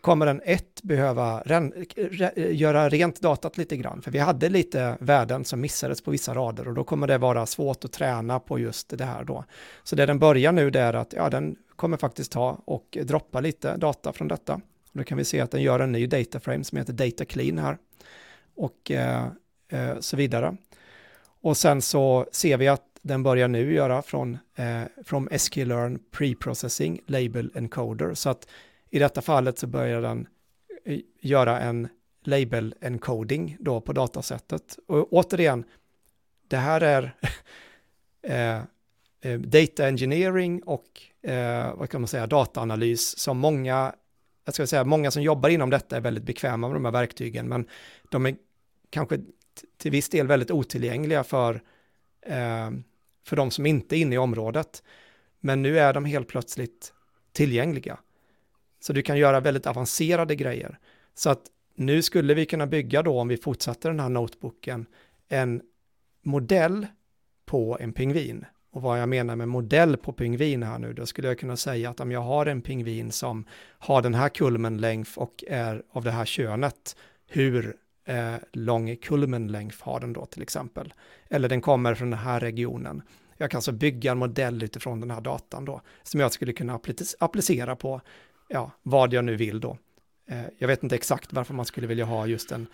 kommer 0.00 0.26
den 0.26 0.40
ett 0.44 0.82
behöva 0.82 1.40
ren, 1.40 1.72
re, 1.96 2.32
göra 2.52 2.88
rent 2.88 3.20
datat 3.20 3.58
lite 3.58 3.76
grann, 3.76 4.02
för 4.02 4.10
vi 4.10 4.18
hade 4.18 4.48
lite 4.48 4.96
värden 5.00 5.44
som 5.44 5.60
missades 5.60 6.00
på 6.00 6.10
vissa 6.10 6.34
rader 6.34 6.68
och 6.68 6.74
då 6.74 6.84
kommer 6.84 7.06
det 7.06 7.18
vara 7.18 7.46
svårt 7.46 7.84
att 7.84 7.92
träna 7.92 8.40
på 8.40 8.58
just 8.58 8.98
det 8.98 9.04
här 9.04 9.24
då. 9.24 9.44
Så 9.82 9.96
det 9.96 10.06
den 10.06 10.18
börjar 10.18 10.52
nu 10.52 10.70
det 10.70 10.80
är 10.80 10.94
att 10.94 11.12
ja, 11.12 11.30
den 11.30 11.56
kommer 11.76 11.96
faktiskt 11.96 12.32
ta 12.32 12.62
och 12.64 12.98
droppa 13.02 13.40
lite 13.40 13.76
data 13.76 14.12
från 14.12 14.28
detta. 14.28 14.60
då 14.92 15.04
kan 15.04 15.18
vi 15.18 15.24
se 15.24 15.40
att 15.40 15.50
den 15.50 15.62
gör 15.62 15.80
en 15.80 15.92
ny 15.92 16.06
dataframe 16.06 16.64
som 16.64 16.78
heter 16.78 16.92
data 16.92 17.24
clean 17.24 17.58
här 17.58 17.78
och 18.56 18.90
eh, 18.90 19.26
eh, 19.68 19.98
så 20.00 20.16
vidare. 20.16 20.56
Och 21.40 21.56
sen 21.56 21.82
så 21.82 22.26
ser 22.32 22.56
vi 22.56 22.68
att 22.68 22.82
den 23.02 23.22
börjar 23.22 23.48
nu 23.48 23.74
göra 23.74 24.02
från, 24.02 24.38
eh, 24.56 24.82
från 25.04 25.28
sklearn 25.36 25.98
preprocessing 26.10 27.00
label 27.06 27.52
encoder 27.54 28.14
så 28.14 28.30
att 28.30 28.48
i 28.90 28.98
detta 28.98 29.22
fallet 29.22 29.58
så 29.58 29.66
börjar 29.66 30.02
den 30.02 30.26
eh, 30.84 31.00
göra 31.20 31.60
en 31.60 31.88
label 32.24 32.74
encoding 32.80 33.56
då 33.60 33.80
på 33.80 33.92
datasättet. 33.92 34.78
Och 34.86 35.12
återigen, 35.12 35.64
det 36.48 36.56
här 36.56 36.80
är 36.80 37.14
eh, 38.22 38.62
eh, 39.20 39.40
data 39.40 39.86
engineering 39.86 40.62
och 40.62 41.02
eh, 41.30 41.74
vad 41.74 41.90
kan 41.90 42.00
man 42.00 42.08
säga, 42.08 42.26
dataanalys 42.26 43.18
som 43.18 43.38
många, 43.38 43.94
jag 44.44 44.54
ska 44.54 44.66
säga, 44.66 44.84
många 44.84 45.10
som 45.10 45.22
jobbar 45.22 45.48
inom 45.48 45.70
detta 45.70 45.96
är 45.96 46.00
väldigt 46.00 46.24
bekväma 46.24 46.68
med 46.68 46.76
de 46.76 46.84
här 46.84 46.92
verktygen, 46.92 47.48
men 47.48 47.66
de 48.10 48.26
är 48.26 48.36
kanske 48.90 49.18
till 49.76 49.90
viss 49.90 50.08
del 50.08 50.26
väldigt 50.26 50.50
otillgängliga 50.50 51.24
för, 51.24 51.62
eh, 52.26 52.70
för 53.26 53.36
de 53.36 53.50
som 53.50 53.66
inte 53.66 53.96
är 53.96 53.98
inne 53.98 54.14
i 54.14 54.18
området. 54.18 54.82
Men 55.40 55.62
nu 55.62 55.78
är 55.78 55.92
de 55.92 56.04
helt 56.04 56.28
plötsligt 56.28 56.92
tillgängliga. 57.32 57.98
Så 58.80 58.92
du 58.92 59.02
kan 59.02 59.18
göra 59.18 59.40
väldigt 59.40 59.66
avancerade 59.66 60.36
grejer. 60.36 60.78
Så 61.14 61.30
att 61.30 61.42
nu 61.74 62.02
skulle 62.02 62.34
vi 62.34 62.46
kunna 62.46 62.66
bygga 62.66 63.02
då, 63.02 63.20
om 63.20 63.28
vi 63.28 63.36
fortsätter 63.36 63.90
den 63.90 64.00
här 64.00 64.08
notebooken, 64.08 64.86
en 65.28 65.62
modell 66.22 66.86
på 67.46 67.78
en 67.80 67.92
pingvin. 67.92 68.44
Och 68.70 68.82
vad 68.82 69.00
jag 69.00 69.08
menar 69.08 69.36
med 69.36 69.48
modell 69.48 69.96
på 69.96 70.12
pingvin 70.12 70.62
här 70.62 70.78
nu, 70.78 70.92
då 70.92 71.06
skulle 71.06 71.28
jag 71.28 71.38
kunna 71.38 71.56
säga 71.56 71.90
att 71.90 72.00
om 72.00 72.12
jag 72.12 72.20
har 72.20 72.46
en 72.46 72.62
pingvin 72.62 73.12
som 73.12 73.44
har 73.78 74.02
den 74.02 74.14
här 74.14 74.28
kulmenlängd 74.28 75.06
och 75.16 75.44
är 75.48 75.82
av 75.90 76.04
det 76.04 76.10
här 76.10 76.24
könet, 76.24 76.96
hur 77.26 77.76
eh, 78.04 78.34
lång 78.52 78.96
kulmenlängd 78.96 79.72
har 79.80 80.00
den 80.00 80.12
då 80.12 80.26
till 80.26 80.42
exempel? 80.42 80.94
Eller 81.28 81.48
den 81.48 81.60
kommer 81.60 81.94
från 81.94 82.10
den 82.10 82.18
här 82.18 82.40
regionen. 82.40 83.02
Jag 83.36 83.50
kan 83.50 83.58
alltså 83.58 83.72
bygga 83.72 84.12
en 84.12 84.18
modell 84.18 84.62
utifrån 84.62 85.00
den 85.00 85.10
här 85.10 85.20
datan 85.20 85.64
då, 85.64 85.80
som 86.02 86.20
jag 86.20 86.32
skulle 86.32 86.52
kunna 86.52 86.80
applicera 87.18 87.76
på 87.76 88.00
ja, 88.48 88.70
vad 88.82 89.12
jag 89.12 89.24
nu 89.24 89.36
vill 89.36 89.60
då. 89.60 89.78
Eh, 90.30 90.44
jag 90.58 90.68
vet 90.68 90.82
inte 90.82 90.94
exakt 90.94 91.32
varför 91.32 91.54
man 91.54 91.64
skulle 91.64 91.86
vilja 91.86 92.04
ha 92.04 92.26
just 92.26 92.52
en, 92.52 92.66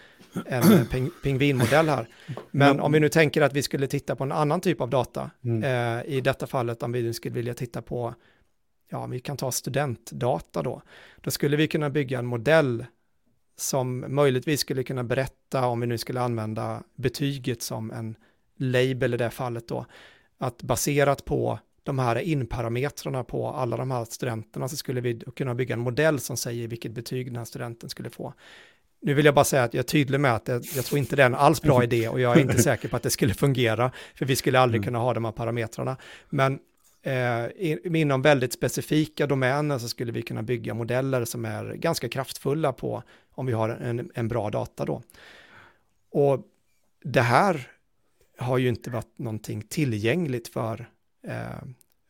en 0.46 0.86
ping, 0.86 1.10
pingvinmodell 1.22 1.88
här. 1.88 2.08
Men 2.50 2.80
om 2.80 2.92
vi 2.92 3.00
nu 3.00 3.08
tänker 3.08 3.42
att 3.42 3.52
vi 3.52 3.62
skulle 3.62 3.86
titta 3.86 4.16
på 4.16 4.24
en 4.24 4.32
annan 4.32 4.60
typ 4.60 4.80
av 4.80 4.90
data, 4.90 5.30
mm. 5.44 5.62
eh, 5.64 6.14
i 6.14 6.20
detta 6.20 6.46
fallet 6.46 6.82
om 6.82 6.92
vi 6.92 7.02
nu 7.02 7.12
skulle 7.12 7.34
vilja 7.34 7.54
titta 7.54 7.82
på, 7.82 8.14
ja, 8.90 9.06
vi 9.06 9.20
kan 9.20 9.36
ta 9.36 9.52
studentdata 9.52 10.62
då, 10.62 10.82
då 11.20 11.30
skulle 11.30 11.56
vi 11.56 11.68
kunna 11.68 11.90
bygga 11.90 12.18
en 12.18 12.26
modell 12.26 12.86
som 13.56 14.04
möjligtvis 14.08 14.60
skulle 14.60 14.82
kunna 14.82 15.04
berätta 15.04 15.66
om 15.66 15.80
vi 15.80 15.86
nu 15.86 15.98
skulle 15.98 16.20
använda 16.20 16.82
betyget 16.96 17.62
som 17.62 17.90
en 17.90 18.16
label 18.56 19.14
i 19.14 19.16
det 19.16 19.30
fallet 19.30 19.68
då, 19.68 19.86
att 20.38 20.62
baserat 20.62 21.24
på 21.24 21.58
de 21.84 21.98
här 21.98 22.16
inparametrarna 22.16 23.24
på 23.24 23.48
alla 23.48 23.76
de 23.76 23.90
här 23.90 24.04
studenterna 24.04 24.68
så 24.68 24.76
skulle 24.76 25.00
vi 25.00 25.20
kunna 25.36 25.54
bygga 25.54 25.74
en 25.74 25.80
modell 25.80 26.20
som 26.20 26.36
säger 26.36 26.68
vilket 26.68 26.92
betyg 26.92 27.26
den 27.26 27.36
här 27.36 27.44
studenten 27.44 27.90
skulle 27.90 28.10
få. 28.10 28.34
Nu 29.02 29.14
vill 29.14 29.24
jag 29.24 29.34
bara 29.34 29.44
säga 29.44 29.62
att 29.62 29.74
jag 29.74 29.78
är 29.78 29.86
tydlig 29.86 30.20
med 30.20 30.34
att 30.34 30.48
jag, 30.48 30.64
jag 30.74 30.84
tror 30.84 30.98
inte 30.98 31.16
det 31.16 31.22
är 31.22 31.26
en 31.26 31.34
alls 31.34 31.62
bra 31.62 31.84
idé 31.84 32.08
och 32.08 32.20
jag 32.20 32.36
är 32.36 32.40
inte 32.40 32.62
säker 32.62 32.88
på 32.88 32.96
att 32.96 33.02
det 33.02 33.10
skulle 33.10 33.34
fungera, 33.34 33.90
för 34.14 34.26
vi 34.26 34.36
skulle 34.36 34.60
aldrig 34.60 34.78
mm. 34.78 34.84
kunna 34.84 34.98
ha 34.98 35.14
de 35.14 35.24
här 35.24 35.32
parametrarna. 35.32 35.96
Men 36.30 36.58
eh, 37.02 37.44
inom 37.84 38.22
väldigt 38.22 38.52
specifika 38.52 39.26
domäner 39.26 39.78
så 39.78 39.88
skulle 39.88 40.12
vi 40.12 40.22
kunna 40.22 40.42
bygga 40.42 40.74
modeller 40.74 41.24
som 41.24 41.44
är 41.44 41.74
ganska 41.74 42.08
kraftfulla 42.08 42.72
på 42.72 43.02
om 43.34 43.46
vi 43.46 43.52
har 43.52 43.68
en, 43.68 44.10
en 44.14 44.28
bra 44.28 44.50
data 44.50 44.84
då. 44.84 45.02
Och 46.10 46.40
det 47.02 47.20
här 47.20 47.68
har 48.38 48.58
ju 48.58 48.68
inte 48.68 48.90
varit 48.90 49.18
någonting 49.18 49.62
tillgängligt 49.62 50.48
för 50.48 50.86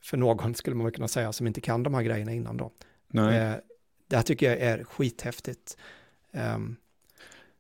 för 0.05 0.17
någon, 0.17 0.55
skulle 0.55 0.77
man 0.77 0.93
kunna 0.93 1.09
säga, 1.09 1.33
som 1.33 1.47
inte 1.47 1.61
kan 1.61 1.83
de 1.83 1.95
här 1.95 2.03
grejerna 2.03 2.33
innan 2.33 2.57
då. 2.57 2.73
Nej. 3.09 3.39
Eh, 3.39 3.55
det 4.09 4.17
här 4.17 4.23
tycker 4.23 4.51
jag 4.51 4.59
är 4.59 4.85
skithäftigt. 4.85 5.77
Um, 6.33 6.77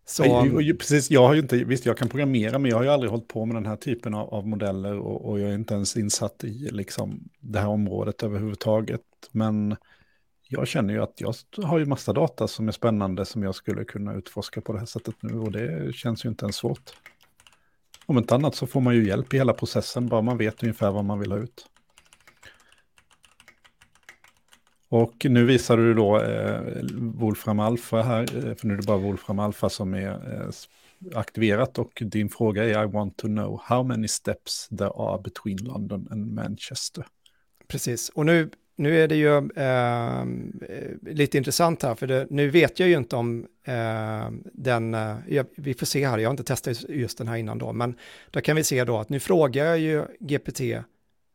så... 0.06 0.46
Precis, 0.78 1.10
jag 1.10 1.26
har 1.26 1.34
ju 1.34 1.40
inte, 1.40 1.56
visst 1.56 1.86
jag 1.86 1.98
kan 1.98 2.08
programmera, 2.08 2.58
men 2.58 2.70
jag 2.70 2.76
har 2.76 2.84
ju 2.84 2.90
aldrig 2.90 3.10
hållit 3.10 3.28
på 3.28 3.44
med 3.44 3.56
den 3.56 3.66
här 3.66 3.76
typen 3.76 4.14
av, 4.14 4.34
av 4.34 4.46
modeller 4.46 4.98
och, 4.98 5.30
och, 5.30 5.40
jag 5.40 5.50
är 5.50 5.54
inte 5.54 5.74
ens 5.74 5.96
insatt 5.96 6.44
i 6.44 6.68
liksom, 6.72 7.28
det 7.40 7.58
här 7.58 7.68
området 7.68 8.22
överhuvudtaget. 8.22 9.00
Men 9.30 9.76
jag 10.48 10.68
känner 10.68 10.94
ju 10.94 11.02
att 11.02 11.20
jag 11.20 11.34
har 11.64 11.78
ju 11.78 11.86
massa 11.86 12.12
data 12.12 12.48
som 12.48 12.68
är 12.68 12.72
spännande 12.72 13.24
som 13.24 13.42
jag 13.42 13.54
skulle 13.54 13.84
kunna 13.84 14.14
utforska 14.14 14.60
på 14.60 14.72
det 14.72 14.78
här 14.78 14.86
sättet 14.86 15.14
nu 15.20 15.38
och 15.38 15.52
det 15.52 15.94
känns 15.94 16.24
ju 16.24 16.28
inte 16.28 16.44
ens 16.44 16.56
svårt. 16.56 16.94
Om 18.06 18.18
inte 18.18 18.35
annat 18.35 18.54
så 18.54 18.66
får 18.66 18.81
man 18.81 18.94
ju 18.94 19.06
hjälp 19.06 19.35
i 19.35 19.37
hela 19.37 19.52
processen, 19.52 20.08
bara 20.08 20.22
man 20.22 20.38
vet 20.38 20.62
ungefär 20.62 20.90
vad 20.90 21.04
man 21.04 21.18
vill 21.18 21.33
ha 21.33 21.38
ut. 21.38 21.66
Och 24.88 25.26
nu 25.31 25.44
visar 25.44 25.76
du 25.76 25.94
då 25.94 26.20
eh, 26.20 26.60
Wolfram 26.94 27.60
Alpha 27.60 28.02
här, 28.02 28.22
eh, 28.22 28.54
för 28.54 28.66
nu 28.66 28.74
är 28.74 28.79
det 28.79 28.87
bara 28.87 28.98
Wolfram 28.98 29.38
Alpha 29.38 29.68
som 29.68 29.94
är 29.94 30.08
eh, 30.08 30.50
aktiverat 31.18 31.79
och 31.79 32.02
din 32.04 32.29
fråga 32.29 32.64
är 32.64 32.85
I 32.85 32.87
want 32.87 33.16
to 33.16 33.26
know 33.26 33.60
how 33.64 33.83
many 33.83 34.08
steps 34.08 34.68
there 34.68 34.90
are 34.96 35.22
between 35.22 35.56
London 35.56 36.08
and 36.10 36.35
Manchester. 36.35 37.06
Precis, 37.68 38.08
och 38.08 38.26
nu 38.26 38.50
nu 38.77 39.02
är 39.02 39.08
det 39.08 39.16
ju 39.16 39.50
ehm, 39.56 40.60
eh, 40.68 41.12
lite 41.12 41.38
intressant 41.38 41.83
här, 41.83 41.94
för 41.94 42.06
det, 42.06 42.27
nu 42.31 42.50
vet 42.50 42.81
jag 42.81 42.88
ju 42.88 42.96
inte 42.96 43.16
om 43.16 43.46
eh, 43.64 44.31
den, 44.52 44.94
eh, 44.94 45.44
vi 45.56 45.75
får 45.75 45.87
se 45.87 46.06
här, 46.06 46.18
jag 46.18 46.29
har 46.29 46.33
inte 46.33 46.44
testat 46.44 46.85
just 46.88 47.18
den 47.18 47.29
här 47.29 47.37
innan 47.37 47.58
då, 47.58 47.72
men 47.72 47.94
då 48.31 48.40
kan 48.40 48.56
vi 48.56 48.64
se 48.64 48.85
då 48.85 48.98
att 48.98 49.08
nu 49.08 49.20
frågar 49.20 49.64
jag 49.64 49.79
ju 49.79 50.04
GPT 50.20 50.60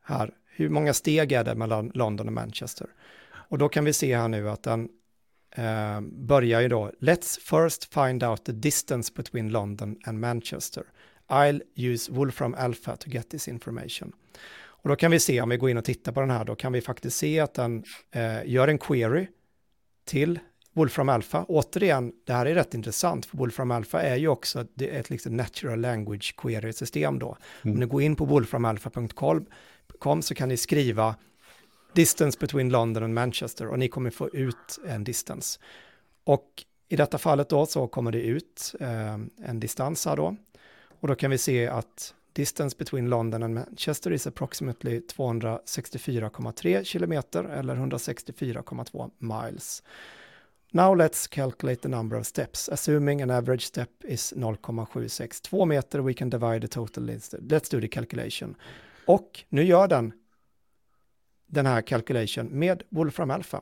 här, 0.04 0.32
hur 0.46 0.70
många 0.70 0.94
steg 0.94 1.32
är 1.32 1.44
det 1.44 1.56
mellan 1.56 1.92
London 1.94 2.28
och 2.28 2.34
Manchester? 2.34 2.88
Och 3.50 3.58
då 3.58 3.70
kan 3.70 3.86
vi 3.86 3.94
se 3.94 4.18
här 4.18 4.28
nu 4.28 4.50
att 4.50 4.64
den 4.64 4.90
eh, 5.56 6.02
börjar 6.02 6.62
ju 6.62 6.68
då, 6.68 6.92
let's 7.00 7.40
first 7.40 7.94
find 7.94 8.24
out 8.24 8.46
the 8.46 8.52
distance 8.52 9.12
between 9.16 9.50
London 9.50 9.98
and 10.06 10.20
Manchester. 10.20 10.84
I'll 11.30 11.62
use 11.76 12.12
Wolfram 12.12 12.56
Alpha 12.58 12.96
to 12.96 13.10
get 13.10 13.30
this 13.30 13.48
information. 13.48 14.14
Och 14.82 14.90
då 14.90 14.96
kan 14.96 15.12
vi 15.12 15.20
se, 15.20 15.42
om 15.42 15.50
vi 15.50 15.58
går 15.58 15.70
in 15.70 15.78
och 15.78 15.86
tittar 15.86 16.12
på 16.12 16.20
den 16.20 16.30
här, 16.30 16.46
då 16.46 16.56
kan 16.56 16.74
vi 16.74 16.82
faktiskt 16.82 17.18
se 17.18 17.40
att 17.40 17.54
den 17.54 17.84
eh, 18.12 18.46
gör 18.46 18.68
en 18.68 18.78
query 18.78 19.28
till 20.06 20.40
Wolfram 20.74 21.10
Alpha. 21.10 21.46
Återigen, 21.48 22.12
det 22.26 22.34
här 22.34 22.46
är 22.46 22.56
rätt 22.56 22.74
intressant, 22.74 23.26
för 23.26 23.38
Wolfram 23.38 23.72
Alpha 23.72 24.02
är 24.02 24.16
ju 24.16 24.28
också 24.28 24.62
ett, 24.62 24.82
ett 24.82 25.10
liksom 25.10 25.38
natural 25.38 25.80
language 25.80 26.36
query-system 26.38 27.20
då. 27.20 27.38
Mm. 27.62 27.74
Om 27.74 27.80
ni 27.80 27.86
går 27.86 28.02
in 28.02 28.16
på 28.16 28.26
wolframalpha.com 28.26 30.22
så 30.22 30.36
kan 30.36 30.50
ni 30.50 30.58
skriva 30.58 31.16
distance 31.94 32.38
between 32.40 32.70
London 32.70 33.04
and 33.04 33.14
Manchester 33.14 33.68
och 33.68 33.80
ni 33.80 33.88
kommer 33.88 34.10
få 34.10 34.30
ut 34.30 34.80
en 34.88 35.04
distance. 35.04 35.60
Och 36.24 36.46
i 36.90 36.96
detta 36.96 37.18
fallet 37.18 37.50
då 37.50 37.66
så 37.66 37.88
kommer 37.88 38.12
det 38.12 38.22
ut 38.22 38.76
eh, 38.80 39.14
en 39.46 39.60
distans 39.60 40.06
här 40.06 40.16
då. 40.16 40.36
Och 41.00 41.08
då 41.08 41.16
kan 41.16 41.32
vi 41.32 41.38
se 41.38 41.68
att 41.68 42.14
distance 42.40 42.78
between 42.78 43.10
London 43.10 43.44
and 43.44 43.54
Manchester 43.54 44.14
is 44.14 44.28
approximately 44.28 45.00
264,3 45.00 46.84
kilometer 46.84 47.44
eller 47.44 47.76
164,2 47.76 49.12
miles. 49.18 49.84
Now 50.72 50.96
let's 50.96 51.28
calculate 51.28 51.82
the 51.82 51.90
number 51.90 52.18
of 52.18 52.26
steps. 52.26 52.70
Assuming 52.70 53.22
an 53.22 53.30
average 53.30 53.66
step 53.66 53.90
is 54.04 54.34
0,762 54.36 55.66
meter, 55.66 56.02
we 56.02 56.14
can 56.14 56.30
divide 56.30 56.62
the 56.62 56.68
total 56.68 57.10
instead. 57.10 57.52
Let's 57.52 57.72
do 57.72 57.82
the 57.82 57.88
calculation. 57.88 58.56
Och 59.06 59.44
nu 59.50 59.64
gör 59.64 59.88
den 59.88 60.14
den 61.48 61.66
här 61.66 61.82
calculation 61.82 62.48
med 62.48 62.84
Wolfram 62.90 63.32
Alpha. 63.32 63.62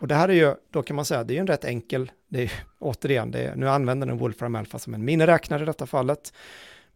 Och 0.00 0.08
det 0.08 0.14
här 0.14 0.28
är 0.28 0.32
ju, 0.32 0.54
då 0.70 0.82
kan 0.82 0.96
man 0.96 1.04
säga, 1.04 1.24
det 1.24 1.32
är 1.32 1.34
ju 1.34 1.40
en 1.40 1.46
rätt 1.46 1.64
enkel, 1.64 2.12
det 2.28 2.42
är, 2.42 2.52
återigen, 2.78 3.30
det 3.30 3.38
är, 3.38 3.56
nu 3.56 3.68
använder 3.68 4.06
den 4.06 4.18
Wolfram 4.18 4.54
Alpha 4.54 4.78
som 4.78 4.94
en 4.94 5.04
miniräknare 5.04 5.62
i 5.62 5.66
detta 5.66 5.86
fallet, 5.86 6.32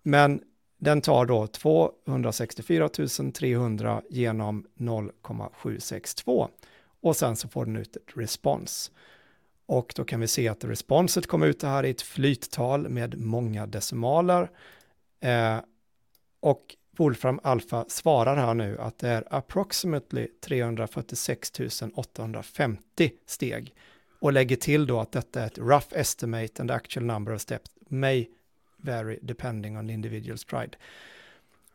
men 0.03 0.43
den 0.85 1.01
tar 1.01 1.27
då 1.27 1.47
264 1.47 2.89
300 3.35 4.03
genom 4.11 4.67
0,762 4.75 6.49
och 7.01 7.17
sen 7.17 7.37
så 7.37 7.49
får 7.49 7.65
den 7.65 7.77
ut 7.77 7.97
ett 7.97 8.03
respons. 8.15 8.91
Och 9.67 9.93
då 9.97 10.05
kan 10.05 10.21
vi 10.21 10.29
se 10.29 10.49
att 10.49 10.65
responset 10.65 11.27
kommer 11.27 11.47
ut 11.47 11.61
det 11.61 11.67
här 11.67 11.85
i 11.85 11.91
ett 11.91 12.03
flyttal 12.03 12.89
med 12.89 13.19
många 13.19 13.67
decimaler. 13.67 14.51
Eh, 15.21 15.59
och 16.41 16.77
Wolfram 16.97 17.41
Alpha 17.43 17.85
svarar 17.89 18.37
här 18.37 18.55
nu 18.55 18.79
att 18.79 18.99
det 18.99 19.09
är 19.09 19.25
approximately 19.31 20.29
346 20.41 21.53
850 21.95 23.11
steg 23.27 23.75
och 24.21 24.33
lägger 24.33 24.57
till 24.57 24.87
då 24.87 25.01
att 25.01 25.13
detta 25.13 25.43
är 25.43 25.47
ett 25.47 25.59
rough 25.59 25.89
estimate 25.91 26.63
and 26.63 26.71
the 26.71 26.75
actual 26.75 27.07
number 27.07 27.35
of 27.35 27.41
steps 27.41 27.71
may 27.89 28.27
vary 28.85 29.19
depending 29.23 29.79
on 29.79 29.87
the 29.87 29.93
individual 29.93 30.39
stride. 30.39 30.77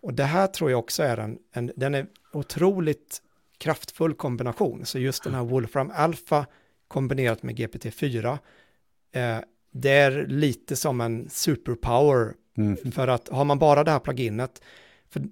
Och 0.01 0.13
det 0.13 0.23
här 0.23 0.47
tror 0.47 0.71
jag 0.71 0.79
också 0.79 1.03
är 1.03 1.17
en, 1.17 1.39
en 1.51 1.71
den 1.75 1.95
är 1.95 2.07
otroligt 2.33 3.21
kraftfull 3.57 4.13
kombination. 4.13 4.85
Så 4.85 4.99
just 4.99 5.23
den 5.23 5.33
här 5.33 5.43
Wolfram 5.43 5.91
Alpha 5.95 6.45
kombinerat 6.87 7.43
med 7.43 7.59
GPT-4, 7.59 8.37
eh, 9.11 9.37
det 9.71 9.89
är 9.89 10.27
lite 10.27 10.75
som 10.75 11.01
en 11.01 11.29
superpower. 11.29 12.33
Mm. 12.57 12.91
För 12.91 13.07
att 13.07 13.29
har 13.29 13.45
man 13.45 13.59
bara 13.59 13.83
det 13.83 13.91
här 13.91 13.99
pluginet, 13.99 14.61
för 15.09 15.23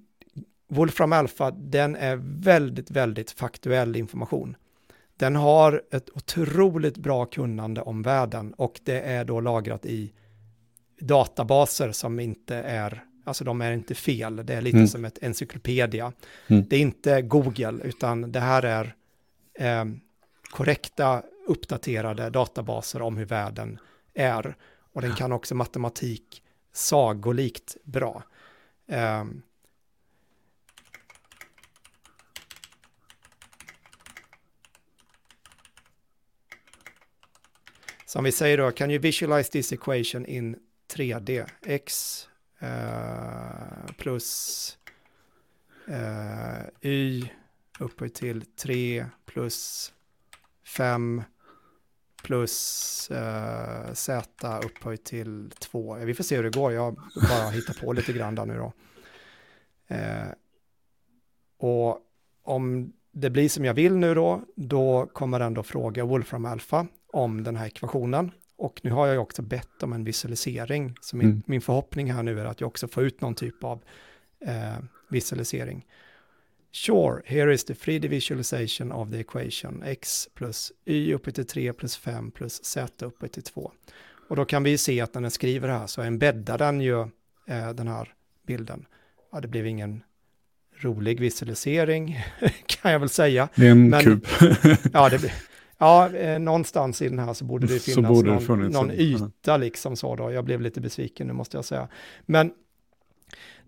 Wolfram 0.67 1.13
Alpha, 1.13 1.51
den 1.51 1.95
är 1.95 2.15
väldigt, 2.41 2.91
väldigt 2.91 3.31
faktuell 3.31 3.95
information. 3.95 4.55
Den 5.17 5.35
har 5.35 5.81
ett 5.91 6.09
otroligt 6.09 6.97
bra 6.97 7.25
kunnande 7.25 7.81
om 7.81 8.01
världen 8.01 8.53
och 8.53 8.79
det 8.83 9.01
är 9.01 9.25
då 9.25 9.41
lagrat 9.41 9.85
i 9.85 10.13
databaser 10.99 11.91
som 11.91 12.19
inte 12.19 12.55
är, 12.55 13.03
alltså 13.23 13.43
de 13.43 13.61
är 13.61 13.71
inte 13.71 13.95
fel, 13.95 14.45
det 14.45 14.53
är 14.53 14.61
lite 14.61 14.77
mm. 14.77 14.87
som 14.87 15.05
ett 15.05 15.23
encyklopedia. 15.23 16.13
Mm. 16.47 16.65
Det 16.69 16.75
är 16.75 16.79
inte 16.79 17.21
Google, 17.21 17.79
utan 17.83 18.31
det 18.31 18.39
här 18.39 18.63
är 18.63 18.95
eh, 19.53 19.85
korrekta, 20.49 21.23
uppdaterade 21.47 22.29
databaser 22.29 23.01
om 23.01 23.17
hur 23.17 23.25
världen 23.25 23.79
är. 24.13 24.55
Och 24.93 25.01
den 25.01 25.15
kan 25.15 25.31
också 25.31 25.55
matematik 25.55 26.43
sagolikt 26.73 27.77
bra. 27.83 28.23
Eh, 28.87 29.25
Som 38.05 38.23
vi 38.23 38.31
säger 38.31 38.57
då, 38.57 38.71
can 38.71 38.91
you 38.91 38.99
visualize 38.99 39.51
this 39.51 39.73
equation 39.73 40.25
in 40.25 40.55
3D? 40.97 41.45
X 41.65 42.23
eh, 42.59 43.95
plus 43.97 44.77
eh, 45.87 46.89
y 46.89 47.31
upphöjt 47.79 48.15
till 48.15 48.45
3 48.45 49.05
plus 49.25 49.93
5 50.65 51.23
plus 52.23 53.11
eh, 53.11 53.93
z 53.93 54.21
upphöjt 54.65 55.03
till 55.03 55.51
2. 55.59 55.95
Vi 55.95 56.13
får 56.13 56.23
se 56.23 56.35
hur 56.35 56.43
det 56.43 56.57
går, 56.57 56.73
jag 56.73 56.95
bara 57.29 57.49
hittar 57.49 57.73
på 57.73 57.93
lite 57.93 58.13
grann 58.13 58.35
där 58.35 58.45
nu 58.45 58.57
då. 58.57 58.73
Eh, 59.87 60.27
och 61.57 61.99
om 62.43 62.93
det 63.11 63.29
blir 63.29 63.49
som 63.49 63.65
jag 63.65 63.73
vill 63.73 63.95
nu 63.95 64.15
då, 64.15 64.41
då 64.55 65.09
kommer 65.13 65.39
den 65.39 65.53
då 65.53 65.63
fråga 65.63 66.05
Wolfram 66.05 66.45
Alpha 66.45 66.87
om 67.07 67.43
den 67.43 67.55
här 67.55 67.65
ekvationen. 67.65 68.31
Och 68.57 68.79
nu 68.83 68.91
har 68.91 69.07
jag 69.07 69.21
också 69.21 69.41
bett 69.41 69.83
om 69.83 69.93
en 69.93 70.03
visualisering, 70.03 70.95
så 71.01 71.17
min, 71.17 71.27
mm. 71.27 71.43
min 71.45 71.61
förhoppning 71.61 72.11
här 72.11 72.23
nu 72.23 72.39
är 72.39 72.45
att 72.45 72.61
jag 72.61 72.67
också 72.67 72.87
får 72.87 73.03
ut 73.03 73.21
någon 73.21 73.35
typ 73.35 73.63
av 73.63 73.83
eh, 74.45 74.77
visualisering. 75.09 75.85
Sure, 76.71 77.21
here 77.25 77.53
is 77.53 77.63
the 77.63 77.73
3D 77.73 78.07
visualization 78.07 78.91
of 78.91 79.11
the 79.11 79.19
equation 79.19 79.83
x 79.83 80.27
plus 80.33 80.71
y 80.85 81.13
upphöjt 81.13 81.35
till 81.35 81.47
3 81.47 81.73
plus 81.73 81.97
5 81.97 82.31
plus 82.31 82.63
z 82.63 82.87
upphöjt 83.01 83.33
till 83.33 83.43
2. 83.43 83.71
Och 84.29 84.35
då 84.35 84.45
kan 84.45 84.63
vi 84.63 84.77
se 84.77 85.01
att 85.01 85.13
när 85.13 85.21
den 85.21 85.31
skriver 85.31 85.69
här 85.69 85.87
så 85.87 86.01
embäddar 86.01 86.57
den 86.57 86.81
ju 86.81 87.01
eh, 87.47 87.69
den 87.73 87.87
här 87.87 88.13
bilden. 88.47 88.85
Ja, 89.31 89.41
det 89.41 89.47
blev 89.47 89.67
ingen 89.67 90.03
rolig 90.79 91.19
visualisering 91.19 92.19
kan 92.65 92.91
jag 92.91 92.99
väl 92.99 93.09
säga. 93.09 93.49
Det 93.55 93.67
är 93.67 93.71
en 93.71 93.89
Men, 93.89 94.03
kub. 94.03 94.27
ja, 94.93 95.09
det, 95.21 95.31
Ja, 95.77 96.13
eh, 96.13 96.39
någonstans 96.39 97.01
i 97.01 97.09
den 97.09 97.19
här 97.19 97.33
så 97.33 97.45
borde 97.45 97.67
det 97.67 97.79
finnas 97.79 98.09
borde 98.09 98.31
någon, 98.31 98.41
funnits, 98.41 98.73
någon 98.73 98.91
yta 98.91 99.57
liksom 99.57 99.95
så 99.95 100.15
då. 100.15 100.31
Jag 100.31 100.45
blev 100.45 100.61
lite 100.61 100.81
besviken 100.81 101.27
nu 101.27 101.33
måste 101.33 101.57
jag 101.57 101.65
säga. 101.65 101.87
Men 102.25 102.51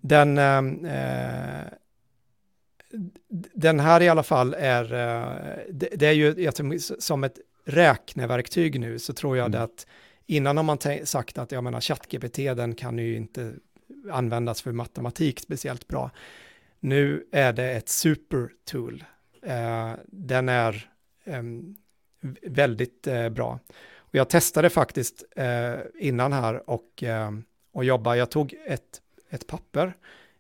den, 0.02 0.38
eh, 0.38 1.62
den 3.54 3.80
här 3.80 4.02
i 4.02 4.10
alla 4.10 4.24
fall 4.24 4.54
är, 4.54 4.84
eh, 4.84 5.60
det, 5.72 5.90
det, 5.96 6.08
är 6.08 6.12
ju 6.12 6.80
som 6.80 7.24
ett 7.24 7.40
räkneverktyg 7.66 8.80
nu 8.80 9.00
så 9.00 9.14
tror 9.14 9.38
jag 9.38 9.46
mm. 9.46 9.52
det 9.52 9.64
att 9.64 9.88
innan 10.26 10.58
har 10.58 10.64
man 10.64 10.78
sagt 11.04 11.38
att 11.38 11.52
jag 11.52 11.64
menar 11.64 11.82
ChatGPT 11.82 12.36
den 12.36 12.76
kan 12.76 12.98
ju 12.98 13.16
inte 13.16 13.54
användas 14.12 14.62
för 14.62 14.72
matematik 14.72 15.40
speciellt 15.40 15.88
bra. 15.88 16.12
Nu 16.80 17.26
är 17.32 17.54
det 17.54 17.72
ett 17.72 17.90
supertool. 17.90 19.04
Eh, 19.44 19.92
den 20.06 20.50
är 20.50 20.90
um, 21.26 21.76
väldigt 22.42 23.08
eh, 23.08 23.30
bra. 23.30 23.60
Och 23.98 24.16
jag 24.16 24.30
testade 24.30 24.70
faktiskt 24.70 25.24
eh, 25.36 25.74
innan 26.00 26.34
här 26.34 26.70
och, 26.70 27.04
eh, 27.04 27.32
och 27.72 27.84
jobba. 27.84 28.16
Jag 28.16 28.32
tog 28.32 28.56
ett, 28.66 29.02
ett 29.30 29.48
papper 29.48 29.94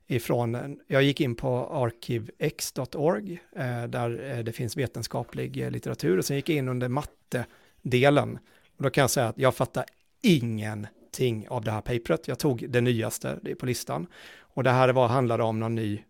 ifrån, 0.07 0.79
jag 0.87 1.03
gick 1.03 1.21
in 1.21 1.35
på 1.35 1.67
arkivex.org 1.71 3.39
eh, 3.55 3.83
där 3.83 4.31
eh, 4.37 4.43
det 4.43 4.51
finns 4.51 4.77
vetenskaplig 4.77 5.61
eh, 5.61 5.71
litteratur 5.71 6.17
och 6.17 6.25
sen 6.25 6.35
gick 6.35 6.49
jag 6.49 6.57
in 6.57 6.69
under 6.69 6.87
matte-delen. 6.87 8.39
Och 8.77 8.83
då 8.83 8.89
kan 8.89 9.01
jag 9.01 9.09
säga 9.09 9.27
att 9.27 9.37
jag 9.37 9.55
fattar 9.55 9.85
ingenting 10.21 11.47
av 11.49 11.63
det 11.63 11.71
här 11.71 11.81
papret. 11.81 12.27
Jag 12.27 12.39
tog 12.39 12.69
det 12.69 12.81
nyaste 12.81 13.39
det 13.41 13.55
på 13.55 13.65
listan. 13.65 14.07
Och 14.39 14.63
det 14.63 14.71
här 14.71 14.89
var, 14.89 15.07
handlade 15.07 15.43
om 15.43 15.59
någon 15.59 15.75
ny 15.75 16.03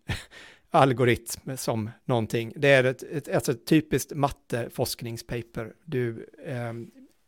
algoritm 0.70 1.56
som 1.56 1.90
någonting. 2.04 2.52
Det 2.56 2.68
är 2.68 2.84
ett, 2.84 3.02
ett, 3.02 3.34
alltså 3.34 3.52
ett 3.52 3.66
typiskt 3.66 4.12
matteforskningspaper. 4.14 5.72
Du, 5.84 6.26
eh, 6.44 6.72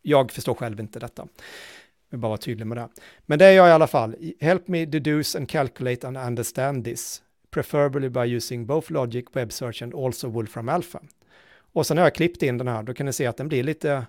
jag 0.03 0.33
förstår 0.33 0.55
själv 0.55 0.81
inte 0.81 0.99
detta. 0.99 1.23
Jag 2.09 2.17
vill 2.17 2.21
bara 2.21 2.29
vara 2.29 2.39
tydlig 2.39 2.67
med 2.67 2.77
det. 2.79 2.89
Men 3.27 3.39
det 3.39 3.47
är 3.47 3.53
jag 3.53 3.69
i 3.69 3.73
alla 3.73 3.87
fall. 3.87 4.17
Help 4.41 4.69
me 4.69 4.87
deduce 4.87 5.39
and 5.39 5.49
calculate 5.49 6.07
and 6.07 6.17
understand 6.17 6.85
this. 6.85 7.23
Preferably 7.51 8.09
by 8.09 8.21
using 8.21 8.67
both 8.67 8.93
logic, 8.93 9.25
web 9.33 9.53
search 9.53 9.83
and 9.83 9.95
also 9.95 10.29
Wolfram 10.29 10.69
Alpha. 10.69 11.01
Och 11.73 11.87
sen 11.87 11.99
har 11.99 12.05
jag 12.05 12.15
klippt 12.15 12.43
in 12.43 12.59
den 12.59 12.69
här, 12.69 12.83
då 12.83 12.95
kan 12.95 13.07
ni 13.07 13.13
se 13.13 13.27
att 13.27 13.37
den 13.37 13.49
blir 13.49 13.63
lite 13.63 14.07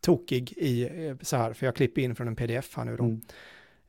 tokig 0.00 0.52
i 0.56 0.82
eh, 1.06 1.16
så 1.20 1.36
här, 1.36 1.52
för 1.52 1.66
jag 1.66 1.76
klipper 1.76 2.02
in 2.02 2.14
från 2.14 2.28
en 2.28 2.36
pdf 2.36 2.76
här 2.76 2.84
nu 2.84 2.96
då. 2.96 3.04
Mm. 3.04 3.20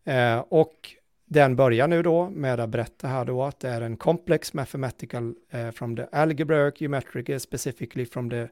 Eh, 0.04 0.40
och 0.50 0.96
den 1.30 1.56
börjar 1.56 1.88
nu 1.88 2.04
då 2.04 2.30
med 2.30 2.60
att 2.60 2.70
berätta 2.70 3.08
här 3.08 3.26
då 3.26 3.44
att 3.44 3.60
det 3.60 3.70
är 3.70 3.82
en 3.82 3.98
complex 3.98 4.54
mathematical 4.54 5.34
uh, 5.54 5.72
from 5.72 5.96
the 5.96 6.06
algebraic 6.12 6.82
geometric 6.82 7.42
specifically 7.42 8.06
from 8.06 8.30
the 8.30 8.48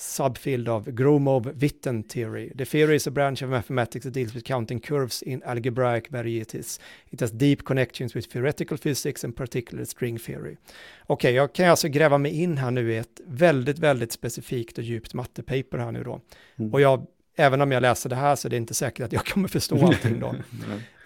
subfield 0.00 0.68
of 0.68 0.86
Gromov-Witten 0.86 2.02
theory. 2.02 2.52
The 2.58 2.64
theory 2.64 2.96
is 2.96 3.06
a 3.06 3.10
branch 3.10 3.42
of 3.42 3.50
mathematics 3.50 4.04
that 4.04 4.14
deals 4.14 4.34
with 4.34 4.44
counting 4.44 4.80
curves 4.80 5.22
in 5.22 5.42
algebraic 5.42 6.08
varieties. 6.08 6.80
It 7.10 7.20
has 7.20 7.30
deep 7.30 7.64
connections 7.64 8.16
with 8.16 8.32
theoretical 8.32 8.78
physics 8.78 9.24
and 9.24 9.36
particular 9.36 9.84
string 9.84 10.18
theory. 10.18 10.56
Okej, 11.06 11.30
okay, 11.30 11.32
jag 11.32 11.52
kan 11.52 11.70
alltså 11.70 11.88
gräva 11.88 12.18
mig 12.18 12.42
in 12.42 12.58
här 12.58 12.70
nu 12.70 12.92
i 12.92 12.96
ett 12.96 13.20
väldigt, 13.26 13.78
väldigt 13.78 14.12
specifikt 14.12 14.78
och 14.78 14.84
djupt 14.84 15.14
mattepaper 15.14 15.78
här 15.78 15.92
nu 15.92 16.04
då. 16.04 16.20
Mm. 16.58 16.72
Och 16.72 16.80
jag, 16.80 17.06
även 17.36 17.60
om 17.60 17.72
jag 17.72 17.80
läser 17.80 18.10
det 18.10 18.16
här 18.16 18.36
så 18.36 18.48
är 18.48 18.50
det 18.50 18.56
inte 18.56 18.74
säkert 18.74 19.04
att 19.04 19.12
jag 19.12 19.26
kommer 19.34 19.48
förstå 19.48 19.86
allting 19.86 20.20
då. 20.20 20.34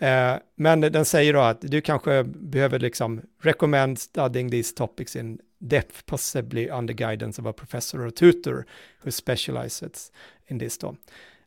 eh, 0.07 0.37
men 0.57 0.81
den 0.81 1.05
säger 1.05 1.33
då 1.33 1.41
att 1.41 1.61
du 1.61 1.81
kanske 1.81 2.25
behöver 2.25 2.79
liksom 2.79 3.23
recommend 3.43 3.99
studying 3.99 4.51
these 4.51 4.75
topics 4.75 5.17
in 5.17 5.39
depth, 5.59 6.05
possibly 6.07 6.69
under 6.69 6.95
guidance 6.95 7.43
of 7.43 7.47
a 7.47 7.53
professor 7.53 8.07
or 8.07 8.11
tutor 8.11 8.65
who 9.03 9.11
specializes 9.11 10.13
in 10.47 10.59
this 10.59 10.79
då. 10.79 10.89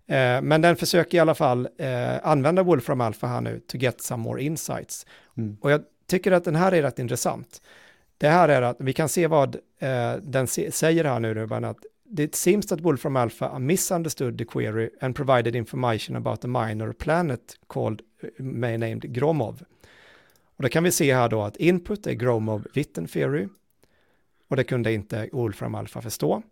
Eh, 0.07 0.41
men 0.41 0.61
den 0.61 0.75
försöker 0.75 1.17
i 1.17 1.19
alla 1.21 1.35
fall 1.35 1.67
eh, 1.77 2.27
använda 2.27 2.63
Wolfram 2.63 3.01
Alpha 3.01 3.27
här 3.27 3.41
nu 3.41 3.59
to 3.59 3.77
get 3.77 4.01
some 4.01 4.23
more 4.23 4.43
insights. 4.43 5.05
Mm. 5.37 5.57
Och 5.61 5.71
jag 5.71 5.81
tycker 6.07 6.31
att 6.31 6.43
den 6.43 6.55
här 6.55 6.71
är 6.71 6.81
rätt 6.81 6.99
intressant. 6.99 7.61
Det 8.17 8.27
här 8.27 8.49
är 8.49 8.61
att 8.61 8.77
vi 8.79 8.93
kan 8.93 9.09
se 9.09 9.27
vad 9.27 9.57
den 10.21 10.47
säger 10.47 11.03
här 11.03 11.19
nu, 11.19 11.33
Ruben, 11.33 11.63
att 11.63 11.77
it 12.17 12.35
seems 12.35 12.65
that 12.65 12.81
Wolfram 12.81 13.15
Alpha 13.15 13.59
misunderstood 13.59 14.37
the 14.37 14.45
query 14.45 14.89
and 15.01 15.15
provided 15.15 15.55
information 15.55 16.15
about 16.15 16.45
a 16.45 16.47
minor 16.47 16.93
planet 16.93 17.55
called, 17.67 18.01
may 18.37 18.77
named 18.77 19.13
Gromov. 19.13 19.63
Och 20.55 20.63
då 20.63 20.69
kan 20.69 20.83
vi 20.83 20.91
se 20.91 21.13
här 21.13 21.29
då 21.29 21.43
att 21.43 21.57
input 21.57 22.07
är 22.07 22.11
Gromov-Witten 22.11 23.07
theory 23.07 23.47
och 24.47 24.55
det 24.55 24.63
kunde 24.63 24.93
inte 24.93 25.29
Wolfram 25.31 25.75
Alpha 25.75 26.01
förstå. 26.01 26.43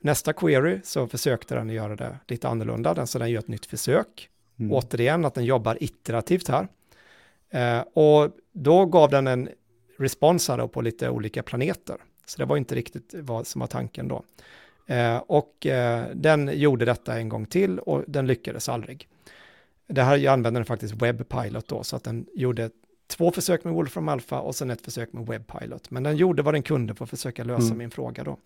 Nästa 0.00 0.32
query 0.32 0.80
så 0.84 1.06
försökte 1.06 1.54
den 1.54 1.70
göra 1.70 1.96
det 1.96 2.18
lite 2.28 2.48
annorlunda, 2.48 2.94
den, 2.94 3.06
så 3.06 3.18
den 3.18 3.30
gör 3.30 3.38
ett 3.38 3.48
nytt 3.48 3.66
försök. 3.66 4.28
Mm. 4.58 4.72
Återigen 4.72 5.24
att 5.24 5.34
den 5.34 5.44
jobbar 5.44 5.78
iterativt 5.80 6.48
här. 6.48 6.68
Eh, 7.50 7.80
och 7.80 8.30
då 8.52 8.86
gav 8.86 9.10
den 9.10 9.26
en 9.26 9.48
respons 9.98 10.48
här 10.48 10.66
på 10.66 10.80
lite 10.80 11.10
olika 11.10 11.42
planeter. 11.42 11.96
Så 12.26 12.38
det 12.38 12.44
var 12.44 12.56
inte 12.56 12.74
riktigt 12.74 13.14
vad 13.14 13.46
som 13.46 13.60
var 13.60 13.66
tanken 13.66 14.08
då. 14.08 14.24
Eh, 14.88 15.16
och 15.16 15.66
eh, 15.66 16.06
den 16.14 16.50
gjorde 16.58 16.84
detta 16.84 17.18
en 17.18 17.28
gång 17.28 17.46
till 17.46 17.78
och 17.78 18.04
den 18.06 18.26
lyckades 18.26 18.68
aldrig. 18.68 19.08
Det 19.86 20.02
här 20.02 20.28
använde 20.28 20.60
den 20.60 20.66
faktiskt 20.66 20.94
WebPilot 20.94 21.68
då, 21.68 21.82
så 21.82 21.96
att 21.96 22.04
den 22.04 22.26
gjorde 22.34 22.70
två 23.06 23.32
försök 23.32 23.64
med 23.64 23.72
Wolfram 23.72 24.08
Alpha 24.08 24.40
och 24.40 24.54
sen 24.54 24.70
ett 24.70 24.80
försök 24.80 25.12
med 25.12 25.26
WebPilot. 25.26 25.90
Men 25.90 26.02
den 26.02 26.16
gjorde 26.16 26.42
vad 26.42 26.54
den 26.54 26.62
kunde 26.62 26.94
för 26.94 27.04
att 27.04 27.10
försöka 27.10 27.44
lösa 27.44 27.66
mm. 27.66 27.78
min 27.78 27.90
fråga 27.90 28.24
då. 28.24 28.38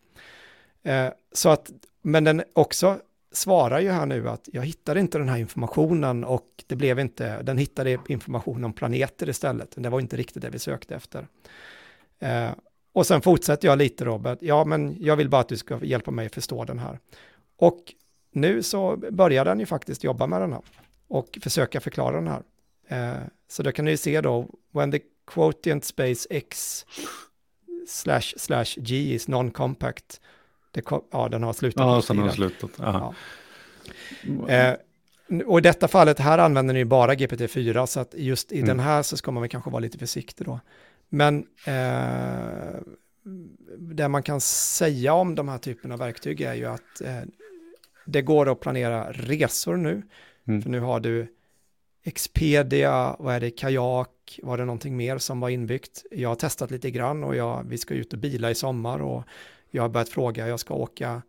Eh, 0.90 1.12
så 1.32 1.49
att, 1.49 1.72
men 2.03 2.24
den 2.24 2.43
också 2.53 2.99
svarar 3.32 3.80
ju 3.80 3.90
här 3.90 4.07
nu 4.07 4.28
att 4.28 4.49
jag 4.53 4.62
hittade 4.62 5.01
inte 5.01 5.18
den 5.18 5.28
här 5.28 5.38
informationen 5.38 6.24
och 6.24 6.64
det 6.66 6.76
blev 6.76 6.99
inte, 6.99 7.43
den 7.43 7.59
hittade 7.59 7.99
information 8.09 8.64
om 8.64 8.72
planeter 8.72 9.28
istället. 9.28 9.74
Det 9.76 9.88
var 9.88 10.01
inte 10.01 10.16
riktigt 10.16 10.43
det 10.43 10.51
vi 10.51 10.59
sökte 10.59 10.95
efter. 10.95 11.26
Och 12.93 13.07
sen 13.07 13.22
fortsätter 13.22 13.68
jag 13.68 13.78
lite 13.78 14.05
då, 14.05 14.36
ja 14.40 14.64
men 14.64 14.97
jag 15.01 15.16
vill 15.16 15.28
bara 15.28 15.40
att 15.40 15.49
du 15.49 15.57
ska 15.57 15.84
hjälpa 15.84 16.11
mig 16.11 16.28
förstå 16.28 16.64
den 16.64 16.78
här. 16.78 16.99
Och 17.57 17.95
nu 18.32 18.62
så 18.62 18.97
börjar 18.97 19.45
den 19.45 19.61
ju 19.61 19.66
faktiskt 19.66 20.05
jobba 20.05 20.26
med 20.26 20.40
den 20.40 20.53
här 20.53 20.62
och 21.09 21.38
försöka 21.43 21.80
förklara 21.80 22.16
den 22.16 22.28
här. 22.28 22.43
Eh, 22.88 23.22
så 23.49 23.62
då 23.62 23.72
kan 23.72 23.84
ni 23.84 23.97
se 23.97 24.20
då, 24.20 24.49
when 24.72 24.93
the 24.93 25.01
quotient 25.26 25.84
space 25.84 26.26
x 26.30 26.86
slash 27.88 28.34
slash 28.36 28.64
g 28.76 29.14
is 29.14 29.28
non-compact, 29.28 30.20
ja 31.11 31.28
den 31.28 31.43
har 31.43 31.53
slutat. 31.53 31.80
Ja, 31.80 32.03
sen 32.03 32.18
har 32.18 32.28
slutat. 32.28 32.70
Ja. 32.76 33.14
Eh, 34.49 34.74
och 35.47 35.59
i 35.59 35.62
detta 35.62 35.88
fallet, 35.88 36.18
här 36.18 36.38
använder 36.38 36.74
ni 36.74 36.84
bara 36.84 37.14
GPT-4, 37.14 37.86
så 37.86 38.01
att 38.01 38.14
just 38.16 38.53
i 38.53 38.57
mm. 38.57 38.68
den 38.68 38.80
här 38.80 39.03
så 39.03 39.16
ska 39.16 39.30
man 39.30 39.40
väl 39.40 39.51
kanske 39.51 39.70
vara 39.70 39.80
lite 39.80 39.99
försiktig 39.99 40.47
då. 40.47 40.61
Men 41.14 41.46
eh, 41.66 42.80
det 43.78 44.08
man 44.08 44.22
kan 44.22 44.40
säga 44.40 45.14
om 45.14 45.34
de 45.34 45.48
här 45.48 45.58
typerna 45.58 45.94
av 45.94 46.00
verktyg 46.00 46.40
är 46.40 46.54
ju 46.54 46.66
att 46.66 47.00
eh, 47.04 47.20
det 48.04 48.22
går 48.22 48.52
att 48.52 48.60
planera 48.60 49.12
resor 49.12 49.76
nu. 49.76 50.02
Mm. 50.44 50.62
För 50.62 50.70
nu 50.70 50.80
har 50.80 51.00
du 51.00 51.34
Expedia, 52.04 53.16
vad 53.18 53.34
är 53.34 53.40
det, 53.40 53.50
Kajak, 53.50 54.40
var 54.42 54.58
det 54.58 54.64
någonting 54.64 54.96
mer 54.96 55.18
som 55.18 55.40
var 55.40 55.48
inbyggt? 55.48 56.04
Jag 56.10 56.28
har 56.28 56.36
testat 56.36 56.70
lite 56.70 56.90
grann 56.90 57.24
och 57.24 57.36
jag, 57.36 57.64
vi 57.68 57.78
ska 57.78 57.94
ut 57.94 58.12
och 58.12 58.18
bila 58.18 58.50
i 58.50 58.54
sommar 58.54 59.02
och 59.02 59.24
jag 59.70 59.82
har 59.82 59.88
börjat 59.88 60.08
fråga, 60.08 60.48
jag 60.48 60.60
ska 60.60 60.74
åka 60.74 61.22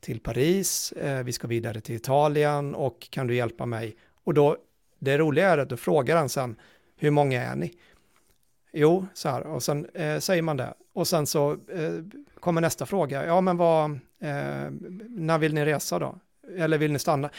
till 0.00 0.20
Paris, 0.20 0.92
eh, 0.92 1.22
vi 1.22 1.32
ska 1.32 1.46
vidare 1.46 1.80
till 1.80 1.94
Italien 1.94 2.74
och 2.74 3.08
kan 3.10 3.26
du 3.26 3.34
hjälpa 3.34 3.66
mig? 3.66 3.96
Och 4.24 4.34
då, 4.34 4.56
det 4.98 5.18
roliga 5.18 5.48
är 5.48 5.58
att 5.58 5.68
du 5.68 5.76
frågar 5.76 6.16
den 6.16 6.28
sen, 6.28 6.56
hur 6.96 7.10
många 7.10 7.42
är 7.42 7.56
ni? 7.56 7.74
Jo, 8.72 9.06
så 9.14 9.28
här, 9.28 9.42
och 9.46 9.62
sen 9.62 9.86
eh, 9.94 10.18
säger 10.18 10.42
man 10.42 10.56
det. 10.56 10.74
Och 10.92 11.08
sen 11.08 11.26
så 11.26 11.52
eh, 11.52 11.92
kommer 12.40 12.60
nästa 12.60 12.86
fråga, 12.86 13.26
ja 13.26 13.40
men 13.40 13.56
vad, 13.56 13.90
eh, 14.20 14.70
när 15.08 15.38
vill 15.38 15.54
ni 15.54 15.64
resa 15.64 15.98
då? 15.98 16.18
Eller 16.56 16.78
vill 16.78 16.92
ni 16.92 16.98
stanna? 16.98 17.30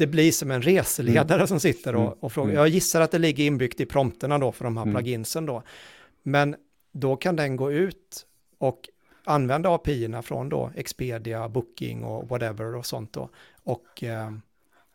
det 0.00 0.06
blir 0.06 0.32
som 0.32 0.50
en 0.50 0.62
reseledare 0.62 1.38
mm. 1.38 1.46
som 1.46 1.60
sitter 1.60 1.94
och, 1.94 2.06
mm. 2.06 2.18
och 2.20 2.32
frågar. 2.32 2.50
Mm. 2.50 2.58
Jag 2.58 2.68
gissar 2.68 3.00
att 3.00 3.10
det 3.10 3.18
ligger 3.18 3.44
inbyggt 3.44 3.80
i 3.80 3.86
prompterna 3.86 4.38
då 4.38 4.52
för 4.52 4.64
de 4.64 4.76
här 4.76 4.84
mm. 4.84 4.94
pluginsen 4.94 5.46
då. 5.46 5.62
Men 6.22 6.56
då 6.92 7.16
kan 7.16 7.36
den 7.36 7.56
gå 7.56 7.72
ut 7.72 8.26
och 8.58 8.88
använda 9.24 9.70
API-erna 9.70 10.22
från 10.22 10.48
då 10.48 10.70
Expedia, 10.74 11.48
Booking 11.48 12.04
och 12.04 12.28
whatever 12.28 12.74
och 12.74 12.86
sånt 12.86 13.12
då. 13.12 13.28
Och 13.64 14.04
eh, 14.04 14.32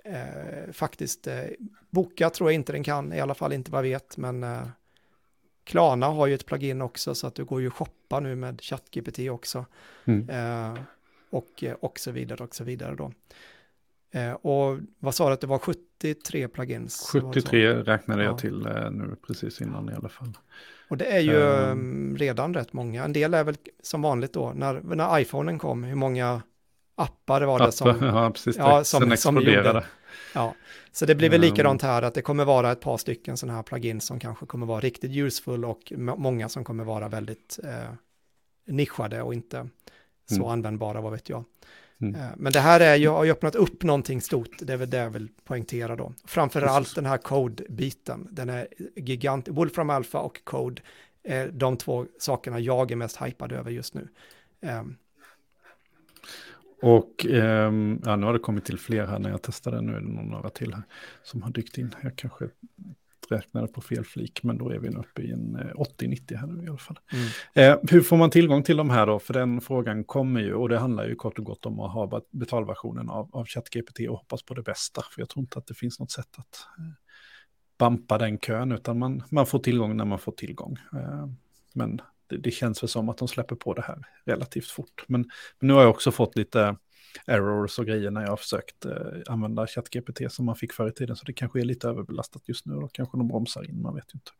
eh, 0.04 0.72
faktiskt 0.72 1.28
eh, 1.28 1.44
boka 1.90 2.30
tror 2.30 2.50
jag 2.52 2.56
inte 2.56 2.72
den 2.72 2.84
kan, 2.84 3.14
i 3.14 3.20
alla 3.20 3.36
fall 3.36 3.54
inte 3.54 3.72
vad 3.72 3.86
jag 3.86 3.90
vet, 3.90 4.18
men 4.18 4.44
eh, 4.44 4.68
Klarna 5.66 6.06
har 6.06 6.28
ju 6.28 6.34
ett 6.34 6.46
plugin 6.46 6.82
också 6.82 7.16
så 7.16 7.28
att 7.28 7.36
du 7.36 7.46
går 7.46 7.62
ju 7.62 7.70
shoppa 7.70 8.20
nu 8.20 8.36
med 8.36 8.62
ChatGPT 8.62 9.20
också. 9.30 9.66
Mm. 10.06 10.30
Eh, 10.30 10.80
och, 11.30 11.64
och 11.80 12.00
så 12.00 12.12
vidare 12.12 12.44
och 12.44 12.56
så 12.56 12.64
vidare 12.64 12.96
då. 12.96 13.12
Eh, 14.12 14.32
och 14.32 14.80
vad 15.00 15.16
sa 15.16 15.28
du 15.28 15.34
att 15.34 15.42
det 15.42 15.48
var 15.48 15.60
73 15.60 16.48
plugins? 16.48 17.10
73 17.12 17.74
räknade 17.74 18.24
jag 18.24 18.34
ja. 18.34 18.38
till 18.38 18.66
eh, 18.66 18.92
nu 18.92 19.16
precis 19.28 19.62
innan 19.62 19.90
i 19.90 19.94
alla 19.94 20.10
fall. 20.10 20.38
Och 20.88 20.98
det 20.98 21.06
är 21.06 21.20
ju 21.20 21.36
um, 21.36 22.18
redan 22.18 22.54
rätt 22.54 22.74
många. 22.74 23.04
En 23.04 23.14
del 23.14 23.34
är 23.34 23.44
väl 23.44 23.56
som 23.84 24.02
vanligt 24.02 24.34
då, 24.34 24.54
när, 24.56 24.82
när 24.84 25.20
iPhonen 25.20 25.60
kom, 25.60 25.84
hur 25.84 25.96
många 25.96 26.42
appar 26.96 27.42
var 27.42 27.60
det 27.60 27.72
som, 27.72 27.88
ja, 28.02 28.32
precis, 28.32 28.58
ja, 28.58 28.84
som, 28.84 29.18
som 29.18 29.36
gjorde. 29.36 29.86
Ja, 30.34 30.56
så 30.92 31.06
det 31.06 31.16
blir 31.16 31.30
väl 31.30 31.42
likadant 31.42 31.82
här, 31.82 32.02
att 32.02 32.14
det 32.14 32.22
kommer 32.22 32.46
vara 32.46 32.72
ett 32.72 32.82
par 32.82 32.98
stycken 32.98 33.38
sådana 33.38 33.56
här 33.56 33.64
plugins 33.64 34.06
som 34.06 34.20
kanske 34.20 34.46
kommer 34.46 34.66
vara 34.66 34.80
riktigt 34.80 35.12
useful 35.12 35.66
och 35.66 35.94
många 35.98 36.50
som 36.50 36.64
kommer 36.64 36.84
vara 36.84 37.08
väldigt 37.08 37.60
eh, 37.64 37.94
nischade 38.68 39.22
och 39.22 39.34
inte 39.34 39.70
så 40.30 40.36
mm. 40.36 40.48
användbara, 40.48 41.02
vad 41.02 41.12
vet 41.12 41.30
jag. 41.30 41.44
Mm. 42.02 42.16
Eh, 42.16 42.28
men 42.38 42.54
det 42.54 42.60
här 42.60 42.80
är 42.80 42.96
ju, 42.96 43.08
har 43.08 43.24
ju 43.24 43.32
öppnat 43.32 43.56
upp 43.56 43.84
någonting 43.84 44.22
stort, 44.22 44.58
det 44.60 44.74
är 44.74 44.78
väl 44.78 44.90
det 44.90 44.98
jag 44.98 45.10
vill 45.10 45.28
poängtera 45.44 45.96
då. 45.96 46.14
Framförallt 46.26 46.96
den 46.96 47.06
här 47.06 47.18
code-biten, 47.18 48.28
den 48.32 48.50
är 48.50 48.68
gigant, 48.96 49.48
Wolfram 49.48 49.90
Alpha 49.90 50.20
och 50.20 50.44
Code, 50.44 50.82
är 51.24 51.48
de 51.48 51.78
två 51.78 52.06
sakerna 52.20 52.60
jag 52.60 52.92
är 52.92 52.96
mest 52.96 53.22
hypad 53.22 53.52
över 53.52 53.72
just 53.72 53.94
nu. 53.94 54.08
Um. 54.62 54.98
Och 56.86 57.26
um, 57.26 58.02
ja, 58.06 58.16
nu 58.16 58.26
har 58.26 58.34
det 58.34 58.40
kommit 58.40 58.66
till 58.66 58.80
fler 58.80 59.06
här 59.06 59.20
när 59.20 59.30
jag 59.30 59.42
testade, 59.42 59.82
nu 59.82 59.96
är 59.96 60.00
det 60.00 60.08
några 60.08 60.50
till 60.50 60.74
här 60.74 60.84
som 61.24 61.42
har 61.42 61.52
dykt 61.52 61.78
in. 61.78 61.96
Jag 62.04 62.16
kanske 62.16 62.50
räknade 63.30 63.68
på 63.68 63.82
fel 63.82 64.06
flik, 64.06 64.44
men 64.44 64.58
då 64.58 64.70
är 64.70 64.80
vi 64.80 64.90
uppe 64.90 65.22
i 65.22 65.32
en 65.32 65.58
80-90 65.58 66.34
eh, 66.34 66.40
här 66.40 66.48
nu 66.48 66.64
i 66.64 66.68
alla 66.68 66.78
fall. 66.78 67.00
Mm. 67.14 67.72
Eh, 67.72 67.80
hur 67.92 68.02
får 68.02 68.18
man 68.18 68.30
tillgång 68.30 68.64
till 68.64 68.78
de 68.78 68.90
här 68.90 69.06
då? 69.06 69.20
För 69.20 69.34
den 69.34 69.62
frågan 69.62 70.04
kommer 70.04 70.42
ju, 70.42 70.54
och 70.54 70.70
det 70.70 70.78
handlar 70.78 71.08
ju 71.08 71.16
kort 71.16 71.40
och 71.40 71.46
gott 71.46 71.66
om 71.66 71.80
att 71.80 71.92
ha 71.92 72.22
betalversionen 72.32 73.10
av, 73.10 73.36
av 73.36 73.46
ChatGPT 73.46 74.00
och 74.10 74.18
hoppas 74.18 74.44
på 74.44 74.54
det 74.54 74.64
bästa. 74.64 75.02
För 75.12 75.22
jag 75.22 75.30
tror 75.30 75.42
inte 75.42 75.60
att 75.60 75.68
det 75.68 75.74
finns 75.74 76.00
något 76.00 76.12
sätt 76.12 76.30
att 76.38 76.68
eh, 76.78 76.94
bampa 77.78 78.18
den 78.18 78.38
kön, 78.38 78.72
utan 78.72 79.00
man, 79.00 79.24
man 79.30 79.46
får 79.46 79.60
tillgång 79.60 79.98
när 79.98 80.06
man 80.06 80.20
får 80.20 80.32
tillgång. 80.32 80.78
Eh, 80.94 81.28
men 81.74 82.02
det, 82.28 82.38
det, 82.38 82.52
känns 82.52 82.84
väl 82.84 82.90
som 82.90 83.10
att 83.10 83.18
de 83.18 83.28
släpper 83.28 83.56
på 83.56 83.74
det 83.74 83.82
här 83.82 83.98
relativt 84.26 84.68
fort. 84.68 85.04
Men, 85.08 85.22
men 85.60 85.68
nu 85.68 85.74
har 85.74 85.82
jag 85.82 85.90
också 85.90 86.12
fått 86.12 86.38
lite 86.38 86.76
errors 87.28 87.80
och 87.80 87.86
grejer 87.86 88.12
när 88.12 88.22
jag 88.22 88.30
har 88.30 88.38
försökt 88.38 88.86
eh, 88.86 88.94
använda 89.28 89.68
ChatGPT 89.68 90.32
som 90.32 90.46
man 90.46 90.56
fick 90.56 90.74
förr 90.74 90.88
i 90.88 90.92
tiden. 90.92 91.16
Så 91.16 91.26
det 91.26 91.34
kanske 91.34 91.60
är 91.60 91.66
lite 91.66 91.88
överbelastat 91.88 92.42
just 92.46 92.66
nu 92.66 92.76
och 92.76 92.94
kanske 92.94 93.18
de 93.18 93.28
bromsar 93.28 93.70
in, 93.70 93.82
man 93.82 93.96
vet 93.96 94.14
ju 94.14 94.18
inte. 94.18 94.32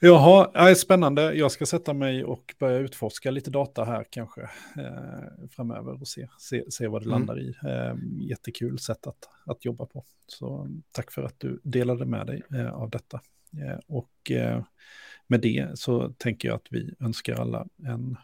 Jaha, 0.00 0.50
ja, 0.54 0.74
spännande. 0.74 1.34
Jag 1.34 1.52
ska 1.52 1.66
sätta 1.66 1.92
mig 1.92 2.24
och 2.24 2.54
börja 2.58 2.78
utforska 2.78 3.30
lite 3.30 3.50
data 3.50 3.84
här 3.84 4.04
kanske 4.10 4.42
eh, 4.76 5.48
framöver 5.50 6.00
och 6.00 6.08
se, 6.08 6.28
se, 6.38 6.70
se 6.70 6.88
vad 6.88 7.02
det 7.02 7.06
mm. 7.06 7.18
landar 7.18 7.40
i. 7.40 7.54
Eh, 7.64 7.94
jättekul 8.30 8.78
sätt 8.78 9.06
att, 9.06 9.28
att 9.46 9.64
jobba 9.64 9.86
på. 9.86 10.04
Så 10.26 10.68
tack 10.92 11.12
för 11.12 11.22
att 11.22 11.40
du 11.40 11.60
delade 11.64 12.06
med 12.06 12.26
dig 12.26 12.42
eh, 12.54 12.72
av 12.72 12.90
detta. 12.90 13.20
Eh, 13.52 13.78
och 13.86 14.30
eh, 14.30 14.62
med 15.28 15.40
det 15.40 15.78
så 15.78 16.08
tänker 16.18 16.48
jag 16.48 16.54
att 16.56 16.66
vi 16.70 16.94
önskar 17.00 17.34
alla 17.34 17.66
en 17.86 18.16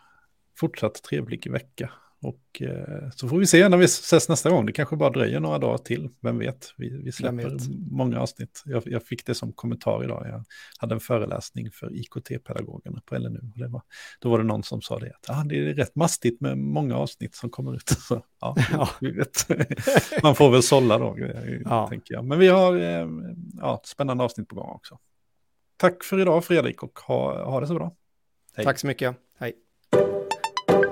fortsatt 0.57 1.02
trevlig 1.02 1.50
vecka 1.50 1.90
Och 2.24 2.62
eh, 2.62 3.11
så 3.14 3.28
får 3.28 3.38
vi 3.38 3.46
se 3.46 3.68
när 3.68 3.76
vi 3.76 3.84
ses 3.84 4.28
nästa 4.28 4.50
gång. 4.50 4.66
Det 4.66 4.72
kanske 4.72 4.96
bara 4.96 5.11
dröjer 5.11 5.40
några 5.40 5.59
dagar 5.59 5.78
till. 5.78 6.09
Vem 6.20 6.38
vet? 6.38 6.74
Vi, 6.76 7.02
vi 7.05 7.12
släpper 7.12 7.50
vet. 7.50 7.68
många 7.90 8.20
avsnitt. 8.20 8.62
Jag, 8.64 8.82
jag, 8.86 9.02
fick 9.02 9.26
det 9.26 9.34
som 9.34 9.52
kommentar 9.52 10.05
idag. 10.05 10.26
Jag 10.28 10.44
hade 10.78 10.94
en 10.94 11.00
föreläsning 11.00 11.70
för 11.70 11.92
IKT-pedagogerna 11.92 13.00
på 13.07 13.18
LNU. 13.18 13.38
Och 13.52 13.59
det 13.59 13.68
var, 13.68 13.82
då 14.20 14.30
var 14.30 14.38
det 14.38 14.44
någon 14.44 14.62
som 14.62 14.82
sa 14.82 14.98
det. 14.98 15.12
Att 15.14 15.30
ah, 15.30 15.44
det 15.44 15.59
är 15.59 15.74
rätt 15.74 15.94
mastigt 15.94 16.40
med 16.40 16.59
många 16.59 16.96
avsnitt 16.96 17.34
som 17.34 17.50
kommer 17.50 17.76
ut. 17.76 17.88
Så, 18.09 18.24
ja, 18.40 18.57
ja. 18.72 18.88
Vet. 19.00 19.48
Man 20.22 20.34
får 20.34 20.50
väl 20.50 20.62
sålla 20.62 20.98
då, 20.98 21.16
ja. 21.64 21.88
tänker 21.88 22.14
jag. 22.14 22.24
Men 22.24 22.38
vi 22.38 22.48
har 22.48 22.76
eh, 22.76 23.09
ja, 23.61 23.80
spännande 23.84 24.24
avsnitt 24.24 24.48
på 24.48 24.57
gång 24.57 24.70
också. 24.70 24.98
Tack 25.76 26.04
för 26.04 26.20
idag 26.20 26.44
Fredrik 26.44 26.82
och 26.82 26.98
ha, 26.98 27.44
ha 27.44 27.60
det 27.60 27.66
så 27.66 27.74
bra. 27.74 27.92
Hej. 28.56 28.64
Tack 28.64 28.78
så 28.78 28.86
mycket. 28.86 29.16
Hej. 29.38 29.54